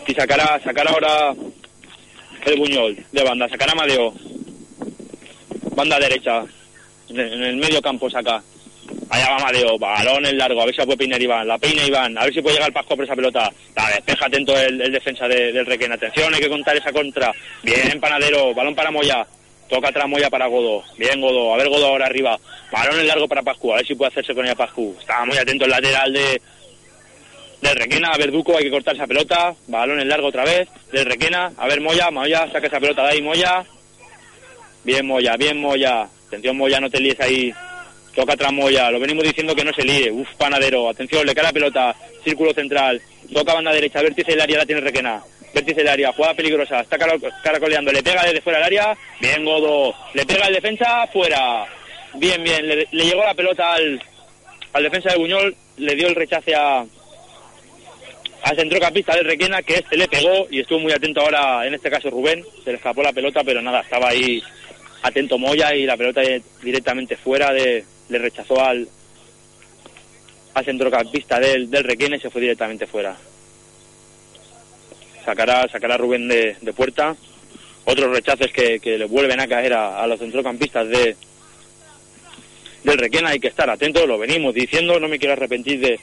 y 0.06 0.14
sacará, 0.14 0.60
sacará 0.62 0.90
ahora 0.90 1.34
el 2.46 2.58
Buñol 2.58 2.96
de 3.10 3.22
banda, 3.24 3.48
sacará 3.48 3.72
Amadeo, 3.72 4.12
banda 5.74 5.98
derecha, 5.98 6.44
en 7.08 7.18
el- 7.20 7.56
medio 7.56 7.80
campo 7.80 8.08
saca. 8.10 8.42
Allá 9.08 9.30
va 9.30 9.36
Amadeo, 9.36 9.78
balón 9.78 10.26
en 10.26 10.36
largo, 10.36 10.60
a 10.60 10.66
ver 10.66 10.74
si 10.74 10.80
la 10.80 10.84
puede 10.86 10.98
peinar 10.98 11.20
Iván, 11.22 11.48
la 11.48 11.58
peina 11.58 11.84
Iván, 11.86 12.16
a 12.18 12.24
ver 12.24 12.34
si 12.34 12.42
puede 12.42 12.56
llegar 12.56 12.72
Pasco 12.72 12.94
por 12.96 13.04
esa 13.04 13.16
pelota. 13.16 13.50
La 13.74 13.88
despeja 13.90 14.26
atento 14.26 14.58
el, 14.58 14.92
defensa 14.92 15.26
de- 15.26 15.52
del 15.52 15.64
Requena. 15.66 15.94
Atención, 15.94 16.34
hay 16.34 16.40
que 16.40 16.48
contar 16.48 16.76
esa 16.76 16.92
contra. 16.92 17.32
Bien, 17.62 17.98
Panadero, 18.00 18.52
balón 18.54 18.74
para 18.74 18.90
Moya. 18.90 19.26
Toca 19.68 19.88
atrás 19.88 20.08
Moya 20.08 20.30
para 20.30 20.46
Godo. 20.46 20.82
Bien, 20.98 21.20
Godo, 21.20 21.54
a 21.54 21.56
ver 21.56 21.68
Godo 21.68 21.86
ahora 21.86 22.06
arriba. 22.06 22.38
Balón 22.70 23.00
en 23.00 23.06
largo 23.06 23.28
para 23.28 23.42
Pascu, 23.42 23.72
a 23.72 23.76
ver 23.76 23.86
si 23.86 23.94
puede 23.94 24.10
hacerse 24.10 24.34
con 24.34 24.44
ella 24.44 24.54
Pascu. 24.54 24.96
Estaba 24.98 25.24
muy 25.24 25.36
atento 25.36 25.64
el 25.64 25.70
lateral 25.70 26.12
de, 26.12 26.40
del 27.60 27.76
Requena, 27.76 28.10
a 28.10 28.18
ver 28.18 28.30
Duco, 28.30 28.56
hay 28.56 28.64
que 28.64 28.70
cortar 28.70 28.94
esa 28.94 29.06
pelota. 29.06 29.54
Balón 29.68 30.00
en 30.00 30.08
largo 30.08 30.28
otra 30.28 30.44
vez, 30.44 30.68
del 30.92 31.06
Requena, 31.06 31.52
a 31.56 31.66
ver 31.66 31.80
Moya, 31.80 32.10
Moya, 32.10 32.46
saca 32.52 32.66
esa 32.66 32.80
pelota 32.80 33.02
de 33.02 33.08
ahí, 33.10 33.22
Moya. 33.22 33.64
Bien 34.84 35.06
Moya, 35.06 35.36
bien 35.36 35.60
Moya. 35.60 36.08
Atención 36.26 36.56
Moya, 36.56 36.80
no 36.80 36.90
te 36.90 37.00
líes 37.00 37.20
ahí 37.20 37.52
toca 38.14 38.36
Tramoya, 38.36 38.90
lo 38.90 39.00
venimos 39.00 39.24
diciendo 39.24 39.54
que 39.54 39.64
no 39.64 39.72
se 39.72 39.84
líe, 39.84 40.10
uf, 40.10 40.28
panadero, 40.36 40.88
atención, 40.88 41.26
le 41.26 41.34
cae 41.34 41.44
la 41.44 41.52
pelota, 41.52 41.94
círculo 42.22 42.52
central, 42.54 43.00
toca 43.32 43.54
banda 43.54 43.72
derecha, 43.72 44.00
vértice 44.02 44.32
del 44.32 44.40
área, 44.40 44.58
la 44.58 44.66
tiene 44.66 44.80
Requena, 44.80 45.22
vértice 45.54 45.80
del 45.80 45.88
área, 45.88 46.12
jugada 46.12 46.34
peligrosa, 46.34 46.80
está 46.80 46.98
caracoleando, 46.98 47.92
le 47.92 48.02
pega 48.02 48.24
desde 48.24 48.40
fuera 48.40 48.58
del 48.58 48.66
área, 48.66 48.96
bien 49.20 49.44
Godo, 49.44 49.94
le 50.12 50.26
pega 50.26 50.46
el 50.46 50.54
defensa, 50.54 51.06
fuera, 51.06 51.66
bien, 52.14 52.42
bien, 52.42 52.68
le, 52.68 52.86
llegó 52.90 53.24
la 53.24 53.34
pelota 53.34 53.74
al, 53.74 54.02
al 54.72 54.82
defensa 54.82 55.10
de 55.10 55.18
Buñol, 55.18 55.56
le 55.78 55.94
dio 55.94 56.08
el 56.08 56.14
rechace 56.14 56.54
a 56.54 56.84
al 58.42 58.56
centrocampista 58.56 59.14
del 59.14 59.24
Requena 59.24 59.62
que 59.62 59.76
este 59.76 59.96
le 59.96 60.06
pegó 60.06 60.46
y 60.50 60.60
estuvo 60.60 60.78
muy 60.78 60.92
atento 60.92 61.22
ahora, 61.22 61.66
en 61.66 61.72
este 61.72 61.90
caso 61.90 62.10
Rubén, 62.10 62.44
se 62.62 62.72
le 62.72 62.76
escapó 62.76 63.02
la 63.02 63.12
pelota, 63.12 63.42
pero 63.42 63.62
nada, 63.62 63.80
estaba 63.80 64.10
ahí 64.10 64.42
atento 65.02 65.38
Moya 65.38 65.74
y 65.74 65.86
la 65.86 65.96
pelota 65.96 66.20
directamente 66.62 67.16
fuera, 67.16 67.52
de, 67.52 67.84
le 68.10 68.18
rechazó 68.18 68.60
al, 68.62 68.86
al 70.52 70.64
centrocampista 70.64 71.40
del, 71.40 71.70
del 71.70 71.84
Requena 71.84 72.16
y 72.16 72.20
se 72.20 72.28
fue 72.28 72.42
directamente 72.42 72.86
fuera. 72.86 73.16
Sacará, 75.24 75.66
sacará 75.68 75.96
Rubén 75.96 76.28
de, 76.28 76.72
puerta. 76.76 77.16
Otros 77.84 78.10
rechaces 78.10 78.50
que, 78.52 78.80
le 78.84 79.04
vuelven 79.06 79.40
a 79.40 79.46
caer 79.46 79.74
a, 79.74 80.06
los 80.06 80.18
centrocampistas 80.18 80.88
de, 80.88 81.16
del 82.82 82.98
Requena. 82.98 83.30
Hay 83.30 83.40
que 83.40 83.48
estar 83.48 83.68
atentos, 83.68 84.06
lo 84.06 84.18
venimos 84.18 84.54
diciendo, 84.54 84.98
no 84.98 85.08
me 85.08 85.18
quiero 85.18 85.34
arrepentir 85.34 85.80
de, 85.80 86.00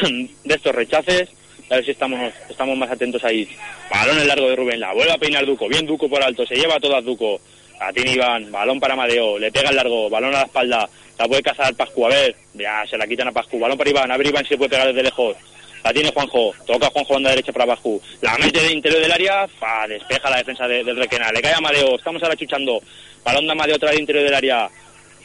de 0.44 0.54
estos 0.54 0.74
rechaces, 0.74 1.28
a 1.70 1.76
ver 1.76 1.84
si 1.84 1.92
estamos, 1.92 2.32
estamos 2.48 2.76
más 2.76 2.90
atentos 2.90 3.24
ahí. 3.24 3.48
Balón 3.90 4.18
en 4.18 4.28
largo 4.28 4.48
de 4.48 4.56
Rubén, 4.56 4.80
la 4.80 4.92
vuelve 4.92 5.12
a 5.12 5.18
peinar 5.18 5.46
Duco, 5.46 5.68
bien 5.68 5.86
Duco 5.86 6.08
por 6.08 6.22
alto, 6.22 6.46
se 6.46 6.56
lleva 6.56 6.80
todas 6.80 7.04
Duco, 7.04 7.40
a 7.80 7.92
Tini 7.92 8.12
Iván, 8.12 8.50
balón 8.52 8.78
para 8.78 8.96
Madeo, 8.96 9.38
le 9.38 9.50
pega 9.50 9.70
el 9.70 9.76
largo, 9.76 10.08
balón 10.08 10.34
a 10.34 10.40
la 10.40 10.44
espalda, 10.44 10.88
la 11.18 11.28
puede 11.28 11.42
cazar 11.42 11.74
Pascu, 11.74 12.06
a 12.06 12.10
ver, 12.10 12.36
ya 12.54 12.84
se 12.88 12.96
la 12.96 13.06
quitan 13.06 13.28
a 13.28 13.32
Pascu, 13.32 13.58
balón 13.58 13.78
para 13.78 13.90
Iván, 13.90 14.10
a 14.10 14.16
ver 14.16 14.28
Iván 14.28 14.44
si 14.44 14.50
se 14.50 14.56
puede 14.56 14.70
pegar 14.70 14.88
desde 14.88 15.02
lejos, 15.02 15.36
la 15.84 15.92
tiene 15.92 16.12
Juanjo, 16.12 16.54
toca 16.66 16.90
Juanjo 16.90 17.14
banda 17.14 17.30
derecha 17.30 17.52
para 17.52 17.66
Pascu, 17.66 18.00
la 18.20 18.38
mete 18.38 18.60
de 18.60 18.72
interior 18.72 19.00
del 19.00 19.12
área, 19.12 19.48
fa, 19.48 19.86
despeja 19.88 20.30
la 20.30 20.38
defensa 20.38 20.68
del 20.68 20.96
Requena, 20.96 21.32
le 21.32 21.42
cae 21.42 21.54
a 21.54 21.60
Madeo, 21.60 21.96
estamos 21.96 22.22
ahora 22.22 22.36
chuchando, 22.36 22.80
balón 23.24 23.46
de 23.46 23.54
Madeo 23.54 23.76
otra 23.76 23.90
de 23.90 24.00
interior 24.00 24.24
del 24.24 24.34
área, 24.34 24.70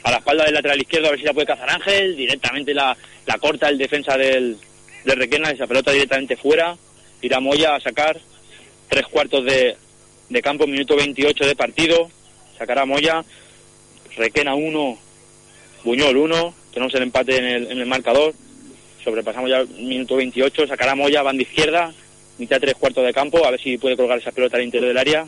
a 0.02 0.10
la 0.10 0.16
espalda 0.18 0.44
del 0.44 0.54
lateral 0.54 0.80
izquierdo, 0.80 1.08
a 1.08 1.10
ver 1.10 1.20
si 1.20 1.26
la 1.26 1.32
puede 1.32 1.46
cazar 1.46 1.70
Ángel, 1.70 2.16
directamente 2.16 2.74
la, 2.74 2.96
la 3.26 3.38
corta 3.38 3.68
el 3.68 3.78
defensa 3.78 4.16
del, 4.16 4.56
del 5.04 5.18
Requena, 5.18 5.50
esa 5.50 5.66
pelota 5.66 5.92
directamente 5.92 6.36
fuera, 6.36 6.76
irá 7.22 7.40
Moya 7.40 7.74
a 7.74 7.80
sacar, 7.80 8.18
tres 8.88 9.06
cuartos 9.06 9.44
de, 9.44 9.76
de 10.28 10.42
campo, 10.42 10.66
minuto 10.66 10.96
28 10.96 11.46
de 11.46 11.56
partido, 11.56 12.10
sacará 12.58 12.84
Moya, 12.84 13.24
Requena 14.16 14.54
1, 14.54 14.98
Buñol 15.84 16.16
1, 16.16 16.54
tenemos 16.72 16.94
el 16.94 17.02
empate 17.02 17.36
en 17.36 17.44
el, 17.44 17.70
en 17.70 17.78
el 17.78 17.86
marcador, 17.86 18.34
sobrepasamos 19.08 19.48
ya 19.50 19.58
el 19.58 19.68
minuto 19.68 20.16
28, 20.16 20.66
sacará 20.66 20.94
Moya, 20.94 21.22
banda 21.22 21.42
izquierda, 21.42 21.92
mitad 22.36 22.60
tres 22.60 22.74
cuartos 22.74 23.04
de 23.06 23.12
campo, 23.12 23.44
a 23.44 23.50
ver 23.50 23.60
si 23.60 23.78
puede 23.78 23.96
colgar 23.96 24.18
esa 24.18 24.32
pelota 24.32 24.56
al 24.56 24.64
interior 24.64 24.88
del 24.88 24.98
área. 24.98 25.26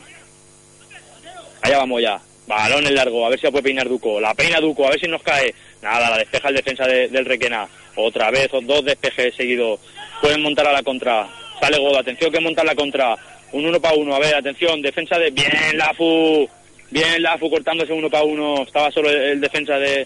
Allá 1.61 1.77
va 1.79 1.85
Moya, 1.85 2.21
balón 2.47 2.85
en 2.85 2.95
largo, 2.95 3.25
a 3.25 3.29
ver 3.29 3.39
si 3.39 3.45
la 3.45 3.51
puede 3.51 3.63
peinar 3.63 3.89
Duco, 3.89 4.19
la 4.19 4.33
peina 4.35 4.59
Duco, 4.59 4.85
a 4.85 4.91
ver 4.91 4.99
si 4.99 5.07
nos 5.07 5.23
cae. 5.23 5.53
Nada, 5.81 6.11
la 6.11 6.17
despeja 6.17 6.49
el 6.49 6.55
defensa 6.55 6.85
del 6.85 7.25
Requena, 7.25 7.67
otra 7.95 8.29
vez, 8.29 8.49
dos 8.63 8.85
despejes 8.85 9.33
seguidos, 9.35 9.79
pueden 10.21 10.41
montar 10.41 10.67
a 10.67 10.73
la 10.73 10.83
contra, 10.83 11.27
sale 11.59 11.79
Godo, 11.79 11.97
atención 11.97 12.31
que 12.31 12.39
montar 12.39 12.65
la 12.65 12.75
contra, 12.75 13.17
un 13.51 13.65
uno 13.65 13.81
para 13.81 13.95
uno, 13.95 14.15
a 14.15 14.19
ver, 14.19 14.35
atención, 14.35 14.81
defensa 14.81 15.17
de, 15.17 15.31
bien 15.31 15.77
Lafu, 15.77 16.47
Bien 16.91 17.23
Lafu 17.23 17.49
cortándose 17.49 17.93
uno 17.93 18.09
para 18.09 18.25
uno, 18.25 18.63
estaba 18.63 18.91
solo 18.91 19.09
el, 19.09 19.39
defensa 19.39 19.77
de, 19.79 20.05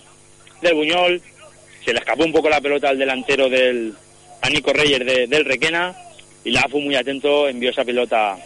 del 0.61 0.75
Buñol, 0.75 1.21
se 1.85 1.93
le 1.93 1.99
escapó 1.99 2.25
un 2.25 2.33
poco 2.33 2.49
la 2.49 2.59
pelota 2.59 2.89
al 2.89 2.97
delantero 2.97 3.47
del 3.47 3.93
a 4.41 4.49
Nico 4.49 4.73
Reyes 4.73 5.29
del 5.29 5.45
Requena 5.45 5.95
y 6.43 6.51
Lafu 6.51 6.79
muy 6.79 6.95
atento 6.95 7.47
envió 7.47 7.69
esa 7.69 7.85
pelota 7.85 8.37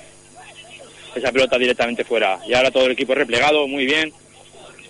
esa 1.16 1.32
pelota 1.32 1.58
directamente 1.58 2.04
fuera. 2.04 2.40
Y 2.48 2.54
ahora 2.54 2.70
todo 2.70 2.86
el 2.86 2.92
equipo 2.92 3.16
replegado, 3.16 3.68
muy 3.68 3.86
bien. 3.86 4.14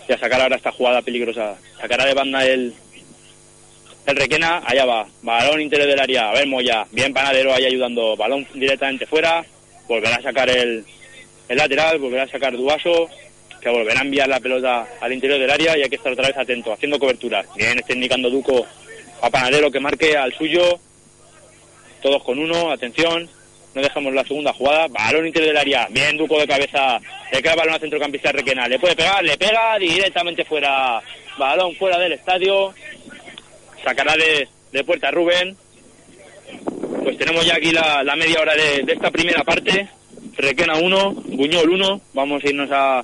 Y 0.07 0.11
a 0.13 0.17
sacar 0.17 0.41
ahora 0.41 0.57
esta 0.57 0.71
jugada 0.71 1.01
peligrosa. 1.01 1.55
Sacará 1.79 2.05
de 2.05 2.13
banda 2.13 2.45
el, 2.45 2.73
el 4.05 4.15
Requena, 4.15 4.61
allá 4.65 4.85
va. 4.85 5.07
Balón 5.21 5.61
interior 5.61 5.87
del 5.87 5.99
área, 5.99 6.29
a 6.29 6.33
ver 6.33 6.47
Moya. 6.47 6.85
Bien 6.91 7.13
Panadero 7.13 7.53
ahí 7.53 7.65
ayudando. 7.65 8.17
Balón 8.17 8.45
directamente 8.53 9.05
fuera. 9.05 9.45
Volverá 9.87 10.15
a 10.17 10.21
sacar 10.21 10.49
el, 10.49 10.83
el 11.47 11.57
lateral, 11.57 11.99
volverá 11.99 12.23
a 12.23 12.27
sacar 12.27 12.55
Duaso 12.57 13.09
que 13.59 13.69
volverá 13.69 13.99
a 13.99 14.03
enviar 14.03 14.27
la 14.27 14.39
pelota 14.39 14.87
al 15.01 15.13
interior 15.13 15.39
del 15.39 15.51
área 15.51 15.77
y 15.77 15.83
hay 15.83 15.89
que 15.89 15.97
estar 15.97 16.11
otra 16.11 16.27
vez 16.27 16.37
atento, 16.37 16.73
haciendo 16.73 16.99
cobertura. 16.99 17.43
Bien, 17.55 17.77
está 17.77 17.93
indicando 17.93 18.29
Duco 18.29 18.65
a 19.21 19.29
Panadero 19.29 19.71
que 19.71 19.79
marque 19.79 20.15
al 20.15 20.33
suyo. 20.33 20.79
Todos 22.01 22.23
con 22.23 22.39
uno, 22.39 22.71
atención. 22.71 23.29
No 23.75 23.81
dejamos 23.81 24.13
la 24.13 24.23
segunda 24.23 24.53
jugada. 24.53 24.87
Balón 24.87 25.27
interior 25.27 25.49
del 25.49 25.57
área. 25.57 25.87
Bien, 25.91 26.17
Duco 26.17 26.39
de 26.39 26.47
cabeza. 26.47 26.99
Le 27.31 27.41
queda 27.41 27.55
balón 27.55 27.73
al 27.73 27.81
centrocampista 27.81 28.31
Requena. 28.31 28.67
Le 28.67 28.79
puede 28.79 28.95
pegar, 28.95 29.23
le 29.23 29.37
pega 29.37 29.77
directamente 29.77 30.45
fuera. 30.45 31.01
Balón 31.37 31.75
fuera 31.75 31.99
del 31.99 32.13
estadio. 32.13 32.73
Sacará 33.83 34.15
de, 34.15 34.47
de 34.71 34.83
puerta 34.83 35.11
Rubén. 35.11 35.55
Pues 37.03 37.17
tenemos 37.17 37.45
ya 37.45 37.55
aquí 37.55 37.71
la, 37.71 38.15
media 38.15 38.41
hora 38.41 38.55
de, 38.55 38.83
de 38.83 38.93
esta 38.93 39.11
primera 39.11 39.43
parte. 39.43 39.87
Requena 40.35 40.77
1, 40.77 41.11
Buñol 41.11 41.69
1. 41.69 42.01
Vamos 42.13 42.43
a 42.43 42.49
irnos 42.49 42.69
a, 42.71 43.03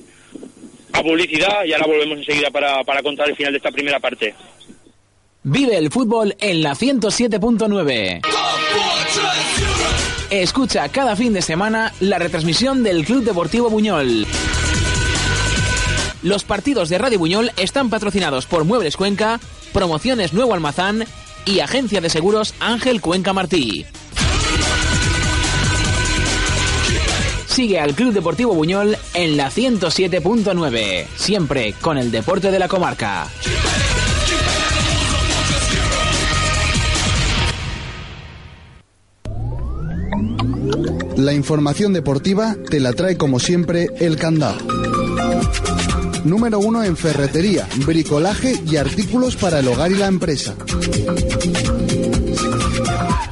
a 0.96 1.04
publicidad 1.04 1.66
y 1.66 1.74
ahora 1.74 1.88
volvemos 1.88 2.18
enseguida 2.20 2.50
para, 2.52 2.84
para 2.84 3.04
contar 3.04 3.30
el 3.30 3.36
final 3.36 3.52
de 3.54 3.58
esta 3.58 3.72
primera 3.72 4.00
parte. 4.00 4.34
Vive 5.44 5.78
el 5.78 5.92
fútbol 5.92 6.36
en 6.40 6.64
la 6.64 6.74
107.9. 6.74 8.22
Escucha 10.32 10.90
cada 10.90 11.16
fin 11.16 11.34
de 11.34 11.42
semana 11.42 11.94
la 12.00 12.18
retransmisión 12.18 12.84
del 12.84 13.06
Club 13.06 13.24
Deportivo 13.24 13.70
Buñol. 13.70 14.26
Los 16.24 16.44
partidos 16.44 16.90
de 16.90 16.98
Radio 16.98 17.20
Buñol 17.20 17.52
están 17.58 17.92
patrocinados 17.92 18.48
por 18.48 18.64
Muebles 18.64 18.98
Cuenca, 18.98 19.40
Promociones 19.72 20.34
Nuevo 20.34 20.56
Almazán 20.56 21.06
y 21.46 21.60
Agencia 21.60 22.02
de 22.02 22.10
Seguros 22.10 22.56
Ángel 22.60 23.02
Cuenca 23.02 23.32
Martí. 23.32 23.86
Sigue 27.56 27.80
al 27.80 27.96
Club 27.96 28.12
Deportivo 28.12 28.54
Buñol 28.54 28.98
en 29.14 29.38
la 29.38 29.50
107.9, 29.50 31.06
siempre 31.16 31.74
con 31.80 31.98
el 31.98 32.12
deporte 32.12 32.52
de 32.52 32.60
la 32.60 32.68
comarca. 32.68 33.30
La 41.16 41.32
información 41.32 41.94
deportiva 41.94 42.58
te 42.70 42.82
la 42.82 42.92
trae 42.92 43.16
como 43.16 43.40
siempre 43.40 43.88
el 44.02 44.18
candado. 44.18 44.58
Número 46.26 46.60
uno 46.60 46.84
en 46.84 46.98
ferretería, 46.98 47.70
bricolaje 47.86 48.60
y 48.70 48.76
artículos 48.76 49.38
para 49.38 49.60
el 49.60 49.70
hogar 49.70 49.94
y 49.94 49.96
la 49.96 50.08
empresa. 50.08 50.58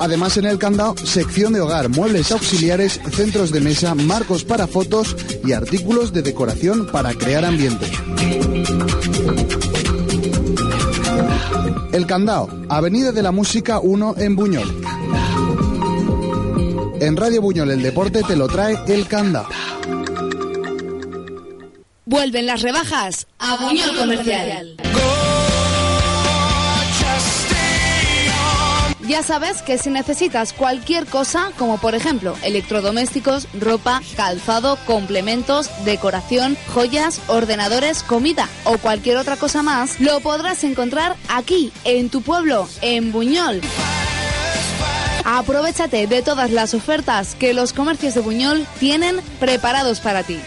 Además 0.03 0.35
en 0.35 0.43
el 0.43 0.59
candado, 0.59 0.97
sección 0.97 1.53
de 1.53 1.61
hogar, 1.61 1.87
muebles 1.87 2.33
auxiliares, 2.33 2.99
centros 3.13 3.53
de 3.53 3.61
mesa, 3.61 3.95
marcos 3.95 4.43
para 4.43 4.67
fotos 4.67 5.15
y 5.45 5.53
artículos 5.53 6.11
de 6.11 6.21
decoración 6.21 6.87
para 6.87 7.13
crear 7.13 7.45
ambiente. 7.45 7.89
El 11.93 12.05
Candao, 12.05 12.49
Avenida 12.67 13.13
de 13.13 13.23
la 13.23 13.31
Música 13.31 13.79
1 13.79 14.15
en 14.17 14.35
Buñol. 14.35 14.81
En 16.99 17.15
Radio 17.15 17.41
Buñol 17.41 17.71
el 17.71 17.81
deporte 17.81 18.23
te 18.23 18.35
lo 18.35 18.49
trae 18.49 18.77
El 18.87 19.07
Candao. 19.07 19.47
Vuelven 22.03 22.45
las 22.45 22.61
rebajas 22.61 23.25
a 23.39 23.55
Buñol 23.55 23.95
Comercial. 23.95 24.82
Ya 29.07 29.21
sabes 29.21 29.61
que 29.61 29.77
si 29.77 29.89
necesitas 29.89 30.53
cualquier 30.53 31.05
cosa, 31.05 31.51
como 31.57 31.77
por 31.77 31.93
ejemplo 31.93 32.35
electrodomésticos, 32.43 33.47
ropa, 33.59 34.01
calzado, 34.15 34.77
complementos, 34.85 35.69
decoración, 35.83 36.57
joyas, 36.73 37.19
ordenadores, 37.27 38.01
comida 38.01 38.47
o 38.63 38.77
cualquier 38.77 39.17
otra 39.17 39.35
cosa 39.35 39.61
más, 39.61 39.99
lo 39.99 40.21
podrás 40.21 40.63
encontrar 40.63 41.17
aquí, 41.27 41.73
en 41.83 42.09
tu 42.09 42.21
pueblo, 42.21 42.67
en 42.81 43.11
Buñol. 43.11 43.61
Aprovechate 45.25 46.07
de 46.07 46.21
todas 46.21 46.51
las 46.51 46.73
ofertas 46.73 47.35
que 47.35 47.53
los 47.53 47.73
comercios 47.73 48.13
de 48.13 48.21
Buñol 48.21 48.65
tienen 48.79 49.19
preparados 49.39 49.99
para 49.99 50.23
ti. 50.23 50.39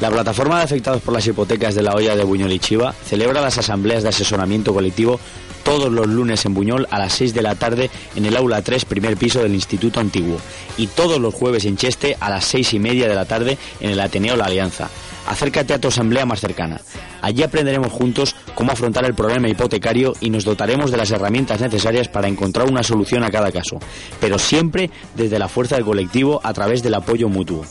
La 0.00 0.10
plataforma 0.10 0.56
de 0.56 0.64
afectados 0.64 1.02
por 1.02 1.12
las 1.12 1.26
hipotecas 1.26 1.74
de 1.74 1.82
la 1.82 1.94
olla 1.94 2.16
de 2.16 2.24
Buñol 2.24 2.52
y 2.52 2.58
Chiva 2.58 2.94
celebra 3.04 3.42
las 3.42 3.58
asambleas 3.58 4.02
de 4.02 4.08
asesoramiento 4.08 4.72
colectivo 4.72 5.20
todos 5.62 5.92
los 5.92 6.06
lunes 6.06 6.44
en 6.46 6.54
Buñol 6.54 6.86
a 6.90 6.98
las 6.98 7.12
6 7.12 7.34
de 7.34 7.42
la 7.42 7.54
tarde 7.54 7.90
en 8.16 8.24
el 8.24 8.34
aula 8.34 8.62
3, 8.62 8.86
primer 8.86 9.18
piso 9.18 9.42
del 9.42 9.54
Instituto 9.54 10.00
Antiguo, 10.00 10.38
y 10.78 10.86
todos 10.86 11.20
los 11.20 11.34
jueves 11.34 11.66
en 11.66 11.76
Cheste 11.76 12.16
a 12.18 12.30
las 12.30 12.46
6 12.46 12.72
y 12.74 12.78
media 12.78 13.08
de 13.08 13.14
la 13.14 13.26
tarde 13.26 13.58
en 13.80 13.90
el 13.90 14.00
Ateneo 14.00 14.36
La 14.36 14.46
Alianza. 14.46 14.88
Acércate 15.28 15.74
a 15.74 15.78
tu 15.78 15.88
asamblea 15.88 16.24
más 16.24 16.40
cercana. 16.40 16.80
Allí 17.20 17.42
aprenderemos 17.42 17.92
juntos 17.92 18.34
cómo 18.54 18.72
afrontar 18.72 19.04
el 19.04 19.14
problema 19.14 19.50
hipotecario 19.50 20.14
y 20.20 20.30
nos 20.30 20.44
dotaremos 20.44 20.90
de 20.90 20.96
las 20.96 21.10
herramientas 21.10 21.60
necesarias 21.60 22.08
para 22.08 22.26
encontrar 22.26 22.70
una 22.70 22.82
solución 22.82 23.22
a 23.22 23.30
cada 23.30 23.52
caso, 23.52 23.78
pero 24.18 24.38
siempre 24.38 24.90
desde 25.14 25.38
la 25.38 25.48
fuerza 25.48 25.76
del 25.76 25.84
colectivo 25.84 26.40
a 26.42 26.54
través 26.54 26.82
del 26.82 26.94
apoyo 26.94 27.28
mutuo. 27.28 27.66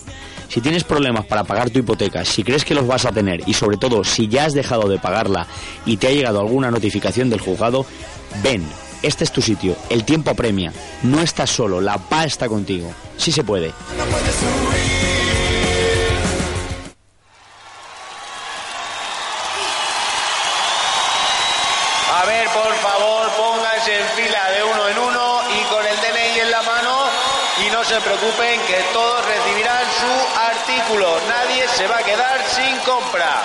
Si 0.50 0.62
tienes 0.62 0.84
problemas 0.84 1.28
para 1.28 1.44
pagar 1.44 1.70
tu 1.70 1.78
hipoteca, 1.78 2.26
si 2.26 2.44
crees 2.44 2.66
que 2.66 2.74
los 2.74 2.88
vas 2.88 3.06
a 3.06 3.12
tener 3.12 3.48
y 3.48 3.54
sobre 3.54 3.78
todo 3.78 4.04
si 4.04 4.28
ya 4.28 4.46
has 4.46 4.54
dejado 4.54 4.90
de 4.90 4.98
pagarla 4.98 5.46
y 5.86 5.98
te 5.98 6.08
ha 6.08 6.12
llegado 6.12 6.40
alguna 6.40 6.72
notificación 6.72 7.30
del 7.30 7.40
juzgado, 7.40 7.86
ven, 8.42 8.68
este 9.04 9.24
es 9.24 9.32
tu 9.32 9.44
sitio, 9.44 9.76
el 9.92 10.04
tiempo 10.06 10.32
apremia, 10.32 10.74
no 11.04 11.22
estás 11.22 11.52
solo, 11.52 11.80
la 11.80 12.00
paz 12.00 12.26
está 12.26 12.50
contigo, 12.50 12.92
sí 13.16 13.32
se 13.32 13.44
puede. 13.44 13.72
A 22.12 22.26
ver, 22.26 22.48
por 22.48 22.74
favor, 22.74 23.30
pónganse 23.38 24.00
en 24.00 24.08
fila 24.16 24.50
de 24.50 24.64
uno 24.64 24.90
en 24.90 24.98
uno 24.98 25.42
y 25.52 25.64
con 25.72 25.86
el 25.86 25.96
DNI 25.96 26.40
en 26.40 26.52
la 26.52 26.62
mano 26.64 27.30
y 27.66 27.70
no 27.72 27.84
se 27.84 28.00
preocupen 28.00 28.60
que 28.68 28.80
todos 28.94 29.26
recibirán 29.26 29.84
su 30.00 30.40
artículo. 30.40 31.20
Nadie 31.28 31.68
se 31.68 31.88
va 31.88 31.98
a 31.98 32.04
quedar 32.04 32.40
sin 32.48 32.78
compra. 32.80 33.44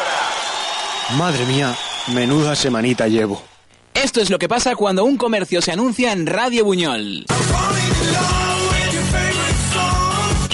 Madre 1.18 1.46
mía, 1.46 1.76
menuda 2.08 2.56
semanita 2.56 3.06
llevo. 3.06 3.40
Esto 3.94 4.20
es 4.20 4.30
lo 4.30 4.38
que 4.38 4.48
pasa 4.48 4.74
cuando 4.74 5.04
un 5.04 5.16
comercio 5.16 5.62
se 5.62 5.70
anuncia 5.70 6.10
en 6.12 6.26
Radio 6.26 6.64
Buñol. 6.64 7.24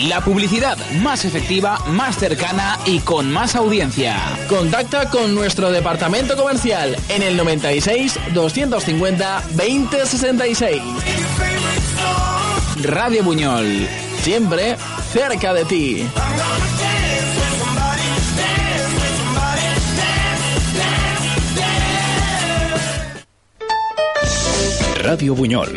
La 0.09 0.23
publicidad 0.23 0.77
más 1.03 1.25
efectiva, 1.25 1.79
más 1.89 2.17
cercana 2.19 2.79
y 2.85 3.01
con 3.01 3.33
más 3.33 3.55
audiencia. 3.55 4.19
Contacta 4.49 5.09
con 5.09 5.35
nuestro 5.35 5.71
departamento 5.71 6.37
comercial 6.37 6.95
en 7.09 7.23
el 7.23 7.37
96 7.39 8.19
250 8.35 9.43
2066. 9.53 10.83
Radio 12.83 13.25
Buñol, 13.25 13.89
siempre 14.23 14.77
cerca 15.13 15.55
de 15.55 15.65
ti. 15.65 16.07
Radio 25.11 25.35
Buñol, 25.35 25.77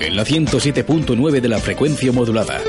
en 0.00 0.14
la 0.14 0.22
107.9 0.22 1.40
de 1.40 1.48
la 1.48 1.58
frecuencia 1.58 2.12
modulada. 2.12 2.60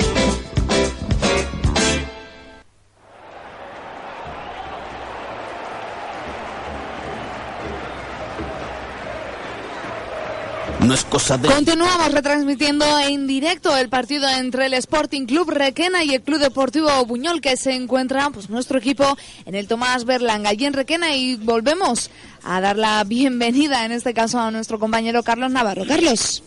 Cosa 11.16 11.38
de... 11.38 11.48
Continuamos 11.48 12.12
retransmitiendo 12.12 12.86
en 13.00 13.26
directo 13.26 13.78
el 13.78 13.88
partido 13.88 14.28
entre 14.28 14.66
el 14.66 14.74
Sporting 14.74 15.26
Club 15.26 15.50
Requena 15.50 16.04
y 16.04 16.14
el 16.14 16.22
Club 16.22 16.40
Deportivo 16.40 16.90
Buñol, 17.06 17.40
que 17.40 17.56
se 17.56 17.74
encuentra 17.74 18.30
pues, 18.32 18.50
nuestro 18.50 18.80
equipo 18.80 19.18
en 19.46 19.56
el 19.56 19.66
Tomás 19.66 20.04
Berlanga, 20.04 20.50
allí 20.50 20.66
en 20.66 20.74
Requena, 20.74 21.16
y 21.16 21.38
volvemos 21.38 22.12
a 22.44 22.60
dar 22.60 22.78
la 22.78 23.02
bienvenida, 23.06 23.86
en 23.86 23.94
este 23.94 24.14
caso, 24.14 24.42
a 24.42 24.52
nuestro 24.52 24.78
compañero 24.78 25.24
Carlos 25.24 25.52
Navarro. 25.52 25.86
Carlos. 25.88 26.44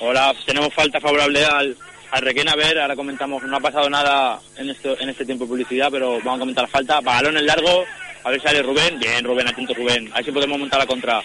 Hola, 0.00 0.34
tenemos 0.44 0.74
falta 0.74 1.00
favorable 1.00 1.46
al, 1.46 1.74
al 2.10 2.20
Requena. 2.22 2.52
A 2.52 2.56
ver, 2.56 2.80
ahora 2.80 2.94
comentamos, 2.94 3.42
no 3.44 3.56
ha 3.56 3.60
pasado 3.60 3.88
nada 3.88 4.38
en, 4.58 4.68
esto, 4.68 4.94
en 5.00 5.08
este 5.08 5.24
tiempo 5.24 5.44
de 5.44 5.48
publicidad, 5.48 5.88
pero 5.90 6.18
vamos 6.18 6.36
a 6.36 6.40
comentar 6.40 6.64
la 6.64 6.68
falta. 6.68 7.00
Balón 7.00 7.38
en 7.38 7.46
largo, 7.46 7.86
a 8.24 8.28
ver 8.28 8.40
si 8.42 8.46
sale 8.46 8.62
Rubén. 8.62 8.98
Bien, 8.98 9.24
Rubén, 9.24 9.48
atento 9.48 9.72
Rubén. 9.72 10.10
A 10.12 10.16
ver 10.16 10.24
si 10.26 10.32
podemos 10.32 10.58
montar 10.58 10.80
la 10.80 10.86
contra. 10.86 11.22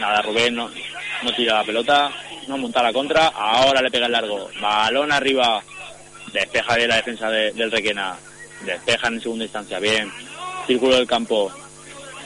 Nada, 0.00 0.22
Rubén 0.22 0.54
no, 0.54 0.70
no 1.22 1.32
tira 1.32 1.54
la 1.54 1.64
pelota, 1.64 2.10
no 2.48 2.58
monta 2.58 2.82
la 2.82 2.92
contra, 2.92 3.28
ahora 3.28 3.80
le 3.82 3.90
pega 3.90 4.06
el 4.06 4.12
largo, 4.12 4.50
balón 4.60 5.12
arriba, 5.12 5.62
despeja 6.32 6.76
bien 6.76 6.88
la 6.88 6.96
defensa 6.96 7.28
de- 7.30 7.52
del 7.52 7.70
Requena, 7.70 8.16
despeja 8.64 9.08
en 9.08 9.20
segunda 9.20 9.44
instancia, 9.44 9.78
bien, 9.78 10.10
círculo 10.66 10.96
del 10.96 11.06
campo, 11.06 11.50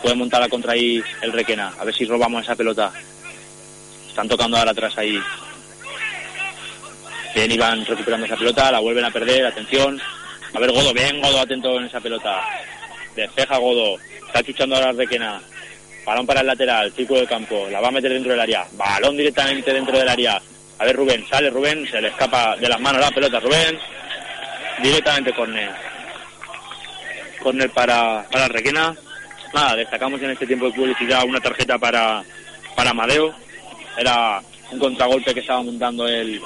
puede 0.03 0.15
montar 0.15 0.41
la 0.41 0.49
contra 0.49 0.73
ahí 0.73 1.03
el 1.23 1.33
Requena, 1.33 1.73
a 1.79 1.85
ver 1.85 1.95
si 1.95 2.05
robamos 2.07 2.43
esa 2.43 2.57
pelota, 2.57 2.93
están 4.09 4.29
tocando 4.29 4.57
ahora 4.57 4.71
atrás 4.71 4.97
ahí, 4.99 5.21
bien 7.35 7.53
iban 7.53 7.85
recuperando 7.85 8.27
esa 8.27 8.37
pelota, 8.37 8.71
la 8.73 8.79
vuelven 8.81 9.05
a 9.05 9.11
perder, 9.11 9.45
atención, 9.47 10.01
a 10.55 10.59
ver 10.59 10.73
Godo, 10.73 10.93
bien 10.95 11.21
Godo 11.21 11.41
atento 11.41 11.79
en 11.79 11.85
esa 11.85 12.01
pelota, 12.01 12.43
despeja 13.15 13.59
Godo, 13.59 13.99
está 14.27 14.43
chuchando 14.43 14.77
ahora 14.77 14.91
el 14.91 14.97
Requena, 14.97 15.41
Balón 16.07 16.25
para 16.25 16.41
el 16.41 16.47
lateral, 16.47 16.93
círculo 16.93 17.19
del 17.19 17.29
campo, 17.29 17.67
la 17.69 17.81
va 17.81 17.89
a 17.89 17.91
meter 17.91 18.13
dentro 18.13 18.31
del 18.31 18.41
área, 18.41 18.65
balón 18.75 19.17
directamente 19.17 19.73
dentro 19.73 19.99
del 19.99 20.09
área. 20.09 20.41
A 20.79 20.85
ver 20.85 20.95
Rubén, 20.95 21.27
sale 21.29 21.51
Rubén, 21.51 21.85
se 21.91 22.01
le 22.01 22.09
escapa 22.09 22.57
de 22.57 22.69
las 22.69 22.79
manos 22.79 23.01
la 23.01 23.11
pelota 23.11 23.41
Rubén, 23.41 23.77
directamente 24.81 25.33
córner. 25.33 25.71
Córner 27.43 27.71
para, 27.71 28.25
para 28.31 28.47
Requena. 28.47 28.95
Nada, 29.53 29.75
destacamos 29.75 30.23
en 30.23 30.31
este 30.31 30.47
tiempo 30.47 30.67
de 30.67 30.73
publicidad 30.75 31.25
una 31.25 31.41
tarjeta 31.41 31.77
para, 31.77 32.23
para 32.77 32.91
Amadeo. 32.91 33.35
Era 33.99 34.41
un 34.71 34.79
contragolpe 34.79 35.35
que 35.35 35.41
estaba 35.41 35.63
montando 35.63 36.07
el, 36.07 36.41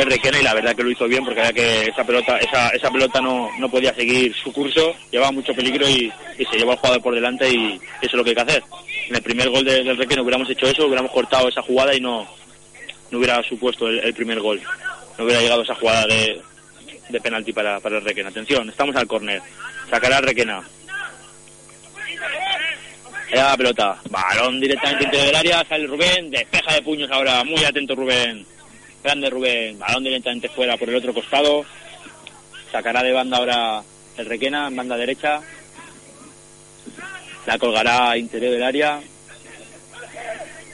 el 0.00 0.10
Requena 0.10 0.38
y 0.40 0.42
la 0.42 0.54
verdad 0.54 0.74
que 0.74 0.82
lo 0.82 0.90
hizo 0.90 1.06
bien 1.06 1.24
porque 1.24 1.40
había 1.40 1.52
que 1.52 1.82
esa 1.90 2.04
pelota 2.04 2.38
esa, 2.38 2.68
esa 2.70 2.90
pelota 2.90 3.20
no, 3.20 3.50
no 3.58 3.68
podía 3.70 3.94
seguir 3.94 4.34
su 4.34 4.52
curso, 4.52 4.94
llevaba 5.10 5.32
mucho 5.32 5.54
peligro 5.54 5.88
y, 5.88 6.12
y 6.38 6.44
se 6.44 6.56
llevó 6.56 6.72
al 6.72 6.78
jugador 6.78 7.02
por 7.02 7.14
delante 7.14 7.48
y 7.48 7.74
eso 7.76 7.80
es 8.02 8.12
lo 8.14 8.24
que 8.24 8.30
hay 8.30 8.36
que 8.36 8.42
hacer. 8.42 8.62
En 9.08 9.16
el 9.16 9.22
primer 9.22 9.48
gol 9.50 9.64
de- 9.64 9.82
del 9.84 9.96
Requena 9.96 10.22
hubiéramos 10.22 10.48
hecho 10.50 10.66
eso, 10.66 10.86
hubiéramos 10.86 11.12
cortado 11.12 11.48
esa 11.48 11.62
jugada 11.62 11.94
y 11.94 12.00
no, 12.00 12.28
no 13.10 13.18
hubiera 13.18 13.42
supuesto 13.42 13.88
el, 13.88 13.98
el 14.00 14.14
primer 14.14 14.40
gol. 14.40 14.60
No 15.18 15.24
hubiera 15.24 15.40
llegado 15.40 15.62
esa 15.62 15.74
jugada 15.74 16.06
de, 16.06 16.40
de 17.08 17.20
penalti 17.20 17.52
para, 17.52 17.80
para 17.80 17.98
el 17.98 18.04
Requena. 18.04 18.28
Atención, 18.28 18.68
estamos 18.68 18.94
al 18.96 19.06
córner. 19.06 19.40
Sacará 19.90 20.18
el 20.18 20.24
Requena. 20.24 20.62
Era 23.30 23.50
la 23.50 23.56
pelota. 23.56 23.98
Balón 24.10 24.60
directamente 24.60 25.04
dentro 25.04 25.20
del 25.22 25.34
área. 25.36 25.64
Sale 25.68 25.86
Rubén. 25.86 26.30
Despeja 26.30 26.74
de 26.74 26.82
puños 26.82 27.10
ahora. 27.10 27.44
Muy 27.44 27.62
atento 27.64 27.94
Rubén. 27.94 28.46
Grande 29.08 29.30
Rubén. 29.30 29.78
Balón 29.78 30.04
directamente 30.04 30.50
fuera 30.50 30.76
por 30.76 30.90
el 30.90 30.96
otro 30.96 31.14
costado. 31.14 31.64
Sacará 32.70 33.02
de 33.02 33.10
banda 33.10 33.38
ahora 33.38 33.82
el 34.18 34.26
Requena 34.26 34.68
en 34.68 34.76
banda 34.76 34.98
derecha. 34.98 35.40
La 37.46 37.58
colgará 37.58 38.18
interior 38.18 38.52
del 38.52 38.62
área. 38.62 39.00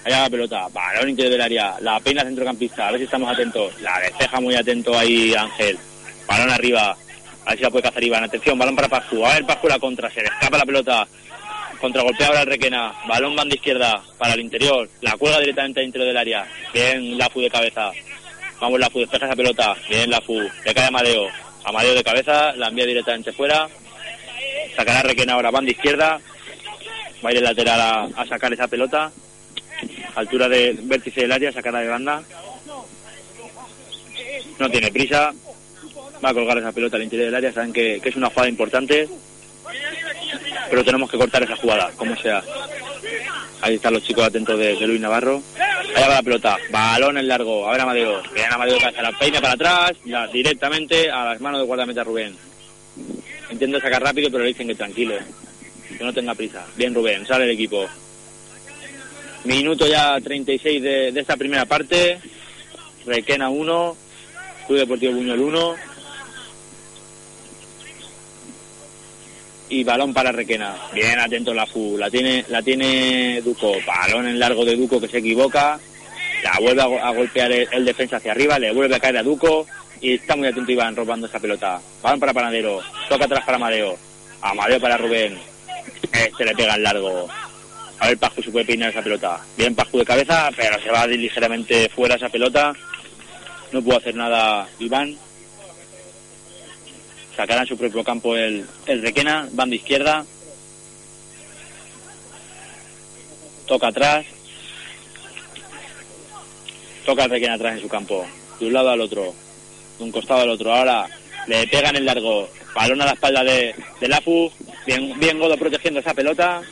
Allá 0.05 0.23
la 0.23 0.31
pelota. 0.31 0.67
Balón 0.67 1.11
interior 1.11 1.31
del 1.31 1.43
área. 1.43 1.77
La 1.79 2.01
peina 2.01 2.25
centrocampista. 2.25 2.89
A 2.89 2.91
ver 2.91 2.99
si 2.99 3.05
estamos 3.05 3.33
atentos. 3.33 3.81
La 3.81 4.01
despeja 4.01 4.41
muy 4.41 4.57
atento 4.57 4.99
ahí 4.99 5.33
Ángel. 5.33 5.79
Balón 6.27 6.51
arriba. 6.51 6.97
A 7.45 7.51
ver 7.51 7.59
si 7.59 7.63
la 7.63 7.71
puede 7.71 7.85
cazar 7.85 8.03
Iván. 8.03 8.25
Atención, 8.25 8.59
balón 8.59 8.75
para 8.75 8.89
Pascu. 8.89 9.25
A 9.25 9.35
ver 9.35 9.47
Pascu 9.47 9.69
la 9.69 9.79
contra. 9.79 10.11
Se 10.11 10.23
le 10.23 10.27
escapa 10.27 10.59
la 10.59 10.67
pelota. 10.67 11.07
Contragolpea 11.81 12.27
ahora 12.27 12.41
el 12.41 12.49
Requena. 12.49 12.95
Balón 13.07 13.37
banda 13.37 13.55
izquierda 13.55 14.03
para 14.19 14.35
el 14.35 14.41
interior. 14.41 14.91
La 15.03 15.17
cuelga 15.17 15.39
directamente 15.39 15.83
dentro 15.83 16.05
del 16.05 16.17
área. 16.17 16.45
Bien 16.73 17.17
Lafu 17.17 17.41
de 17.41 17.49
cabeza. 17.49 17.93
Vamos 18.65 18.81
Lafu, 18.81 18.99
despeja 18.99 19.27
esa 19.27 19.37
pelota. 19.37 19.77
Bien 19.91 20.09
Lafu. 20.09 20.41
Le 20.41 20.75
cae 20.75 20.87
Amadeo. 20.87 21.29
Amadeo 21.65 21.95
de 21.95 22.03
cabeza. 22.03 22.57
La 22.57 22.69
envía 22.69 22.87
directamente 22.87 23.31
fuera. 23.31 23.69
Sacará 24.75 25.03
Requena 25.03 25.35
ahora 25.35 25.51
banda 25.51 25.71
izquierda. 25.71 26.19
Va 27.23 27.29
a 27.29 27.33
ir 27.33 27.39
el 27.39 27.45
lateral 27.45 28.09
a, 28.17 28.25
sacar 28.27 28.55
esa 28.55 28.67
pelota. 28.67 29.13
Altura 30.15 30.49
de 30.49 30.79
vértice 30.81 31.21
del 31.21 31.33
área. 31.33 31.53
Sacará 31.53 31.81
de 31.81 31.89
banda. 31.89 32.23
No 34.59 34.71
tiene 34.71 34.91
prisa. 34.91 35.35
Va 36.25 36.31
a 36.31 36.35
colgar 36.35 36.57
esa 36.57 36.73
pelota 36.73 36.97
al 36.97 37.03
interior 37.03 37.27
del 37.27 37.35
área. 37.35 37.53
Saben 37.53 37.75
que, 37.75 38.01
que 38.03 38.09
es 38.09 38.17
una 38.17 38.31
jugada 38.31 38.49
importante 38.49 39.07
pero 40.71 40.83
tenemos 40.83 41.11
que 41.11 41.19
cortar 41.19 41.43
esa 41.43 41.57
jugada, 41.57 41.91
como 41.97 42.17
sea. 42.17 42.43
Ahí 43.61 43.75
están 43.75 43.93
los 43.93 44.03
chicos 44.03 44.25
atentos 44.25 44.59
de 44.59 44.75
Luis 44.87 45.01
Navarro. 45.01 45.43
Allá 45.95 46.09
va 46.09 46.15
la 46.15 46.23
pelota, 46.23 46.59
balón 46.71 47.19
en 47.19 47.29
largo, 47.29 47.69
a 47.69 47.73
ver 47.73 47.81
Amadeo, 47.81 48.23
bien 48.35 48.53
Amadeo 48.53 48.79
que 48.79 48.87
hace 48.87 49.03
la 49.03 49.13
peina 49.13 49.41
para 49.41 49.55
atrás, 49.55 49.93
ya 50.05 50.27
directamente 50.27 51.11
a 51.11 51.25
las 51.25 51.41
manos 51.41 51.61
de 51.61 51.67
guardameta 51.67 52.03
Rubén. 52.03 52.37
Intento 53.51 53.81
sacar 53.81 54.03
rápido, 54.03 54.31
pero 54.31 54.43
le 54.43 54.49
dicen 54.49 54.67
que 54.67 54.75
tranquilo, 54.75 55.15
que 55.97 56.03
no 56.03 56.13
tenga 56.13 56.35
prisa. 56.35 56.67
Bien 56.77 56.95
Rubén, 56.95 57.27
sale 57.27 57.45
el 57.45 57.51
equipo. 57.51 57.87
Minuto 59.45 59.87
ya 59.87 60.21
36 60.21 60.83
de, 60.83 61.13
de 61.13 61.21
esta 61.21 61.37
primera 61.37 61.65
parte. 61.67 62.19
Requena 63.07 63.51
1, 63.51 63.97
Club 64.67 64.79
Deportivo 64.79 65.13
Buñol 65.13 65.41
1. 65.41 65.77
Y 69.69 69.83
balón 69.85 70.13
para 70.13 70.33
Requena. 70.33 70.77
Bien 70.93 71.19
atento 71.19 71.55
la 71.55 71.67
FU, 71.67 71.97
la 71.99 72.11
tiene, 72.11 72.45
la 72.49 72.63
tiene 72.63 73.41
Duco, 73.43 73.73
balón 73.87 74.27
en 74.29 74.39
largo 74.39 74.65
de 74.65 74.77
Duco 74.77 75.01
que 75.01 75.09
se 75.09 75.19
equivoca, 75.19 75.79
la 76.43 76.59
vuelve 76.61 76.83
a, 76.83 76.87
go- 76.87 77.01
a 77.03 77.11
golpear 77.13 77.51
el, 77.53 77.69
el 77.73 77.85
defensa 77.85 78.17
hacia 78.17 78.33
arriba, 78.33 78.59
le 78.59 78.73
vuelve 78.73 78.97
a 78.97 79.01
caer 79.01 79.17
a 79.19 79.23
Duco 79.23 79.67
y 80.01 80.15
está 80.15 80.37
muy 80.37 80.49
atento 80.49 80.71
Iván 80.73 80.95
robando 80.97 81.27
esa 81.27 81.41
pelota. 81.41 81.81
Balón 82.03 82.21
para 82.21 82.35
Panadero, 82.35 82.81
toca 83.09 83.25
atrás 83.25 83.45
para 83.45 83.57
Amadeo, 83.57 83.97
Amadeo 84.43 84.81
para 84.81 84.97
Rubén, 84.99 85.39
este 86.13 86.45
le 86.45 86.55
pega 86.55 86.75
en 86.75 86.83
largo. 86.83 87.29
A 88.01 88.09
ver 88.09 88.19
Pascu 88.19 88.43
si 88.43 88.51
puede 88.51 88.67
peinar 88.67 88.91
esa 88.91 89.01
pelota. 89.03 89.41
Bien 89.57 89.75
Pascu 89.75 89.99
de 89.99 90.05
cabeza, 90.05 90.51
pero 90.55 90.79
se 90.83 90.91
va 90.91 91.07
ligeramente 91.07 91.89
fuera 91.89 92.17
esa 92.17 92.29
pelota. 92.29 92.75
No 93.73 93.81
pudo 93.83 93.97
hacer 93.97 94.15
nada 94.15 94.69
Iván. 94.79 95.17
Sacará 97.37 97.63
en 97.63 97.67
su 97.67 97.77
propio 97.77 98.05
campo 98.05 98.37
el, 98.37 98.65
el 98.87 99.03
Requena, 99.03 99.49
banda 99.53 99.75
izquierda. 99.75 100.25
Toca 103.67 103.89
atrás. 103.89 104.25
Toca 107.05 107.25
el 107.25 107.31
Requena 107.31 107.55
atrás 107.55 107.75
en 107.75 107.83
su 107.83 107.89
campo. 107.89 108.25
De 108.61 108.67
un 108.67 108.73
lado 108.73 108.91
al 108.91 109.01
otro. 109.01 109.35
De 109.99 110.05
un 110.05 110.13
costado 110.13 110.43
al 110.43 110.51
otro. 110.51 110.73
Ahora 110.73 111.09
le 111.49 111.67
pegan 111.67 111.97
el 111.97 112.05
largo. 112.05 112.49
Balón 112.75 113.03
a 113.03 113.07
la 113.07 113.13
espalda 113.13 113.43
de, 113.43 113.75
de 114.01 114.09
Lafu. 114.09 114.51
Bien, 114.87 115.19
bien 115.19 115.39
Godo 115.39 115.57
protegiendo 115.57 116.01
esa 116.01 116.15
pelota. 116.15 116.63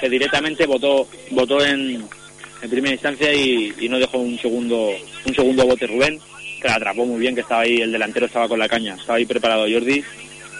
Que 0.00 0.08
directamente 0.08 0.66
votó, 0.66 1.08
votó 1.30 1.64
en, 1.64 2.04
en 2.62 2.70
primera 2.70 2.94
instancia 2.94 3.32
y, 3.32 3.72
y 3.78 3.88
no 3.88 3.98
dejó 3.98 4.18
un 4.18 4.38
segundo, 4.38 4.90
un 5.24 5.34
segundo 5.34 5.66
bote 5.66 5.86
Rubén 5.86 6.20
que 6.64 6.70
la 6.70 6.76
atrapó 6.76 7.04
muy 7.04 7.20
bien, 7.20 7.34
que 7.34 7.42
estaba 7.42 7.60
ahí, 7.60 7.76
el 7.76 7.92
delantero 7.92 8.24
estaba 8.24 8.48
con 8.48 8.58
la 8.58 8.66
caña, 8.66 8.94
estaba 8.94 9.18
ahí 9.18 9.26
preparado 9.26 9.66
Jordi, 9.70 10.02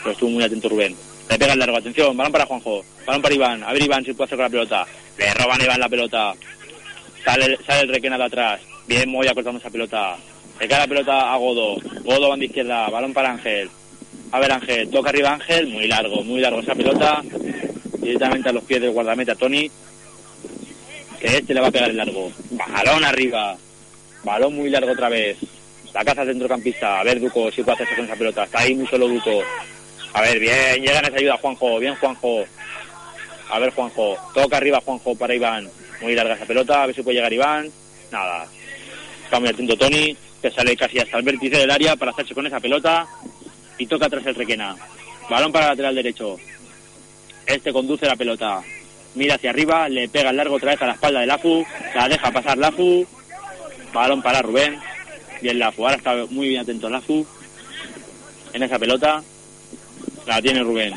pero 0.01 0.13
estuvo 0.13 0.29
muy 0.29 0.45
atento 0.45 0.69
Rubén. 0.69 0.95
Le 1.31 1.39
pega 1.39 1.55
el 1.55 1.59
largo, 1.59 1.79
atención, 1.79 2.15
balón 2.15 2.31
para 2.31 2.45
Juanjo, 2.45 2.85
balón 3.07 3.23
para 3.23 3.35
Iván, 3.35 3.65
a 3.65 3.73
ver 3.73 3.83
Iván 3.83 4.05
si 4.05 4.13
puede 4.13 4.27
hacer 4.27 4.37
con 4.37 4.45
la 4.45 4.51
pelota. 4.51 4.87
Le 5.17 5.33
roban 5.33 5.63
Iván 5.63 5.81
la 5.81 5.89
pelota, 5.89 6.35
sale, 7.25 7.59
sale 7.67 7.81
el 7.81 7.89
requena 7.89 8.19
de 8.19 8.25
atrás, 8.25 8.61
bien 8.87 9.09
Moya 9.09 9.33
cortando 9.33 9.59
esa 9.59 9.71
pelota. 9.71 10.19
Le 10.61 10.69
cae 10.69 10.81
la 10.81 10.87
pelota 10.87 11.33
a 11.33 11.37
Godo, 11.39 11.77
Godo 12.03 12.29
banda 12.29 12.45
izquierda, 12.45 12.91
balón 12.91 13.15
para 13.15 13.31
Ángel. 13.31 13.71
A 14.33 14.41
ver 14.41 14.53
Ángel, 14.53 14.91
toca 14.91 15.09
arriba 15.09 15.33
Ángel, 15.33 15.69
muy 15.69 15.89
largo, 15.89 16.23
muy 16.23 16.43
largo 16.43 16.61
esa 16.61 16.75
pelota, 16.75 17.23
directamente 18.03 18.51
a 18.51 18.53
los 18.53 18.65
pies 18.65 18.83
del 18.83 18.91
guardameta 18.91 19.35
Tony, 19.37 19.71
que 21.19 21.39
este 21.39 21.55
le 21.55 21.61
va 21.63 21.69
a 21.69 21.73
pegar 21.73 21.89
el 21.89 21.97
largo. 21.97 22.31
Balón 22.51 23.05
arriba, 23.05 23.57
balón 24.23 24.55
muy 24.55 24.69
largo 24.69 24.93
otra 24.93 25.09
vez. 25.09 25.39
La 25.95 26.05
caza 26.05 26.25
centrocampista. 26.25 27.01
A 27.01 27.05
ver, 27.05 27.21
Duco, 27.21 27.51
si 27.51 27.63
puede 27.63 27.77
hacerse 27.77 27.95
con 27.95 28.05
esa 28.05 28.17
pelota. 28.17 28.45
Está 28.45 28.59
ahí 28.61 28.75
muy 28.75 28.87
solo 28.87 29.09
Duco. 29.09 29.43
A 30.13 30.21
ver, 30.21 30.39
bien, 30.39 30.83
llegan 30.83 31.05
esa 31.05 31.17
ayuda, 31.17 31.39
Juanjo. 31.39 31.79
Bien, 31.79 31.95
Juanjo. 31.95 32.45
A 33.51 33.59
ver, 33.61 33.71
Juanjo. 33.71 34.17
Toca 34.35 34.57
arriba, 34.57 34.83
Juanjo, 34.85 35.15
para 35.17 35.35
Iván. 35.35 35.71
Muy 36.03 36.15
larga 36.15 36.35
esa 36.35 36.47
pelota. 36.47 36.83
A 36.83 36.87
ver 36.87 36.95
si 36.95 37.03
puede 37.03 37.17
llegar 37.17 37.33
Iván. 37.33 37.71
Nada. 38.11 38.47
Está 39.25 39.39
muy 39.41 39.49
atento 39.49 39.77
Tony, 39.77 40.17
que 40.43 40.51
sale 40.51 40.77
casi 40.77 40.99
hasta 40.99 41.17
el 41.17 41.23
vértice 41.23 41.57
del 41.59 41.71
área 41.71 41.97
para 41.97 42.11
hacerse 42.11 42.35
con 42.35 42.47
esa 42.47 42.61
pelota. 42.61 43.07
Y 43.79 43.87
toca 43.87 44.07
atrás 44.07 44.27
el 44.27 44.35
Requena. 44.35 44.77
Balón 45.31 45.53
para 45.53 45.67
el 45.67 45.71
lateral 45.71 45.95
derecho. 45.95 46.39
Este 47.47 47.73
conduce 47.73 48.07
la 48.07 48.17
pelota. 48.17 48.63
Mira 49.15 49.37
hacia 49.37 49.51
arriba, 49.51 49.89
le 49.89 50.09
pega 50.09 50.31
el 50.31 50.37
largo 50.37 50.57
otra 50.57 50.73
vez 50.73 50.83
a 50.83 50.87
la 50.87 50.93
espalda 50.95 51.21
de 51.21 51.27
Lafu. 51.27 51.65
La 51.95 52.09
deja 52.09 52.33
pasar 52.33 52.59
Lafu. 52.59 53.07
Balón 53.93 54.23
para 54.23 54.43
Rubén. 54.43 54.79
Bien 55.45 55.59
Lafu, 55.59 55.85
ahora 55.85 55.99
está 55.99 56.15
muy 56.31 56.49
bien 56.49 56.63
atento 56.63 56.89
Lafu 56.89 57.27
en 58.55 58.63
esa 58.63 58.79
pelota. 58.79 59.23
La 60.27 60.41
tiene 60.41 60.63
Rubén. 60.63 60.95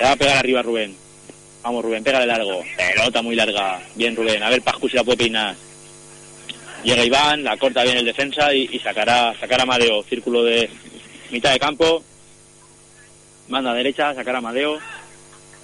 Le 0.00 0.04
va 0.04 0.10
a 0.10 0.16
pegar 0.16 0.38
arriba 0.38 0.62
Rubén. 0.62 0.96
Vamos 1.62 1.84
Rubén, 1.84 2.02
pega 2.02 2.18
de 2.18 2.26
largo. 2.26 2.60
Pelota 2.76 3.22
muy 3.22 3.36
larga. 3.36 3.80
Bien 3.94 4.16
Rubén, 4.16 4.42
a 4.42 4.50
ver 4.50 4.62
Pascu 4.62 4.88
si 4.88 4.96
la 4.96 5.04
puede 5.04 5.18
peinar. 5.18 5.54
Llega 6.82 7.04
Iván, 7.04 7.44
la 7.44 7.56
corta 7.56 7.84
bien 7.84 7.98
el 7.98 8.04
defensa 8.04 8.52
y, 8.52 8.68
y 8.72 8.80
sacará, 8.80 9.32
sacará 9.38 9.64
Madeo. 9.64 10.02
Círculo 10.02 10.42
de 10.42 10.68
mitad 11.30 11.52
de 11.52 11.60
campo. 11.60 12.02
Manda 13.46 13.70
a 13.70 13.74
derecha, 13.74 14.12
sacará 14.12 14.40
Madeo. 14.40 14.76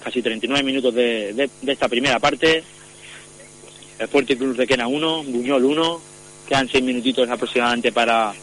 Casi 0.01 0.21
39 0.21 0.63
minutos 0.63 0.95
de, 0.95 1.33
de- 1.33 1.49
esta 1.73 1.89
primera 1.89 2.17
parte. 2.17 2.63
Fuerte 4.09 4.37
Cruz 4.37 4.55
de 4.55 4.65
Quena 4.65 4.87
1, 4.87 5.23
Buñol 5.23 5.65
1. 5.65 6.01
Quedan 6.49 6.67
6 6.67 6.83
minutitos 6.83 7.29
aproximadamente 7.29 7.91
para 7.91 8.33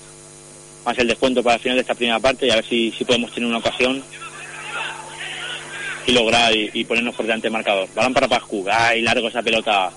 más 0.84 0.96
el 0.98 1.09
descuento 1.09 1.42
para 1.42 1.57
el 1.57 1.61
final 1.61 1.76
de 1.76 1.80
esta 1.80 1.96
primera 1.96 2.20
parte 2.20 2.46
y 2.46 2.50
a 2.50 2.54
ver 2.54 2.64
si, 2.64 2.92
podemos 3.04 3.32
tener 3.32 3.48
una 3.48 3.59
ocasión 3.59 4.00
y 6.07 6.12
lograr 6.12 6.54
y, 6.54 6.84
ponernos 6.84 7.16
por 7.16 7.26
delante 7.26 7.46
del 7.46 7.52
marcador. 7.52 7.88
Balón 7.96 8.14
para 8.14 8.28
Pascu. 8.28 8.64
Ay, 8.70 9.02
largo 9.02 9.26
esa 9.26 9.42
pelota. 9.42 9.90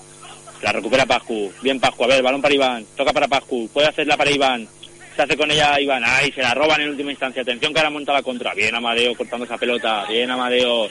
La 0.60 0.72
recupera 0.72 1.06
Pascu. 1.06 1.52
Bien 1.62 1.78
Pascu. 1.78 2.02
A 2.02 2.08
ver, 2.08 2.20
balón 2.20 2.42
para 2.42 2.52
Iván. 2.52 2.84
Toca 2.96 3.12
para 3.12 3.28
Pascu. 3.28 3.68
Puede 3.72 3.86
hacerla 3.86 4.16
para 4.16 4.32
Iván. 4.32 4.66
Se 5.14 5.22
hace 5.22 5.36
con 5.36 5.48
ella 5.48 5.80
Iván. 5.80 6.02
Ay, 6.04 6.32
se 6.32 6.42
la 6.42 6.52
roban 6.52 6.80
en 6.80 6.88
última 6.88 7.12
instancia. 7.12 7.42
Atención 7.42 7.72
que 7.72 7.78
ahora 7.78 7.90
monta 7.90 8.12
la 8.12 8.24
contra. 8.24 8.54
Bien 8.54 8.74
Amadeo 8.74 9.14
cortando 9.14 9.44
esa 9.44 9.56
pelota. 9.56 10.04
Bien 10.08 10.28
Amadeo. 10.28 10.88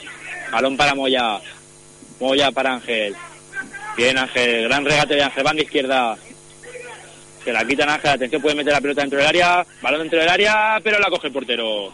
Balón 0.50 0.74
para 0.78 0.94
Moya. 0.94 1.38
Moya 2.18 2.50
para 2.50 2.72
Ángel. 2.72 3.14
Bien 3.94 4.16
Ángel. 4.16 4.62
Gran 4.62 4.86
regate 4.86 5.16
de 5.16 5.22
Ángel. 5.22 5.44
Banda 5.44 5.62
izquierda. 5.62 6.16
Se 7.44 7.52
la 7.52 7.64
quitan 7.64 7.88
Ángel. 7.88 8.10
Atención, 8.10 8.42
puede 8.42 8.54
meter 8.54 8.72
la 8.72 8.80
pelota 8.80 9.00
dentro 9.00 9.18
del 9.18 9.28
área. 9.28 9.66
Balón 9.82 10.00
dentro 10.00 10.18
del 10.18 10.28
área, 10.28 10.80
pero 10.82 10.98
la 10.98 11.08
coge 11.08 11.28
el 11.28 11.32
portero. 11.32 11.90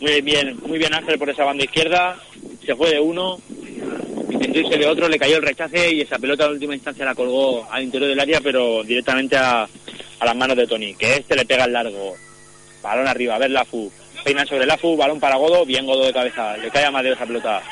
Muy 0.00 0.20
bien, 0.20 0.58
muy 0.66 0.78
bien 0.78 0.92
Ángel 0.92 1.18
por 1.18 1.30
esa 1.30 1.44
banda 1.44 1.64
izquierda. 1.64 2.18
Se 2.64 2.74
fue 2.74 2.90
de 2.90 3.00
uno. 3.00 3.38
Intentó 4.30 4.58
irse 4.58 4.76
de 4.76 4.86
otro, 4.86 5.08
le 5.08 5.18
cayó 5.18 5.36
el 5.36 5.42
rechace 5.42 5.94
y 5.94 6.00
esa 6.02 6.18
pelota 6.18 6.44
en 6.44 6.52
última 6.52 6.74
instancia 6.74 7.04
la 7.04 7.14
colgó 7.14 7.66
al 7.70 7.84
interior 7.84 8.10
del 8.10 8.20
área, 8.20 8.40
pero 8.40 8.82
directamente 8.82 9.36
a, 9.36 9.66
las 10.22 10.36
manos 10.36 10.56
de 10.56 10.66
Tony. 10.66 10.94
Que 10.94 11.16
este 11.16 11.36
le 11.36 11.46
pega 11.46 11.64
el 11.64 11.72
largo. 11.72 12.14
Balón 12.82 13.08
arriba, 13.08 13.36
a 13.36 13.38
ver 13.38 13.50
Lafu. 13.50 13.90
Peina 14.24 14.44
sobre 14.44 14.66
Lafu, 14.66 14.96
balón 14.96 15.20
para 15.20 15.36
Godo, 15.36 15.64
bien 15.64 15.86
Godo 15.86 16.06
de 16.06 16.12
cabeza. 16.12 16.56
Le 16.56 16.70
cae 16.70 16.84
a 16.84 16.88
Amadeo 16.88 17.14
esa 17.14 17.26
pelota. 17.26 17.62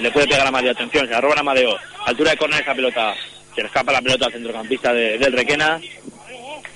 Le 0.00 0.10
puede 0.10 0.26
pegar 0.26 0.46
a 0.46 0.48
Amadeo, 0.48 0.72
atención, 0.72 1.06
se 1.06 1.12
la 1.12 1.20
roban 1.20 1.38
a 1.38 1.40
Amadeo. 1.40 1.76
Altura 2.06 2.32
de 2.32 2.36
córner 2.36 2.62
esa 2.62 2.74
pelota. 2.74 3.14
Se 3.54 3.60
le 3.60 3.66
escapa 3.66 3.92
la 3.92 4.00
pelota 4.02 4.26
al 4.26 4.32
centrocampista 4.32 4.92
de- 4.92 5.18
del 5.18 5.32
Requena. 5.32 5.80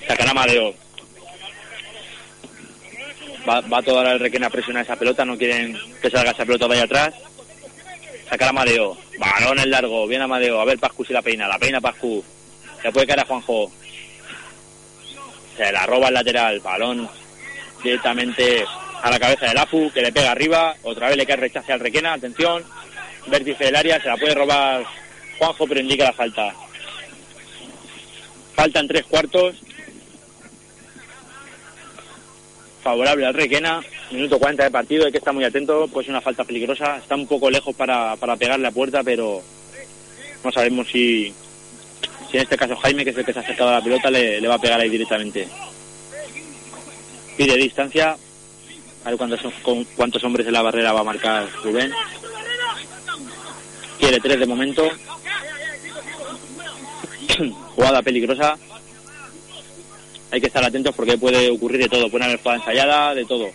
Sacará 0.07 0.29
a 0.29 0.31
Amadeo. 0.31 0.73
Va, 3.47 3.61
va 3.61 3.81
toda 3.81 4.11
el 4.11 4.19
Requena 4.19 4.47
a 4.47 4.51
presionar 4.51 4.83
esa 4.83 4.95
pelota, 4.95 5.23
no 5.25 5.37
quieren 5.37 5.77
que 6.01 6.09
salga 6.09 6.31
esa 6.31 6.45
pelota 6.45 6.65
ahí 6.71 6.79
atrás. 6.79 7.13
Sacar 8.29 8.47
a 8.47 8.49
Amadeo. 8.49 8.97
Balón 9.17 9.59
en 9.59 9.71
largo, 9.71 10.05
bien 10.07 10.21
Amadeo. 10.21 10.59
A 10.59 10.65
ver 10.65 10.77
Pascu 10.79 11.05
si 11.05 11.13
la 11.13 11.21
peina, 11.21 11.47
la 11.47 11.57
peina 11.57 11.79
Pascu. 11.81 12.23
Le 12.83 12.91
puede 12.91 13.07
caer 13.07 13.21
a 13.21 13.25
Juanjo. 13.25 13.71
Se 15.55 15.71
la 15.71 15.85
roba 15.85 16.09
el 16.09 16.13
lateral, 16.13 16.59
balón 16.59 17.09
directamente 17.83 18.63
a 19.01 19.09
la 19.09 19.19
cabeza 19.19 19.47
del 19.47 19.57
Afu, 19.57 19.91
que 19.91 20.01
le 20.01 20.11
pega 20.11 20.31
arriba. 20.31 20.75
Otra 20.83 21.07
vez 21.07 21.17
le 21.17 21.25
cae 21.25 21.35
el 21.35 21.41
rechace 21.41 21.71
al 21.73 21.79
Requena, 21.79 22.13
atención. 22.13 22.63
Vértice 23.27 23.63
del 23.65 23.75
área, 23.75 23.99
se 24.01 24.07
la 24.09 24.17
puede 24.17 24.35
robar 24.35 24.83
Juanjo, 25.39 25.65
pero 25.67 25.79
indica 25.79 26.03
la 26.03 26.13
falta. 26.13 26.53
Faltan 28.57 28.87
tres 28.87 29.05
cuartos. 29.05 29.55
Favorable 32.81 33.27
al 33.27 33.35
Requena. 33.35 33.83
Minuto 34.11 34.39
40 34.39 34.63
de 34.63 34.71
partido, 34.71 35.05
hay 35.05 35.11
que 35.11 35.19
estar 35.19 35.33
muy 35.33 35.43
atento, 35.43 35.87
pues 35.87 36.07
una 36.07 36.21
falta 36.21 36.43
peligrosa. 36.43 36.97
Está 36.97 37.13
un 37.13 37.27
poco 37.27 37.51
lejos 37.51 37.75
para, 37.75 38.15
para 38.15 38.35
pegarle 38.35 38.67
a 38.67 38.71
puerta, 38.71 39.03
pero 39.03 39.43
no 40.43 40.51
sabemos 40.51 40.87
si, 40.87 41.31
si 42.31 42.37
en 42.37 42.43
este 42.43 42.57
caso 42.57 42.75
Jaime, 42.77 43.03
que 43.03 43.11
es 43.11 43.17
el 43.17 43.25
que 43.25 43.33
se 43.33 43.39
ha 43.39 43.43
acercado 43.43 43.69
a 43.69 43.73
la 43.73 43.83
pelota, 43.83 44.09
le, 44.09 44.47
va 44.47 44.55
a 44.55 44.59
pegar 44.59 44.79
ahí 44.79 44.89
directamente. 44.89 45.47
Pide 47.37 47.57
distancia. 47.57 48.17
A 49.05 49.09
ver 49.09 49.17
cuántos, 49.19 49.41
con 49.61 49.83
cuántos 49.95 50.23
hombres 50.23 50.47
en 50.47 50.53
la 50.53 50.63
barrera 50.63 50.93
va 50.93 51.01
a 51.01 51.03
marcar 51.03 51.47
Rubén. 51.63 51.91
Quiere 53.99 54.19
tres 54.19 54.39
de 54.39 54.47
momento. 54.47 54.89
Jugada 57.77 58.01
peligrosa. 58.01 58.57
Hay 60.31 60.41
que 60.41 60.47
estar 60.47 60.65
atentos 60.65 60.95
porque 60.95 61.15
puede 61.15 61.51
ocurrir 61.51 61.79
de 61.79 61.87
todo. 61.87 62.09
Puede 62.09 62.25
haber 62.25 62.39
jugada 62.39 62.57
ensayada, 62.57 63.13
de 63.13 63.23
todo. 63.23 63.51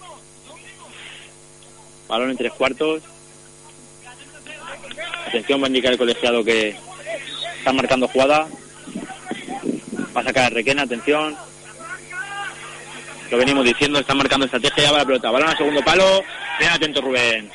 Balón 2.06 2.30
en 2.30 2.36
tres 2.36 2.52
cuartos. 2.52 3.02
Atención, 5.26 5.60
va 5.60 5.64
a 5.64 5.68
indicar 5.68 5.90
el 5.90 5.98
colegiado 5.98 6.44
que 6.44 6.76
está 7.58 7.72
marcando 7.72 8.06
jugada. 8.06 8.46
Va 10.16 10.20
a 10.20 10.24
sacar 10.24 10.44
a 10.44 10.50
Requena, 10.50 10.82
atención. 10.82 11.36
Lo 13.28 13.38
venimos 13.38 13.64
diciendo, 13.64 13.98
está 13.98 14.14
marcando 14.14 14.46
estrategia, 14.46 14.84
ya 14.84 14.92
va 14.92 14.98
la 14.98 15.04
pelota. 15.04 15.32
Balón 15.32 15.48
al 15.48 15.56
segundo 15.56 15.82
palo. 15.82 16.22
Bien 16.60 16.70
atento 16.70 17.00
Rubén. 17.00 17.50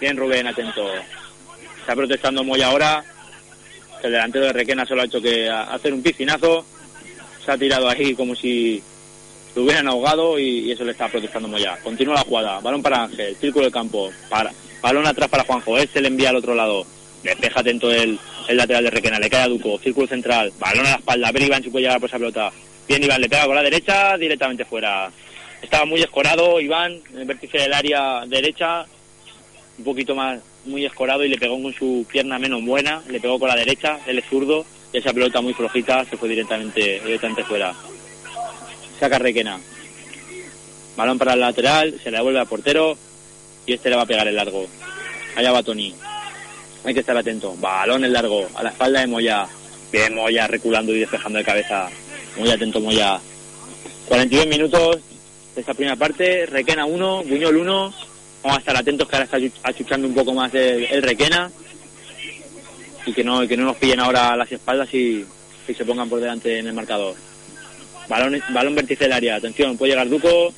Bien 0.00 0.16
Rubén, 0.16 0.46
atento. 0.46 0.88
Está 1.78 1.94
protestando 1.94 2.42
Moya 2.42 2.68
ahora. 2.68 3.04
El 4.02 4.12
delantero 4.12 4.46
de 4.46 4.52
Requena 4.52 4.86
solo 4.86 5.02
ha 5.02 5.06
hecho 5.06 5.20
que 5.20 5.48
hacer 5.48 5.92
un 5.92 6.02
piscinazo. 6.02 6.64
Se 7.44 7.52
ha 7.52 7.58
tirado 7.58 7.88
ahí 7.88 8.14
como 8.14 8.34
si 8.34 8.82
lo 9.54 9.64
hubieran 9.64 9.88
ahogado 9.88 10.38
y, 10.38 10.70
eso 10.70 10.84
le 10.84 10.92
está 10.92 11.08
protestando 11.08 11.48
Moya. 11.48 11.78
Continúa 11.82 12.14
la 12.14 12.22
jugada, 12.22 12.60
balón 12.60 12.82
para 12.82 13.04
Ángel, 13.04 13.36
círculo 13.36 13.66
de 13.66 13.72
campo, 13.72 14.10
para, 14.28 14.52
balón 14.80 15.06
atrás 15.06 15.28
para 15.28 15.44
Juanjo, 15.44 15.76
este 15.78 16.00
le 16.00 16.08
envía 16.08 16.30
al 16.30 16.36
otro 16.36 16.54
lado, 16.54 16.86
despeja 17.22 17.60
atento 17.60 17.90
el, 17.90 18.18
el 18.48 18.56
lateral 18.56 18.84
de 18.84 18.90
Requena, 18.90 19.18
le 19.18 19.30
cae 19.30 19.42
a 19.42 19.48
Duco, 19.48 19.78
círculo 19.78 20.06
central, 20.06 20.52
balón 20.58 20.86
a 20.86 20.90
la 20.90 20.96
espalda, 20.96 21.32
ver 21.32 21.42
Iván 21.42 21.62
si 21.62 21.70
puede 21.70 21.84
llegar 21.84 22.00
por 22.00 22.08
esa 22.08 22.18
pelota. 22.18 22.52
Bien 22.86 23.02
Iván, 23.02 23.20
le 23.20 23.28
pega 23.28 23.46
con 23.46 23.54
la 23.54 23.62
derecha, 23.62 24.16
directamente 24.16 24.64
fuera. 24.64 25.10
Estaba 25.60 25.84
muy 25.84 26.00
escorado 26.00 26.60
Iván, 26.60 27.00
en 27.12 27.18
el 27.18 27.26
vértice 27.26 27.58
del 27.58 27.74
área 27.74 28.24
derecha, 28.26 28.86
un 29.76 29.84
poquito 29.84 30.14
más, 30.14 30.40
muy 30.68 30.84
escorado 30.84 31.24
y 31.24 31.28
le 31.28 31.38
pegó 31.38 31.60
con 31.60 31.72
su 31.72 32.06
pierna 32.08 32.38
menos 32.38 32.64
buena, 32.64 33.02
le 33.08 33.20
pegó 33.20 33.38
con 33.38 33.48
la 33.48 33.56
derecha, 33.56 33.98
él 34.06 34.18
es 34.18 34.24
zurdo, 34.26 34.64
y 34.92 34.98
esa 34.98 35.12
pelota 35.12 35.40
muy 35.40 35.54
flojita 35.54 36.04
se 36.04 36.16
fue 36.16 36.28
directamente, 36.28 37.00
directamente 37.04 37.44
fuera. 37.44 37.74
Saca 39.00 39.18
Requena. 39.18 39.58
Balón 40.96 41.18
para 41.18 41.34
el 41.34 41.40
lateral, 41.40 41.98
se 42.02 42.10
le 42.10 42.16
devuelve 42.16 42.40
al 42.40 42.48
portero 42.48 42.96
y 43.66 43.72
este 43.72 43.90
le 43.90 43.96
va 43.96 44.02
a 44.02 44.06
pegar 44.06 44.26
el 44.26 44.34
largo. 44.34 44.66
Allá 45.36 45.52
va 45.52 45.62
Tony. 45.62 45.94
Hay 46.84 46.94
que 46.94 47.00
estar 47.00 47.16
atento. 47.16 47.54
Balón 47.58 48.04
el 48.04 48.12
largo, 48.12 48.48
a 48.54 48.62
la 48.62 48.70
espalda 48.70 49.00
de 49.00 49.06
Moya. 49.06 49.46
Bien 49.92 50.14
Moya 50.14 50.46
reculando 50.46 50.92
y 50.92 51.00
despejando 51.00 51.38
de 51.38 51.44
cabeza. 51.44 51.88
Muy 52.36 52.50
atento 52.50 52.80
Moya. 52.80 53.20
42 54.06 54.46
minutos 54.46 54.98
de 55.54 55.60
esta 55.60 55.74
primera 55.74 55.96
parte. 55.96 56.46
Requena 56.46 56.86
1, 56.86 57.24
Buñol 57.24 57.56
1. 57.56 57.94
Vamos 58.42 58.56
a 58.58 58.60
estar 58.60 58.76
atentos 58.76 59.08
que 59.08 59.16
ahora 59.16 59.24
está 59.24 59.38
achu- 59.38 59.52
achuchando 59.62 60.06
un 60.08 60.14
poco 60.14 60.32
más 60.32 60.52
el, 60.54 61.02
Requena. 61.02 61.50
Y 63.06 63.12
que 63.12 63.24
no, 63.24 63.46
que 63.48 63.56
no 63.56 63.64
nos 63.64 63.76
pillen 63.76 64.00
ahora 64.00 64.36
las 64.36 64.50
espaldas 64.52 64.92
y, 64.92 65.24
se 65.66 65.84
pongan 65.84 66.08
por 66.08 66.20
delante 66.20 66.58
en 66.58 66.66
el 66.66 66.72
marcador. 66.74 67.14
Balón, 68.08 68.40
balón 68.50 68.74
vértice 68.74 69.04
del 69.04 69.12
área. 69.12 69.36
Atención, 69.36 69.76
puede 69.76 69.92
llegar 69.92 70.08
Duco 70.08 70.52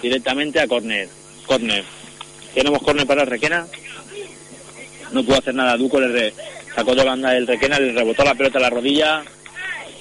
directamente 0.00 0.60
a 0.60 0.66
córner. 0.68 1.08
Córner. 1.46 1.84
Tenemos 2.54 2.82
córner 2.82 3.06
para 3.06 3.22
el 3.22 3.28
Requena. 3.28 3.66
No 5.12 5.24
pudo 5.24 5.38
hacer 5.38 5.54
nada. 5.54 5.76
Duco 5.76 6.00
le 6.00 6.08
re- 6.08 6.34
sacó 6.74 6.94
de 6.94 7.04
banda 7.04 7.36
el 7.36 7.46
Requena, 7.46 7.78
le 7.78 7.92
rebotó 7.92 8.24
la 8.24 8.34
pelota 8.34 8.58
a 8.58 8.62
la 8.62 8.70
rodilla 8.70 9.22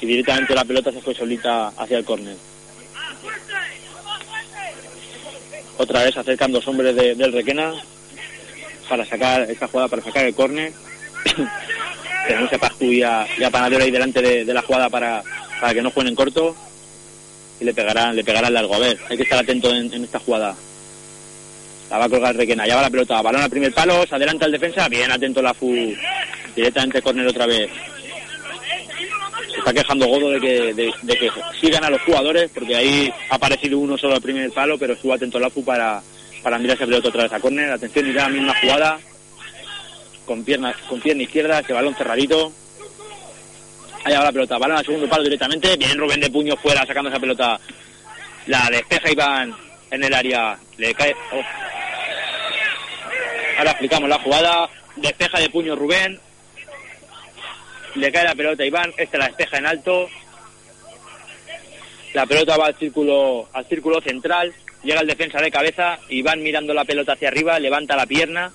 y 0.02 0.06
directamente 0.06 0.54
la 0.56 0.66
pelota 0.66 0.92
se 0.92 1.02
fue 1.02 1.14
solita 1.16 1.70
hacia 1.70 1.98
el 1.98 2.06
córner. 2.06 2.36
Otra 5.82 6.04
vez 6.04 6.16
acercan 6.16 6.52
dos 6.52 6.68
hombres 6.68 6.96
de- 6.96 7.16
del 7.16 7.34
Requena 7.34 7.74
para 8.88 9.04
sacar 9.04 9.50
esta 9.50 9.68
jugada, 9.68 9.88
para 9.90 10.04
sacar 10.04 10.26
el 10.26 10.36
córner. 10.36 10.72
Tenemos 12.28 12.54
a 12.54 12.58
Pascu 12.60 12.86
y 12.86 13.02
a, 13.02 13.26
y 13.36 13.44
Panadero 13.50 13.84
ahí 13.84 13.90
delante 13.90 14.22
de, 14.22 14.46
la 14.54 14.62
jugada 14.62 14.90
para, 14.90 15.24
para 15.60 15.74
que 15.74 15.82
no 15.82 15.90
jueguen 15.90 16.10
en 16.10 16.16
corto 16.16 16.56
y 17.60 17.66
le 17.66 17.74
pegarán, 17.74 18.16
le 18.16 18.24
pegarán 18.24 18.54
largo. 18.54 18.76
A 18.76 18.80
ver, 18.80 19.00
hay 19.10 19.18
que 19.18 19.24
estar 19.24 19.40
atento 19.40 19.74
en, 19.74 19.92
en 19.92 20.04
esta 20.04 20.20
jugada. 20.20 20.56
La 21.90 21.98
va 21.98 22.06
a 22.06 22.10
colgar 22.10 22.36
Requena, 22.36 22.68
ya 22.68 22.76
va 22.76 22.84
la 22.84 22.90
pelota, 22.92 23.22
balón 23.24 23.42
al 23.42 23.50
primer 23.50 23.74
palo, 23.74 24.06
se 24.08 24.16
adelanta 24.16 24.46
el 24.46 24.52
defensa, 24.52 24.88
bien 24.88 25.12
atento 25.12 25.42
la 25.42 25.54
FU, 25.54 25.94
directamente 26.56 27.02
córner 27.02 27.28
otra 27.28 27.48
vez. 27.48 27.70
Está 29.62 29.74
quejando 29.76 30.08
Godo 30.08 30.32
de 30.32 30.40
que, 30.40 30.74
de, 30.74 30.92
que 31.16 31.32
sigan 31.60 31.84
a 31.84 31.92
los 31.92 32.02
jugadores, 32.02 32.50
porque 32.52 32.76
ahí 32.76 33.14
ha 33.30 33.36
aparecido 33.36 33.78
uno 33.78 33.96
solo 33.96 34.16
al 34.16 34.22
primer 34.22 34.52
palo, 34.52 34.76
pero 34.80 34.94
estuvo 34.94 35.14
atento 35.14 35.40
la 35.40 35.52
FU 35.52 35.64
para, 35.64 36.02
para 36.42 36.58
mirar 36.58 36.78
esa 36.78 36.88
pelota 36.88 37.10
otra 37.10 37.24
vez 37.24 37.34
a 37.34 37.40
córner. 37.40 37.72
Atención, 37.72 38.08
y 38.08 38.14
la 38.14 38.28
misma 38.28 38.56
jugada, 38.60 39.00
con 40.26 40.44
pierna, 40.44 40.76
con 40.90 41.00
pierna 41.00 41.22
izquierda, 41.22 41.60
ese 41.60 41.74
balón 41.74 41.94
cerradito. 41.94 42.52
Ahí 44.04 44.16
va 44.16 44.24
la 44.24 44.32
pelota, 44.32 44.58
balón 44.58 44.78
al 44.78 44.86
segundo 44.86 45.08
palo 45.08 45.24
directamente, 45.26 45.78
bien 45.78 45.96
Rubén 45.96 46.20
de 46.20 46.32
puño 46.32 46.58
fuera 46.58 46.84
sacando 46.84 47.12
esa 47.12 47.20
pelota. 47.20 47.60
La 48.48 48.68
despeja 48.72 49.12
Iván 49.12 49.56
en 49.92 50.04
el 50.04 50.14
área, 50.14 50.58
le 50.78 50.94
cae... 50.96 51.16
oh. 51.34 51.44
Ahora 53.60 53.72
explicamos 53.72 54.10
la 54.10 54.18
jugada, 54.18 54.70
despeja 54.96 55.40
de 55.40 55.52
puño 55.52 55.76
Rubén, 55.76 56.20
le 57.96 58.12
cae 58.12 58.24
la 58.24 58.36
pelota 58.36 58.64
a 58.64 58.66
Iván, 58.66 58.94
este 58.98 59.18
la 59.18 59.28
despeja 59.28 59.58
en 59.58 59.66
alto, 59.68 60.10
la 62.14 62.26
pelota 62.26 62.58
va 62.58 62.68
al 62.68 62.76
círculo, 62.78 63.50
al 63.54 63.66
círculo 63.68 64.02
central, 64.02 64.54
llega 64.84 65.02
el 65.02 65.08
defensa 65.08 65.40
de 65.42 65.52
cabeza, 65.52 66.00
Iván 66.10 66.42
mirando 66.44 66.74
la 66.74 66.86
pelota 66.86 67.14
hacia 67.14 67.30
arriba, 67.30 67.60
levanta 67.60 67.96
la 67.96 68.06
pierna 68.06 68.52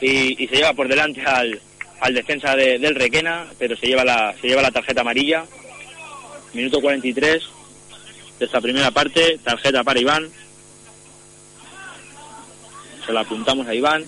y, 0.00 0.42
y 0.42 0.46
se 0.48 0.56
lleva 0.56 0.72
por 0.74 0.88
delante 0.88 1.22
al, 1.22 1.60
al 2.00 2.14
defensa 2.14 2.54
de- 2.56 2.78
del 2.78 2.94
Requena, 2.94 3.46
pero 3.58 3.76
se 3.76 3.86
lleva 3.86 4.04
la, 4.04 4.34
se 4.40 4.46
lleva 4.48 4.62
la 4.62 4.70
tarjeta 4.70 5.00
amarilla. 5.00 5.44
Minuto 6.52 6.80
43 6.80 7.42
de 8.38 8.44
esta 8.44 8.60
primera 8.60 8.90
parte, 8.92 9.38
tarjeta 9.42 9.82
para 9.82 9.98
Iván. 10.00 10.28
Se 13.06 13.12
la 13.12 13.20
apuntamos 13.20 13.66
a 13.66 13.74
Iván. 13.74 14.04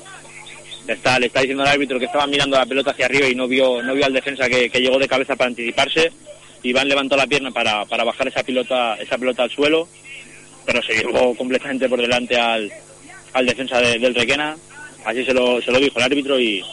Le 0.87 0.93
está, 0.95 1.19
le 1.19 1.27
está 1.27 1.41
diciendo 1.41 1.65
al 1.65 1.71
árbitro 1.71 1.99
que 1.99 2.05
estaba 2.05 2.27
mirando 2.27 2.57
la 2.57 2.67
pelota 2.67 2.93
hacia 2.93 3.07
arriba 3.07 3.27
y 3.29 3.35
no 3.35 3.49
vio, 3.49 3.83
no 3.83 3.95
vio 3.95 4.07
al 4.07 4.13
defensa 4.13 4.49
que, 4.49 4.69
llegó 4.69 4.99
de 4.99 5.09
cabeza 5.09 5.35
para 5.35 5.49
anticiparse. 5.49 6.13
Iván 6.63 6.89
levantó 6.89 7.17
la 7.17 7.27
pierna 7.27 7.51
para, 7.51 7.85
para 7.87 8.05
bajar 8.05 8.29
esa 8.29 8.43
pelota, 8.45 8.95
esa 8.97 9.19
pelota 9.19 9.43
al 9.43 9.51
suelo, 9.51 9.89
pero 10.65 10.81
se 10.83 10.95
llevó 10.95 11.35
completamente 11.35 11.89
por 11.89 12.01
delante 12.01 12.37
al, 12.39 12.71
al 13.33 13.47
defensa 13.47 13.81
de- 13.81 13.99
del 13.99 14.15
Requena. 14.15 14.57
Así 15.05 15.25
se 15.25 15.33
lo, 15.35 15.61
se 15.61 15.71
lo 15.73 15.79
dijo 15.81 15.99
el 15.99 16.05
árbitro 16.05 16.39
y, 16.39 16.65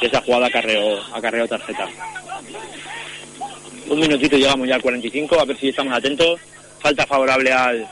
esa 0.00 0.20
jugada 0.20 0.46
acarreó, 0.48 1.00
acarreó 1.14 1.46
tarjeta. 1.48 1.88
Un 3.88 4.00
minutito 4.00 4.36
llegamos 4.36 4.66
ya 4.68 4.76
al 4.76 4.82
45, 4.82 5.40
a 5.40 5.44
ver 5.44 5.56
si 5.58 5.68
estamos 5.68 5.92
atentos. 5.94 6.40
Falta 6.80 7.06
favorable 7.06 7.52
al, 7.52 7.86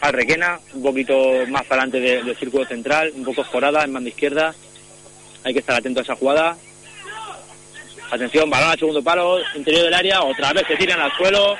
al 0.00 0.12
Requena, 0.12 0.58
un 0.74 0.82
poquito 0.82 1.16
más 1.48 1.62
adelante 1.68 2.00
de- 2.00 2.22
del 2.22 2.36
círculo 2.36 2.64
central, 2.64 3.12
un 3.14 3.24
poco 3.24 3.42
escorada 3.42 3.84
en 3.84 3.92
banda 3.92 4.08
izquierda. 4.10 4.54
Hay 5.48 5.54
que 5.54 5.60
estar 5.60 5.76
atento 5.76 6.00
a 6.00 6.02
esa 6.02 6.14
jugada. 6.14 6.58
Atención, 8.10 8.50
balón 8.50 8.68
al 8.68 8.78
segundo 8.78 9.02
palo, 9.02 9.38
interior 9.54 9.84
del 9.84 9.94
área, 9.94 10.22
otra 10.22 10.52
vez 10.52 10.66
se 10.66 10.76
tiran 10.76 11.00
al 11.00 11.10
suelo. 11.16 11.56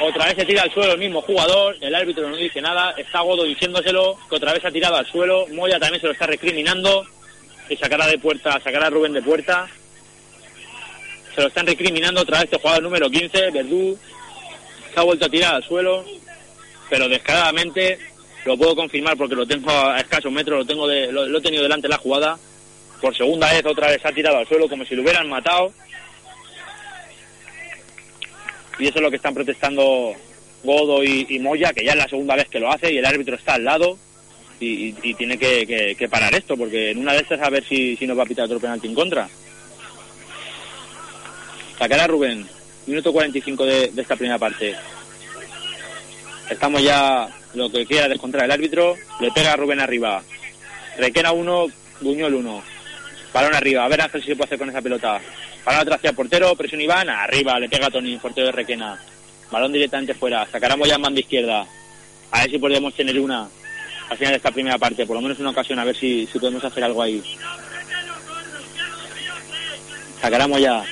Otra 0.00 0.24
vez 0.24 0.34
se 0.36 0.46
tira 0.46 0.62
al 0.62 0.72
suelo 0.72 0.92
el 0.92 0.98
mismo 0.98 1.20
jugador, 1.20 1.76
el 1.82 1.94
árbitro 1.94 2.26
no 2.26 2.36
dice 2.36 2.62
nada, 2.62 2.92
está 2.96 3.20
Godo 3.20 3.44
diciéndoselo, 3.44 4.18
que 4.30 4.36
otra 4.36 4.54
vez 4.54 4.64
ha 4.64 4.70
tirado 4.70 4.96
al 4.96 5.06
suelo, 5.06 5.46
Moya 5.48 5.78
también 5.78 6.00
se 6.00 6.06
lo 6.06 6.14
está 6.14 6.26
recriminando, 6.26 7.06
y 7.68 7.76
sacará 7.76 8.06
de 8.06 8.18
puerta, 8.18 8.58
sacará 8.64 8.86
a 8.86 8.90
Rubén 8.90 9.12
de 9.12 9.22
puerta. 9.22 9.68
Se 11.34 11.42
lo 11.42 11.48
están 11.48 11.66
recriminando 11.66 12.22
otra 12.22 12.38
vez 12.38 12.46
este 12.46 12.58
jugador 12.58 12.82
número 12.82 13.10
15, 13.10 13.50
Verdú, 13.50 13.98
se 14.92 15.00
ha 15.00 15.02
vuelto 15.02 15.26
a 15.26 15.28
tirar 15.28 15.54
al 15.56 15.62
suelo, 15.62 16.02
pero 16.88 17.08
descaradamente, 17.08 17.98
lo 18.46 18.56
puedo 18.56 18.74
confirmar 18.74 19.16
porque 19.16 19.34
lo 19.34 19.46
tengo 19.46 19.70
a 19.70 20.00
escasos 20.00 20.32
metros, 20.32 20.60
lo 20.60 20.66
tengo 20.66 20.88
lo, 20.88 21.26
lo 21.26 21.38
he 21.38 21.42
tenido 21.42 21.62
delante 21.62 21.86
de 21.86 21.94
la 21.94 21.98
jugada, 21.98 22.38
por 23.04 23.14
segunda 23.14 23.52
vez 23.52 23.66
otra 23.66 23.88
vez 23.88 24.00
ha 24.02 24.12
tirado 24.12 24.38
al 24.38 24.48
suelo 24.48 24.66
como 24.66 24.82
si 24.86 24.94
lo 24.94 25.02
hubieran 25.02 25.28
matado. 25.28 25.74
Y 28.78 28.88
eso 28.88 28.96
es 28.96 29.02
lo 29.02 29.10
que 29.10 29.16
están 29.16 29.34
protestando 29.34 30.14
Godo 30.62 31.04
y, 31.04 31.38
Moya, 31.38 31.74
que 31.74 31.84
ya 31.84 31.92
es 31.92 31.98
la 31.98 32.08
segunda 32.08 32.34
vez 32.34 32.48
que 32.48 32.58
lo 32.58 32.72
hace 32.72 32.90
y 32.90 32.96
el 32.96 33.04
árbitro 33.04 33.36
está 33.36 33.54
al 33.54 33.64
lado 33.64 33.98
y, 34.58 34.92
tiene 35.16 35.36
que, 35.36 36.08
parar 36.10 36.34
esto, 36.34 36.56
porque 36.56 36.92
en 36.92 36.98
una 37.00 37.12
de 37.12 37.18
estas 37.18 37.42
a 37.42 37.50
ver 37.50 37.62
si, 37.68 37.98
nos 38.06 38.18
va 38.18 38.22
a 38.22 38.26
pitar 38.26 38.46
otro 38.46 38.58
penalti 38.58 38.86
en 38.88 38.94
contra. 38.94 39.28
Sacará 41.78 42.06
Rubén, 42.06 42.48
minuto 42.86 43.12
45 43.12 43.66
de, 43.66 43.88
de 43.88 44.00
esta 44.00 44.16
primera 44.16 44.38
parte. 44.38 44.74
Estamos 46.48 46.82
ya 46.82 47.28
lo 47.52 47.70
que 47.70 47.84
quiera 47.84 48.08
descontar 48.08 48.44
el 48.44 48.50
árbitro, 48.50 48.96
le 49.20 49.30
pega 49.30 49.52
a 49.52 49.56
Rubén 49.56 49.80
arriba. 49.80 50.22
Requena 50.96 51.32
uno, 51.32 51.66
Buñol 52.00 52.36
uno. 52.36 52.73
Balón 53.34 53.52
arriba, 53.52 53.84
a 53.84 53.88
ver 53.88 54.00
Ángel 54.00 54.22
si 54.22 54.28
se 54.28 54.36
puede 54.36 54.46
hacer 54.46 54.58
con 54.58 54.70
esa 54.70 54.80
pelota. 54.80 55.20
Balón 55.64 55.80
atrás 55.80 55.98
hacia 55.98 56.12
portero, 56.12 56.54
presión 56.54 56.80
Iván, 56.80 57.10
arriba, 57.10 57.58
le 57.58 57.68
pega 57.68 57.88
a 57.88 57.90
Tony, 57.90 58.16
portero 58.16 58.46
de 58.46 58.52
Requena. 58.52 58.96
Balón 59.50 59.72
directamente 59.72 60.14
fuera, 60.14 60.46
sacaremos 60.46 60.88
ya 60.88 60.94
en 60.94 61.02
banda 61.02 61.18
izquierda. 61.18 61.66
A 62.30 62.40
ver 62.42 62.50
si 62.50 62.58
podemos 62.58 62.94
tener 62.94 63.18
una 63.18 63.48
al 64.08 64.16
final 64.16 64.32
de 64.32 64.36
esta 64.36 64.52
primera 64.52 64.78
parte, 64.78 65.04
por 65.04 65.16
lo 65.16 65.22
menos 65.22 65.40
una 65.40 65.50
ocasión, 65.50 65.80
a 65.80 65.84
ver 65.84 65.96
si, 65.96 66.28
si 66.28 66.38
podemos 66.38 66.62
hacer 66.62 66.84
algo 66.84 67.02
ahí. 67.02 67.24
Sacaremos 70.20 70.60
ya. 70.60 70.84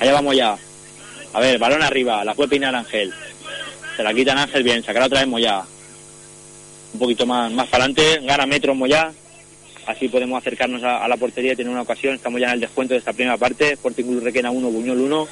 Allá 0.00 0.12
vamos 0.12 0.36
ya. 0.36 0.58
A 1.32 1.40
ver, 1.40 1.58
balón 1.58 1.82
arriba, 1.82 2.22
la 2.26 2.34
puede 2.34 2.50
peinar 2.50 2.74
Ángel. 2.74 3.10
Se 3.96 4.02
la 4.02 4.12
quitan 4.12 4.36
Ángel 4.36 4.62
bien, 4.62 4.82
sacará 4.82 5.06
otra 5.06 5.20
vez 5.20 5.28
Moya. 5.28 5.64
Un 6.96 7.00
poquito 7.00 7.26
más, 7.26 7.52
más 7.52 7.68
para 7.68 7.84
adelante, 7.84 8.26
gana 8.26 8.46
metro 8.46 8.74
Moya. 8.74 9.12
Así 9.84 10.08
podemos 10.08 10.38
acercarnos 10.38 10.82
a, 10.82 11.06
la 11.06 11.18
portería 11.18 11.52
y 11.52 11.56
tener 11.56 11.70
una 11.70 11.82
ocasión. 11.82 12.14
Estamos 12.14 12.40
ya 12.40 12.46
en 12.46 12.54
el 12.54 12.60
descuento 12.60 12.94
de 12.94 13.00
esta 13.00 13.12
primera 13.12 13.36
parte. 13.36 13.72
Sporting 13.72 14.04
Club 14.04 14.24
Requena 14.24 14.50
1, 14.50 14.70
Buñol 14.70 15.00
1. 15.02 15.28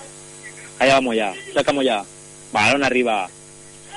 Allá 0.80 0.92
vamos 0.92 1.16
ya, 1.16 1.32
sacamos 1.54 1.82
ya. 1.82 2.04
Balón 2.52 2.84
arriba. 2.84 3.30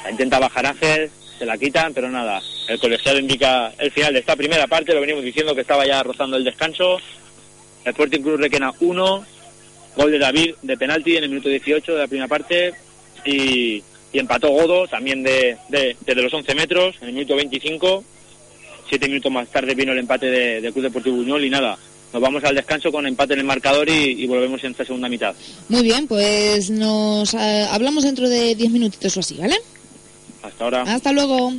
Intenta 0.10 0.40
bajar 0.40 0.66
Ángel, 0.66 1.12
se 1.38 1.46
la 1.46 1.58
quitan, 1.58 1.94
pero 1.94 2.10
nada. 2.10 2.42
El 2.70 2.80
colegiado 2.80 3.20
indica 3.20 3.74
el 3.78 3.92
final 3.92 4.14
de 4.14 4.20
esta 4.20 4.38
primera 4.38 4.66
parte. 4.68 4.94
Lo 4.94 5.02
venimos 5.02 5.26
diciendo 5.26 5.54
que 5.54 5.62
estaba 5.62 5.86
ya 5.86 6.02
rozando 6.04 6.38
el 6.38 6.46
descanso. 6.46 7.00
Sporting 7.84 8.22
Club 8.22 8.38
Requena 8.38 8.72
1, 8.80 9.26
gol 9.98 10.12
de 10.12 10.20
David 10.20 10.56
de 10.62 10.78
penalti 10.78 11.18
en 11.18 11.26
el 11.26 11.30
minuto 11.30 11.50
18 11.50 11.96
de 11.96 12.00
la 12.00 12.08
primera 12.08 12.30
parte 12.30 12.74
y, 13.26 13.84
y 14.18 14.20
empató 14.20 14.50
Godo 14.50 14.88
también 14.88 15.22
de, 15.22 15.58
de- 15.70 15.96
desde 16.04 16.22
los 16.24 16.34
11 16.34 16.56
metros 16.56 16.96
en 17.02 17.10
el 17.10 17.14
minuto 17.14 17.36
25. 17.36 18.04
Siete 18.90 19.08
minutos 19.08 19.32
más 19.32 19.48
tarde 19.50 19.76
vino 19.76 19.92
el 19.92 20.00
empate 20.00 20.26
de, 20.26 20.60
de 20.62 20.72
Club 20.72 20.86
Deportivo 20.86 21.18
Buñol 21.18 21.44
y 21.46 21.50
nada, 21.52 21.78
nos 22.14 22.22
vamos 22.22 22.44
al 22.46 22.56
descanso 22.56 22.92
con 22.92 23.06
empate 23.06 23.34
en 23.34 23.40
el 23.42 23.46
marcador 23.46 23.88
y, 23.90 24.24
y 24.24 24.26
volvemos 24.26 24.64
en 24.64 24.72
esta 24.72 24.86
segunda 24.86 25.08
mitad. 25.10 25.36
Muy 25.70 25.84
bien, 25.84 26.08
pues 26.08 26.70
nos 26.72 27.34
eh, 27.36 27.68
hablamos 27.70 28.04
dentro 28.06 28.28
de 28.28 28.56
10 28.56 28.72
minutitos 28.72 29.16
o 29.18 29.20
así, 29.20 29.36
¿vale? 29.36 29.58
Hasta 30.42 30.64
ahora. 30.64 30.82
Hasta 30.84 31.12
luego. 31.12 31.54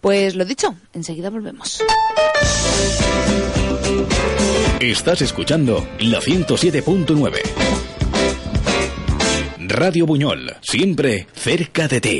Pues 0.00 0.34
lo 0.36 0.44
dicho, 0.46 0.74
enseguida 0.94 1.28
volvemos. 1.28 1.82
Estás 4.80 5.20
escuchando 5.20 5.86
la 5.98 6.20
107.9. 6.20 7.89
Radio 9.70 10.04
Buñol, 10.04 10.56
siempre 10.62 11.28
cerca 11.32 11.86
de 11.86 12.00
ti. 12.00 12.18